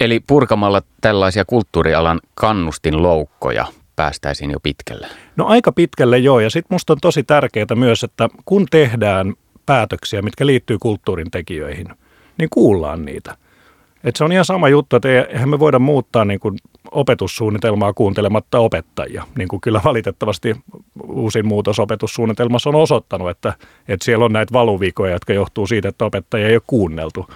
Eli 0.00 0.20
purkamalla 0.20 0.82
tällaisia 1.00 1.44
kulttuurialan 1.44 2.20
kannustinloukkoja 2.34 3.66
päästäisiin 3.96 4.50
jo 4.50 4.60
pitkälle? 4.60 5.06
No 5.36 5.46
aika 5.46 5.72
pitkälle 5.72 6.18
joo, 6.18 6.40
ja 6.40 6.50
sitten 6.50 6.74
musta 6.74 6.92
on 6.92 6.98
tosi 7.00 7.22
tärkeää 7.22 7.74
myös, 7.74 8.04
että 8.04 8.28
kun 8.44 8.66
tehdään 8.70 9.34
päätöksiä, 9.66 10.22
mitkä 10.22 10.46
liittyy 10.46 10.78
kulttuurin 10.78 11.30
tekijöihin, 11.30 11.88
niin 12.38 12.50
kuullaan 12.50 13.04
niitä. 13.04 13.36
Et 14.04 14.16
se 14.16 14.24
on 14.24 14.32
ihan 14.32 14.44
sama 14.44 14.68
juttu, 14.68 14.96
että 14.96 15.08
eihän 15.08 15.48
me 15.48 15.58
voida 15.58 15.78
muuttaa 15.78 16.24
niin 16.24 16.40
kuin 16.40 16.58
opetussuunnitelmaa 16.90 17.92
kuuntelematta 17.92 18.58
opettajia. 18.58 19.24
Niin 19.38 19.48
kuin 19.48 19.60
kyllä 19.60 19.80
valitettavasti 19.84 20.56
uusin 21.08 21.46
muutos 21.46 21.78
opetussuunnitelmassa 21.78 22.70
on 22.70 22.74
osoittanut, 22.74 23.30
että, 23.30 23.52
että 23.88 24.04
siellä 24.04 24.24
on 24.24 24.32
näitä 24.32 24.52
valuvikoja, 24.52 25.12
jotka 25.12 25.32
johtuu 25.32 25.66
siitä, 25.66 25.88
että 25.88 26.04
opettajia 26.04 26.48
ei 26.48 26.56
ole 26.56 26.62
kuunneltu. 26.66 27.26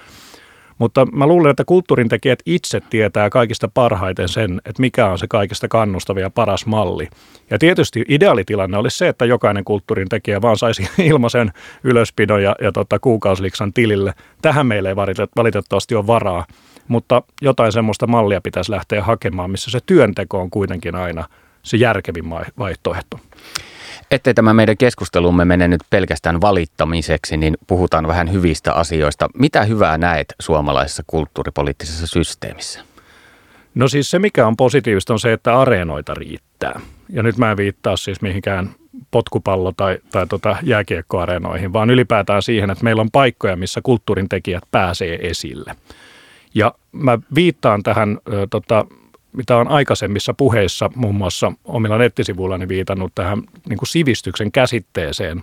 Mutta 0.79 1.07
mä 1.13 1.27
luulen, 1.27 1.51
että 1.51 1.65
kulttuurintekijät 1.65 2.39
itse 2.47 2.81
tietää 2.91 3.31
kaikista 3.31 3.69
parhaiten 3.75 4.29
sen, 4.29 4.61
että 4.65 4.81
mikä 4.81 5.07
on 5.07 5.19
se 5.19 5.27
kaikista 5.27 5.69
kannustava 5.69 6.21
ja 6.21 6.31
paras 6.31 6.67
malli. 6.67 7.09
Ja 7.51 7.59
tietysti 7.59 8.05
ideaalitilanne 8.09 8.79
olisi 8.79 8.99
se, 8.99 9.09
että 9.09 9.25
jokainen 9.25 9.65
kulttuurintekijä 9.65 10.43
vaan 10.43 10.57
saisi 10.57 10.89
ilmaisen 10.99 11.53
ylöspidon 11.85 12.43
ja, 12.43 12.57
ja 12.63 12.73
tota, 12.73 12.99
kuukausiliksan 12.99 13.73
tilille. 13.73 14.15
Tähän 14.43 14.67
meillä 14.67 14.89
ei 14.89 14.97
valitettavasti 15.37 15.95
ole 15.95 16.07
varaa, 16.07 16.47
mutta 16.89 17.23
jotain 17.43 17.73
semmoista 17.73 18.07
mallia 18.07 18.41
pitäisi 18.41 18.73
lähteä 18.73 19.03
hakemaan, 19.03 19.51
missä 19.51 19.71
se 19.71 19.79
työnteko 19.87 20.41
on 20.41 20.51
kuitenkin 20.51 20.95
aina 20.95 21.25
se 21.63 21.77
järkevin 21.77 22.31
vaihtoehto. 22.59 23.21
Ettei 24.11 24.35
tämä 24.35 24.55
meidän 24.55 24.77
keskustelumme 24.77 25.45
mene 25.45 25.69
nyt 25.69 25.81
pelkästään 25.91 26.41
valittamiseksi, 26.41 27.37
niin 27.37 27.57
puhutaan 27.67 28.07
vähän 28.07 28.33
hyvistä 28.33 28.73
asioista. 28.73 29.29
Mitä 29.35 29.65
hyvää 29.65 29.99
näet 29.99 30.35
suomalaisessa 30.41 31.03
kulttuuripoliittisessa 31.07 32.07
systeemissä? 32.07 32.81
No 33.75 33.89
siis 33.89 34.11
se, 34.11 34.19
mikä 34.19 34.47
on 34.47 34.57
positiivista, 34.57 35.13
on 35.13 35.21
se, 35.21 35.33
että 35.33 35.61
areenoita 35.61 36.15
riittää. 36.15 36.81
Ja 37.09 37.23
nyt 37.23 37.37
mä 37.39 37.51
en 37.51 37.57
viittaa 37.57 37.97
siis 37.97 38.23
mihinkään 38.23 38.71
potkupallo- 39.11 39.73
tai, 39.77 39.99
tai 40.13 40.27
tota 40.27 40.57
jääkiekkoareenoihin, 40.63 41.73
vaan 41.73 41.91
ylipäätään 41.91 42.43
siihen, 42.43 42.71
että 42.71 42.85
meillä 42.85 43.03
on 43.03 43.11
paikkoja, 43.11 43.57
missä 43.57 43.81
kulttuurin 43.83 44.29
tekijät 44.29 44.63
pääsee 44.71 45.19
esille. 45.29 45.77
Ja 46.55 46.75
mä 46.93 47.19
viittaan 47.35 47.83
tähän 47.83 48.19
ö, 48.33 48.47
tota, 48.51 48.87
mitä 49.39 49.57
on 49.57 49.69
aikaisemmissa 49.69 50.35
puheissa 50.35 50.91
muun 50.95 51.15
muassa 51.15 51.53
omilla 51.65 51.99
nettisivuillani 51.99 52.69
viitannut 52.69 53.13
tähän 53.15 53.43
niin 53.69 53.79
kuin 53.79 53.89
sivistyksen 53.89 54.53
käsitteeseen, 54.53 55.43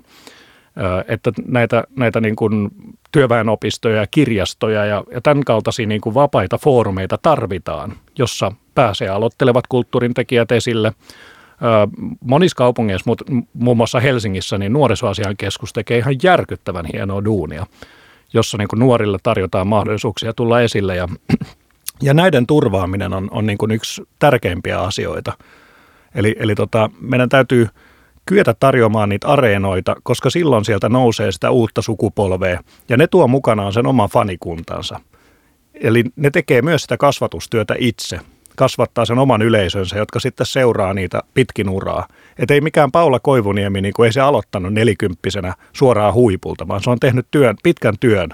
että 1.07 1.31
näitä, 1.47 1.83
näitä 1.97 2.21
niin 2.21 2.35
kuin 2.35 2.69
työväenopistoja 3.11 3.95
ja 3.95 4.07
kirjastoja 4.07 4.85
ja, 4.85 5.03
ja 5.11 5.21
tämän 5.21 5.43
kaltaisia 5.43 5.87
niin 5.87 6.01
kuin 6.01 6.13
vapaita 6.13 6.57
foorumeita 6.57 7.17
tarvitaan, 7.21 7.93
jossa 8.17 8.51
pääsee 8.75 9.09
aloittelevat 9.09 9.67
kulttuurin 9.67 10.13
tekijät 10.13 10.51
esille. 10.51 10.93
Monissa 12.21 12.55
kaupungeissa, 12.55 13.11
muun 13.53 13.77
muassa 13.77 13.99
Helsingissä, 13.99 14.57
niin 14.57 14.73
nuorisoasian 14.73 15.37
keskus 15.37 15.73
tekee 15.73 15.97
ihan 15.97 16.15
järkyttävän 16.23 16.85
hienoa 16.93 17.25
duunia, 17.25 17.65
jossa 18.33 18.57
niin 18.57 18.67
kuin 18.67 18.79
nuorille 18.79 19.17
tarjotaan 19.23 19.67
mahdollisuuksia 19.67 20.33
tulla 20.33 20.61
esille 20.61 20.95
ja 20.95 21.07
ja 22.01 22.13
näiden 22.13 22.47
turvaaminen 22.47 23.13
on, 23.13 23.27
on 23.31 23.45
niin 23.45 23.57
kuin 23.57 23.71
yksi 23.71 24.03
tärkeimpiä 24.19 24.79
asioita. 24.79 25.33
Eli, 26.15 26.35
eli 26.39 26.55
tota, 26.55 26.89
meidän 27.01 27.29
täytyy 27.29 27.67
kyetä 28.25 28.55
tarjoamaan 28.59 29.09
niitä 29.09 29.27
areenoita, 29.27 29.95
koska 30.03 30.29
silloin 30.29 30.65
sieltä 30.65 30.89
nousee 30.89 31.31
sitä 31.31 31.51
uutta 31.51 31.81
sukupolvea 31.81 32.59
ja 32.89 32.97
ne 32.97 33.07
tuo 33.07 33.27
mukanaan 33.27 33.73
sen 33.73 33.87
oman 33.87 34.09
fanikuntansa. 34.09 34.99
Eli 35.73 36.03
ne 36.15 36.29
tekee 36.29 36.61
myös 36.61 36.81
sitä 36.81 36.97
kasvatustyötä 36.97 37.75
itse, 37.77 38.19
kasvattaa 38.55 39.05
sen 39.05 39.19
oman 39.19 39.41
yleisönsä, 39.41 39.97
jotka 39.97 40.19
sitten 40.19 40.45
seuraa 40.45 40.93
niitä 40.93 41.21
pitkin 41.33 41.69
uraa. 41.69 42.07
Et 42.39 42.51
ei 42.51 42.61
mikään 42.61 42.91
Paula 42.91 43.19
Koivuniemi, 43.19 43.81
niin 43.81 43.93
kuin 43.93 44.05
ei 44.05 44.13
se 44.13 44.21
aloittanut 44.21 44.73
nelikymppisenä 44.73 45.53
suoraan 45.73 46.13
huipulta, 46.13 46.67
vaan 46.67 46.83
se 46.83 46.89
on 46.89 46.99
tehnyt 46.99 47.27
työn, 47.31 47.55
pitkän 47.63 47.95
työn 47.99 48.29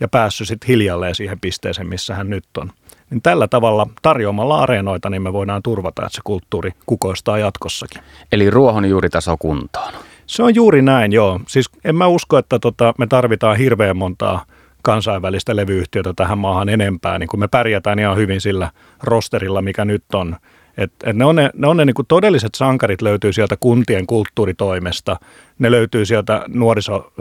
ja 0.00 0.08
päässyt 0.08 0.48
sitten 0.48 0.68
hiljalleen 0.68 1.14
siihen 1.14 1.40
pisteeseen, 1.40 1.88
missä 1.88 2.14
hän 2.14 2.30
nyt 2.30 2.44
on 2.58 2.72
niin 3.10 3.22
tällä 3.22 3.48
tavalla 3.48 3.86
tarjoamalla 4.02 4.58
areenoita 4.58 5.10
niin 5.10 5.22
me 5.22 5.32
voidaan 5.32 5.62
turvata, 5.62 6.02
että 6.06 6.16
se 6.16 6.20
kulttuuri 6.24 6.72
kukoistaa 6.86 7.38
jatkossakin. 7.38 8.02
Eli 8.32 8.50
ruohonjuuritaso 8.50 9.36
kuntoon. 9.38 9.92
Se 10.26 10.42
on 10.42 10.54
juuri 10.54 10.82
näin, 10.82 11.12
joo. 11.12 11.40
Siis 11.46 11.70
en 11.84 11.96
mä 11.96 12.06
usko, 12.06 12.38
että 12.38 12.58
tota, 12.58 12.94
me 12.98 13.06
tarvitaan 13.06 13.56
hirveän 13.56 13.96
montaa 13.96 14.44
kansainvälistä 14.82 15.56
levyyhtiötä 15.56 16.12
tähän 16.16 16.38
maahan 16.38 16.68
enempää, 16.68 17.18
niin 17.18 17.28
kuin 17.28 17.40
me 17.40 17.48
pärjätään 17.48 17.98
ihan 17.98 18.16
hyvin 18.16 18.40
sillä 18.40 18.70
rosterilla, 19.02 19.62
mikä 19.62 19.84
nyt 19.84 20.04
on. 20.14 20.36
Et, 20.78 20.92
et 21.04 21.16
ne 21.16 21.24
on 21.24 21.36
ne, 21.36 21.50
ne, 21.54 21.66
on 21.66 21.76
ne 21.76 21.84
niin 21.84 21.94
kuin 21.94 22.06
todelliset 22.06 22.54
sankarit 22.54 23.02
löytyy 23.02 23.32
sieltä 23.32 23.56
kuntien 23.60 24.06
kulttuuritoimesta, 24.06 25.16
ne 25.58 25.70
löytyy 25.70 26.04
sieltä 26.04 26.44
nuoriso, 26.48 27.12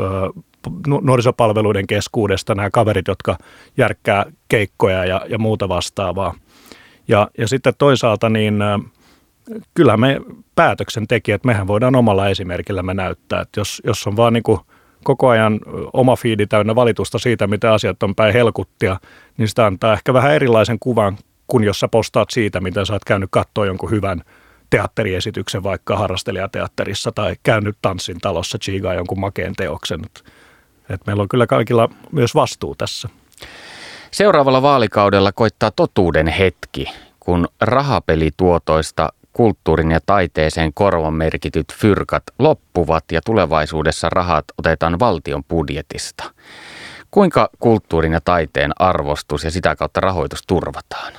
nuorisopalveluiden 1.01 1.87
keskuudesta 1.87 2.55
nämä 2.55 2.69
kaverit, 2.69 3.07
jotka 3.07 3.37
järkkää 3.77 4.25
keikkoja 4.47 5.05
ja, 5.05 5.21
ja 5.29 5.37
muuta 5.37 5.69
vastaavaa. 5.69 6.33
Ja, 7.07 7.27
ja 7.37 7.47
sitten 7.47 7.73
toisaalta 7.77 8.29
niin 8.29 8.59
kyllä 9.73 9.97
me 9.97 10.21
päätöksentekijät, 10.55 11.43
mehän 11.43 11.67
voidaan 11.67 11.95
omalla 11.95 12.29
esimerkillämme 12.29 12.93
näyttää, 12.93 13.41
että 13.41 13.59
jos, 13.59 13.81
jos 13.85 14.07
on 14.07 14.17
vaan 14.17 14.33
niin 14.33 14.43
kuin 14.43 14.59
koko 15.03 15.27
ajan 15.27 15.59
oma 15.93 16.15
fiidi 16.15 16.47
täynnä 16.47 16.75
valitusta 16.75 17.19
siitä, 17.19 17.47
mitä 17.47 17.73
asiat 17.73 18.03
on 18.03 18.15
päin 18.15 18.33
helkuttia, 18.33 18.99
niin 19.37 19.47
sitä 19.47 19.65
antaa 19.65 19.93
ehkä 19.93 20.13
vähän 20.13 20.33
erilaisen 20.33 20.77
kuvan 20.79 21.17
kuin 21.47 21.63
jos 21.63 21.79
sä 21.79 21.87
postaat 21.87 22.29
siitä, 22.31 22.59
miten 22.59 22.85
sä 22.85 22.93
oot 22.93 23.05
käynyt 23.05 23.29
katsoa 23.31 23.65
jonkun 23.65 23.91
hyvän 23.91 24.21
teatteriesityksen 24.69 25.63
vaikka 25.63 25.97
harrastelijateatterissa 25.97 27.11
tai 27.11 27.35
käynyt 27.43 27.77
tanssin 27.81 28.19
talossa 28.21 28.57
chigaa 28.57 28.93
jonkun 28.93 29.19
makeen 29.19 29.53
teoksen. 29.55 29.99
Et 30.89 31.01
meillä 31.07 31.21
on 31.21 31.29
kyllä 31.29 31.47
kaikilla 31.47 31.89
myös 32.11 32.35
vastuu 32.35 32.75
tässä. 32.75 33.09
Seuraavalla 34.11 34.61
vaalikaudella 34.61 35.31
koittaa 35.31 35.71
totuuden 35.71 36.27
hetki, 36.27 36.85
kun 37.19 37.47
rahapelituotoista 37.61 39.09
kulttuurin 39.33 39.91
ja 39.91 39.99
taiteeseen 40.05 40.73
korvamerkityt 40.73 41.73
fyrkat 41.73 42.23
loppuvat 42.39 43.03
ja 43.11 43.21
tulevaisuudessa 43.25 44.09
rahat 44.09 44.45
otetaan 44.57 44.99
valtion 44.99 45.43
budjetista. 45.43 46.23
Kuinka 47.11 47.49
kulttuurin 47.59 48.13
ja 48.13 48.21
taiteen 48.25 48.71
arvostus 48.79 49.43
ja 49.43 49.51
sitä 49.51 49.75
kautta 49.75 49.99
rahoitus 49.99 50.43
turvataan? 50.47 51.13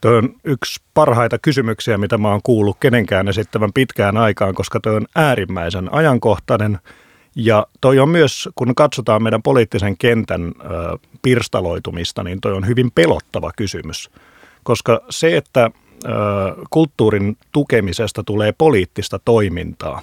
Tuo 0.00 0.10
on 0.10 0.34
yksi 0.44 0.80
parhaita 0.94 1.38
kysymyksiä, 1.38 1.98
mitä 1.98 2.18
mä 2.18 2.28
oon 2.28 2.40
kuullut 2.42 2.76
kenenkään 2.80 3.28
esittävän 3.28 3.72
pitkään 3.72 4.16
aikaan, 4.16 4.54
koska 4.54 4.80
tuo 4.80 4.92
on 4.92 5.06
äärimmäisen 5.14 5.94
ajankohtainen. 5.94 6.78
Ja 7.34 7.66
toi 7.80 7.98
on 7.98 8.08
myös, 8.08 8.48
kun 8.54 8.74
katsotaan 8.74 9.22
meidän 9.22 9.42
poliittisen 9.42 9.96
kentän 9.96 10.42
ö, 10.46 10.52
pirstaloitumista, 11.22 12.22
niin 12.22 12.40
toi 12.40 12.52
on 12.52 12.66
hyvin 12.66 12.90
pelottava 12.90 13.52
kysymys. 13.56 14.10
Koska 14.62 15.00
se, 15.10 15.36
että 15.36 15.70
kulttuurin 16.70 17.36
tukemisesta 17.52 18.22
tulee 18.24 18.52
poliittista 18.52 19.18
toimintaa 19.18 20.02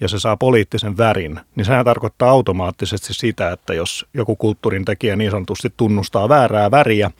ja 0.00 0.08
se 0.08 0.18
saa 0.18 0.36
poliittisen 0.36 0.96
värin, 0.96 1.40
niin 1.56 1.64
sehän 1.64 1.84
tarkoittaa 1.84 2.30
automaattisesti 2.30 3.14
sitä, 3.14 3.52
että 3.52 3.74
jos 3.74 4.06
joku 4.14 4.36
kulttuurin 4.36 4.84
tekijä 4.84 5.16
niin 5.16 5.30
sanotusti 5.30 5.72
tunnustaa 5.76 6.28
väärää 6.28 6.70
väriä, 6.70 7.10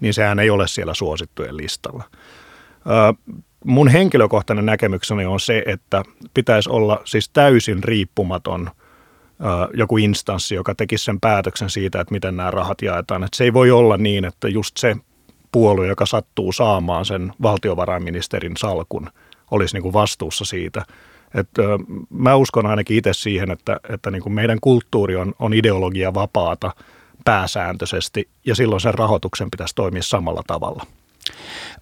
niin 0.00 0.14
sehän 0.14 0.38
ei 0.38 0.50
ole 0.50 0.68
siellä 0.68 0.94
suosittujen 0.94 1.56
listalla. 1.56 2.04
Mun 3.64 3.88
henkilökohtainen 3.88 4.66
näkemykseni 4.66 5.26
on 5.26 5.40
se, 5.40 5.62
että 5.66 6.02
pitäisi 6.34 6.70
olla 6.70 7.02
siis 7.04 7.28
täysin 7.28 7.84
riippumaton 7.84 8.70
joku 9.74 9.96
instanssi, 9.96 10.54
joka 10.54 10.74
tekisi 10.74 11.04
sen 11.04 11.20
päätöksen 11.20 11.70
siitä, 11.70 12.00
että 12.00 12.14
miten 12.14 12.36
nämä 12.36 12.50
rahat 12.50 12.82
jaetaan. 12.82 13.24
Että 13.24 13.36
se 13.36 13.44
ei 13.44 13.52
voi 13.52 13.70
olla 13.70 13.96
niin, 13.96 14.24
että 14.24 14.48
just 14.48 14.76
se 14.76 14.96
puolue, 15.52 15.86
joka 15.86 16.06
sattuu 16.06 16.52
saamaan 16.52 17.04
sen 17.04 17.32
valtiovarainministerin 17.42 18.56
salkun, 18.56 19.10
olisi 19.50 19.74
niin 19.74 19.82
kuin 19.82 19.92
vastuussa 19.92 20.44
siitä. 20.44 20.82
Et, 21.34 21.48
mä 22.10 22.36
uskon 22.36 22.66
ainakin 22.66 22.96
itse 22.96 23.12
siihen, 23.12 23.50
että, 23.50 23.80
että 23.88 24.10
niin 24.10 24.22
kuin 24.22 24.32
meidän 24.32 24.58
kulttuuri 24.60 25.16
on, 25.16 25.34
on 25.38 25.54
ideologia 25.54 26.14
vapaata 26.14 26.74
pääsääntöisesti 27.24 28.28
ja 28.46 28.54
silloin 28.54 28.80
sen 28.80 28.94
rahoituksen 28.94 29.50
pitäisi 29.50 29.74
toimia 29.74 30.02
samalla 30.02 30.42
tavalla. 30.46 30.86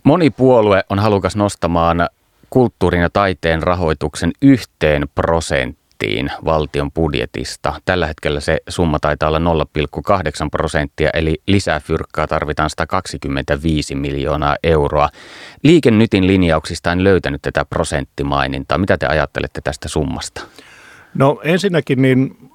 Moni 0.04 0.30
puolue 0.30 0.84
on 0.88 0.98
halukas 0.98 1.36
nostamaan 1.36 2.08
kulttuurin 2.50 3.00
ja 3.00 3.10
taiteen 3.10 3.62
rahoituksen 3.62 4.32
yhteen 4.42 5.08
prosenttiin 5.14 5.85
prosenttiin 5.98 6.30
valtion 6.44 6.92
budjetista. 6.92 7.80
Tällä 7.84 8.06
hetkellä 8.06 8.40
se 8.40 8.58
summa 8.68 8.98
taitaa 8.98 9.28
olla 9.28 9.38
0,8 9.38 10.48
prosenttia, 10.50 11.10
eli 11.14 11.42
lisää 11.46 11.80
fyrkkaa 11.80 12.26
tarvitaan 12.26 12.70
125 12.70 13.94
miljoonaa 13.94 14.56
euroa. 14.62 15.08
Liikennytin 15.62 16.26
linjauksista 16.26 16.92
en 16.92 17.04
löytänyt 17.04 17.42
tätä 17.42 17.64
prosenttimainintaa. 17.64 18.78
Mitä 18.78 18.98
te 18.98 19.06
ajattelette 19.06 19.60
tästä 19.64 19.88
summasta? 19.88 20.40
No 21.14 21.40
ensinnäkin 21.44 22.02
niin 22.02 22.50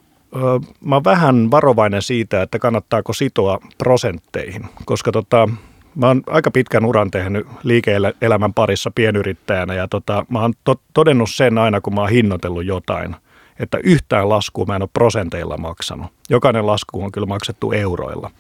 mä 0.86 0.96
oon 0.96 1.04
vähän 1.04 1.52
varovainen 1.52 2.02
siitä, 2.02 2.42
että 2.42 2.60
kannattaako 2.60 3.14
sitoa 3.14 3.60
prosentteihin, 3.78 4.66
koska 4.86 5.12
tota, 5.12 5.50
Mä 5.96 6.08
oon 6.08 6.24
aika 6.28 6.52
pitkän 6.52 6.86
uran 6.86 7.12
tehnyt 7.12 7.48
liike-elämän 7.64 8.54
parissa 8.54 8.92
pienyrittäjänä 8.96 9.74
ja 9.74 9.88
tota, 9.88 10.26
mä 10.30 10.42
oon 10.42 10.54
to- 10.64 10.82
todennut 10.94 11.30
sen 11.30 11.58
aina, 11.58 11.82
kun 11.82 11.94
mä 11.94 12.02
oon 12.02 12.10
hinnoitellut 12.10 12.66
jotain– 12.66 13.16
että 13.62 13.78
yhtään 13.84 14.30
laskua 14.30 14.66
mä 14.66 14.76
en 14.76 14.82
ole 14.82 14.90
prosenteilla 14.94 15.58
maksanut. 15.58 16.12
Jokainen 16.30 16.68
lasku 16.68 17.04
on 17.04 17.12
kyllä 17.12 17.28
maksettu 17.28 17.72
euroilla. 17.72 18.32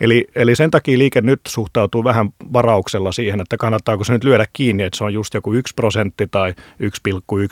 Eli, 0.00 0.26
eli 0.34 0.56
sen 0.56 0.70
takia 0.70 0.98
liike 0.98 1.20
nyt 1.20 1.40
suhtautuu 1.48 2.04
vähän 2.04 2.30
varauksella 2.52 3.12
siihen, 3.12 3.40
että 3.40 3.56
kannattaako 3.56 4.04
se 4.04 4.12
nyt 4.12 4.24
lyödä 4.24 4.46
kiinni, 4.52 4.82
että 4.82 4.98
se 4.98 5.04
on 5.04 5.14
just 5.14 5.34
joku 5.34 5.52
1 5.52 5.74
prosentti 5.74 6.26
tai 6.26 6.50
1,1 6.50 6.56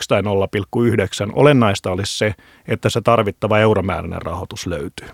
tai 0.07 0.21
0,9. 0.21 1.31
Olennaista 1.33 1.91
olisi 1.91 2.17
se, 2.17 2.35
että 2.67 2.89
se 2.89 3.01
tarvittava 3.01 3.59
euromääräinen 3.59 4.21
rahoitus 4.21 4.67
löytyy. 4.67 5.07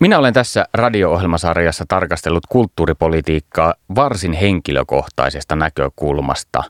Minä 0.00 0.18
olen 0.18 0.34
tässä 0.34 0.66
radio-ohjelmasarjassa 0.74 1.84
tarkastellut 1.88 2.46
kulttuuripolitiikkaa 2.48 3.74
varsin 3.94 4.32
henkilökohtaisesta 4.32 5.56
näkökulmasta. 5.56 6.62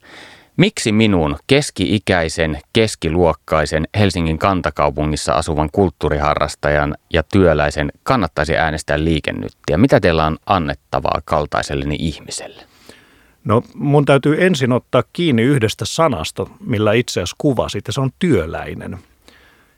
Miksi 0.60 0.92
minun 0.92 1.36
keski-ikäisen, 1.46 2.58
keskiluokkaisen 2.72 3.88
Helsingin 3.98 4.38
kantakaupungissa 4.38 5.32
asuvan 5.32 5.68
kulttuuriharrastajan 5.72 6.94
ja 7.12 7.22
työläisen 7.22 7.92
kannattaisi 8.02 8.56
äänestää 8.56 9.04
liikennyttiä? 9.04 9.78
Mitä 9.78 10.00
teillä 10.00 10.26
on 10.26 10.38
annettavaa 10.46 11.20
kaltaiselleni 11.24 11.96
ihmiselle? 11.98 12.62
No 13.44 13.62
mun 13.74 14.04
täytyy 14.04 14.44
ensin 14.44 14.72
ottaa 14.72 15.02
kiinni 15.12 15.42
yhdestä 15.42 15.84
sanasta, 15.84 16.46
millä 16.66 16.92
itse 16.92 17.20
asiassa 17.20 17.36
kuvasit, 17.38 17.86
ja 17.86 17.92
se 17.92 18.00
on 18.00 18.10
työläinen– 18.18 18.98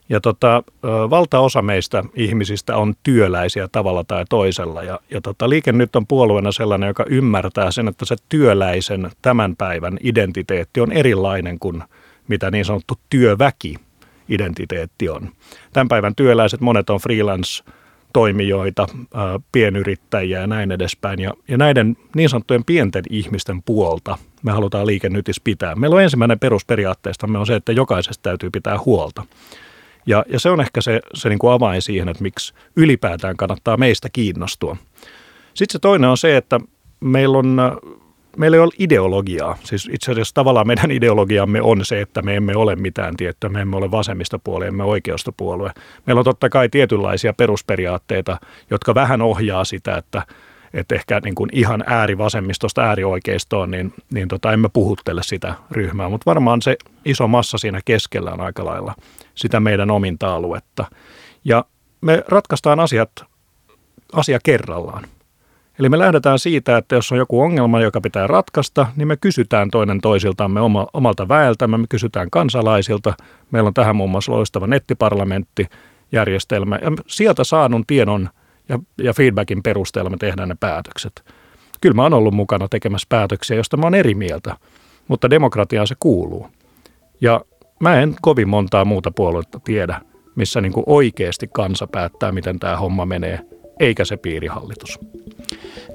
ja 0.08 0.20
tota, 0.20 0.62
valtaosa 1.10 1.62
meistä 1.62 2.04
ihmisistä 2.14 2.76
on 2.76 2.94
työläisiä 3.02 3.68
tavalla 3.72 4.04
tai 4.04 4.24
toisella. 4.28 4.82
Ja, 4.82 5.00
ja 5.10 5.20
tota, 5.20 5.48
Liike 5.48 5.72
nyt 5.72 5.96
on 5.96 6.06
puolueena 6.06 6.52
sellainen, 6.52 6.86
joka 6.86 7.04
ymmärtää 7.08 7.70
sen, 7.70 7.88
että 7.88 8.04
se 8.04 8.16
työläisen 8.28 9.10
tämän 9.22 9.56
päivän 9.56 9.98
identiteetti 10.02 10.80
on 10.80 10.92
erilainen 10.92 11.58
kuin 11.58 11.82
mitä 12.28 12.50
niin 12.50 12.64
sanottu 12.64 12.94
työväki 13.10 13.76
identiteetti 14.28 15.08
on. 15.08 15.28
Tämän 15.72 15.88
päivän 15.88 16.14
työläiset, 16.14 16.60
monet 16.60 16.90
on 16.90 17.00
freelance 17.00 17.64
toimijoita, 18.12 18.86
pienyrittäjiä 19.52 20.40
ja 20.40 20.46
näin 20.46 20.72
edespäin. 20.72 21.20
Ja, 21.20 21.32
ja 21.48 21.58
näiden 21.58 21.96
niin 22.16 22.28
sanottujen 22.28 22.64
pienten 22.64 23.04
ihmisten 23.10 23.62
puolta 23.62 24.18
me 24.42 24.52
halutaan 24.52 24.86
liikennytis 24.86 25.40
pitää. 25.40 25.74
Meillä 25.74 25.96
on 25.96 26.02
ensimmäinen 26.02 26.38
perusperiaatteesta 26.38 27.26
on 27.38 27.46
se, 27.46 27.54
että 27.54 27.72
jokaisesta 27.72 28.22
täytyy 28.22 28.50
pitää 28.50 28.78
huolta. 28.86 29.24
Ja, 30.06 30.24
ja 30.28 30.40
se 30.40 30.50
on 30.50 30.60
ehkä 30.60 30.80
se, 30.80 31.00
se 31.14 31.28
niin 31.28 31.38
kuin 31.38 31.52
avain 31.52 31.82
siihen, 31.82 32.08
että 32.08 32.22
miksi 32.22 32.54
ylipäätään 32.76 33.36
kannattaa 33.36 33.76
meistä 33.76 34.08
kiinnostua. 34.12 34.76
Sitten 35.54 35.72
se 35.72 35.78
toinen 35.78 36.10
on 36.10 36.16
se, 36.16 36.36
että 36.36 36.60
meillä 37.00 37.38
on 37.38 37.60
meillä 38.36 38.56
ei 38.56 38.60
ole 38.60 38.72
ideologiaa. 38.78 39.56
Siis 39.64 39.88
itse 39.92 40.12
asiassa 40.12 40.34
tavallaan 40.34 40.66
meidän 40.66 40.90
ideologiamme 40.90 41.62
on 41.62 41.84
se, 41.84 42.00
että 42.00 42.22
me 42.22 42.36
emme 42.36 42.56
ole 42.56 42.76
mitään 42.76 43.16
tiettyä. 43.16 43.50
Me 43.50 43.60
emme 43.60 43.76
ole 43.76 43.90
vasemmistopuolue, 43.90 44.66
emme 44.66 44.84
oikeistopuolue. 44.84 45.70
Meillä 46.06 46.20
on 46.20 46.24
totta 46.24 46.48
kai 46.48 46.68
tietynlaisia 46.68 47.32
perusperiaatteita, 47.32 48.38
jotka 48.70 48.94
vähän 48.94 49.22
ohjaa 49.22 49.64
sitä, 49.64 49.96
että, 49.96 50.22
että 50.74 50.94
ehkä 50.94 51.20
niin 51.24 51.34
kuin 51.34 51.50
ihan 51.52 51.84
äärivasemmistosta 51.86 52.82
äärioikeistoon, 52.82 53.70
niin, 53.70 53.94
niin 54.12 54.28
tota, 54.28 54.52
emme 54.52 54.68
puhuttele 54.72 55.22
sitä 55.24 55.54
ryhmää. 55.70 56.08
Mutta 56.08 56.26
varmaan 56.26 56.62
se 56.62 56.76
iso 57.04 57.28
massa 57.28 57.58
siinä 57.58 57.80
keskellä 57.84 58.30
on 58.30 58.40
aika 58.40 58.64
lailla 58.64 58.94
sitä 59.34 59.60
meidän 59.60 59.90
ominta 59.90 60.34
aluetta. 60.34 60.84
Ja 61.44 61.64
me 62.00 62.24
ratkaistaan 62.28 62.80
asiat 62.80 63.10
asia 64.12 64.38
kerrallaan. 64.44 65.04
Eli 65.78 65.88
me 65.88 65.98
lähdetään 65.98 66.38
siitä, 66.38 66.76
että 66.76 66.94
jos 66.94 67.12
on 67.12 67.18
joku 67.18 67.40
ongelma, 67.40 67.80
joka 67.80 68.00
pitää 68.00 68.26
ratkaista, 68.26 68.86
niin 68.96 69.08
me 69.08 69.16
kysytään 69.16 69.70
toinen 69.70 70.00
toisiltamme 70.00 70.60
oma, 70.60 70.86
omalta 70.92 71.28
väeltämme, 71.28 71.78
me 71.78 71.86
kysytään 71.88 72.30
kansalaisilta. 72.30 73.14
Meillä 73.50 73.68
on 73.68 73.74
tähän 73.74 73.96
muun 73.96 74.10
muassa 74.10 74.32
loistava 74.32 74.66
nettiparlamenttijärjestelmä. 74.66 76.78
Ja 76.82 76.92
sieltä 77.06 77.44
saadun 77.44 77.84
tiedon 77.86 78.28
ja, 78.68 78.78
ja 78.98 79.12
feedbackin 79.12 79.62
perusteella 79.62 80.10
me 80.10 80.16
tehdään 80.16 80.48
ne 80.48 80.56
päätökset. 80.60 81.24
Kyllä 81.80 81.94
mä 81.94 82.02
oon 82.02 82.14
ollut 82.14 82.34
mukana 82.34 82.68
tekemässä 82.68 83.06
päätöksiä, 83.08 83.56
josta 83.56 83.76
mä 83.76 83.86
oon 83.86 83.94
eri 83.94 84.14
mieltä, 84.14 84.56
mutta 85.08 85.30
demokratiaan 85.30 85.86
se 85.86 85.94
kuuluu. 86.00 86.48
Ja 87.20 87.40
mä 87.82 88.00
en 88.00 88.14
kovin 88.20 88.48
montaa 88.48 88.84
muuta 88.84 89.10
puoluetta 89.10 89.60
tiedä, 89.64 90.00
missä 90.34 90.60
niin 90.60 90.72
kuin 90.72 90.84
oikeasti 90.86 91.48
kansa 91.52 91.86
päättää, 91.86 92.32
miten 92.32 92.58
tämä 92.58 92.76
homma 92.76 93.06
menee, 93.06 93.40
eikä 93.80 94.04
se 94.04 94.16
piirihallitus. 94.16 94.98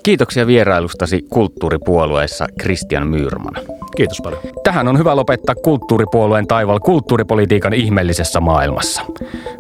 Kiitoksia 0.04 0.48
vierailustasi 0.48 1.26
kulttuuripuolueessa 1.30 2.46
Christian 2.62 3.08
Myyrman. 3.08 3.54
Kiitos 3.96 4.22
paljon. 4.24 4.42
Tähän 4.64 4.88
on 4.88 4.98
hyvä 4.98 5.16
lopettaa 5.16 5.56
kulttuuripuolueen 5.56 6.48
taival 6.48 6.80
kulttuuripolitiikan 6.80 7.74
ihmeellisessä 7.74 8.40
maailmassa. 8.40 9.02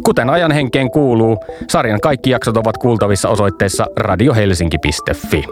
Kuten 0.03 0.29
ajan 0.29 0.51
henkeen 0.51 0.91
kuuluu, 0.91 1.37
sarjan 1.69 2.01
kaikki 2.01 2.29
jaksot 2.29 2.57
ovat 2.57 2.77
kuultavissa 2.77 3.29
osoitteessa 3.29 3.85
radiohelsinki.fi. 3.97 5.43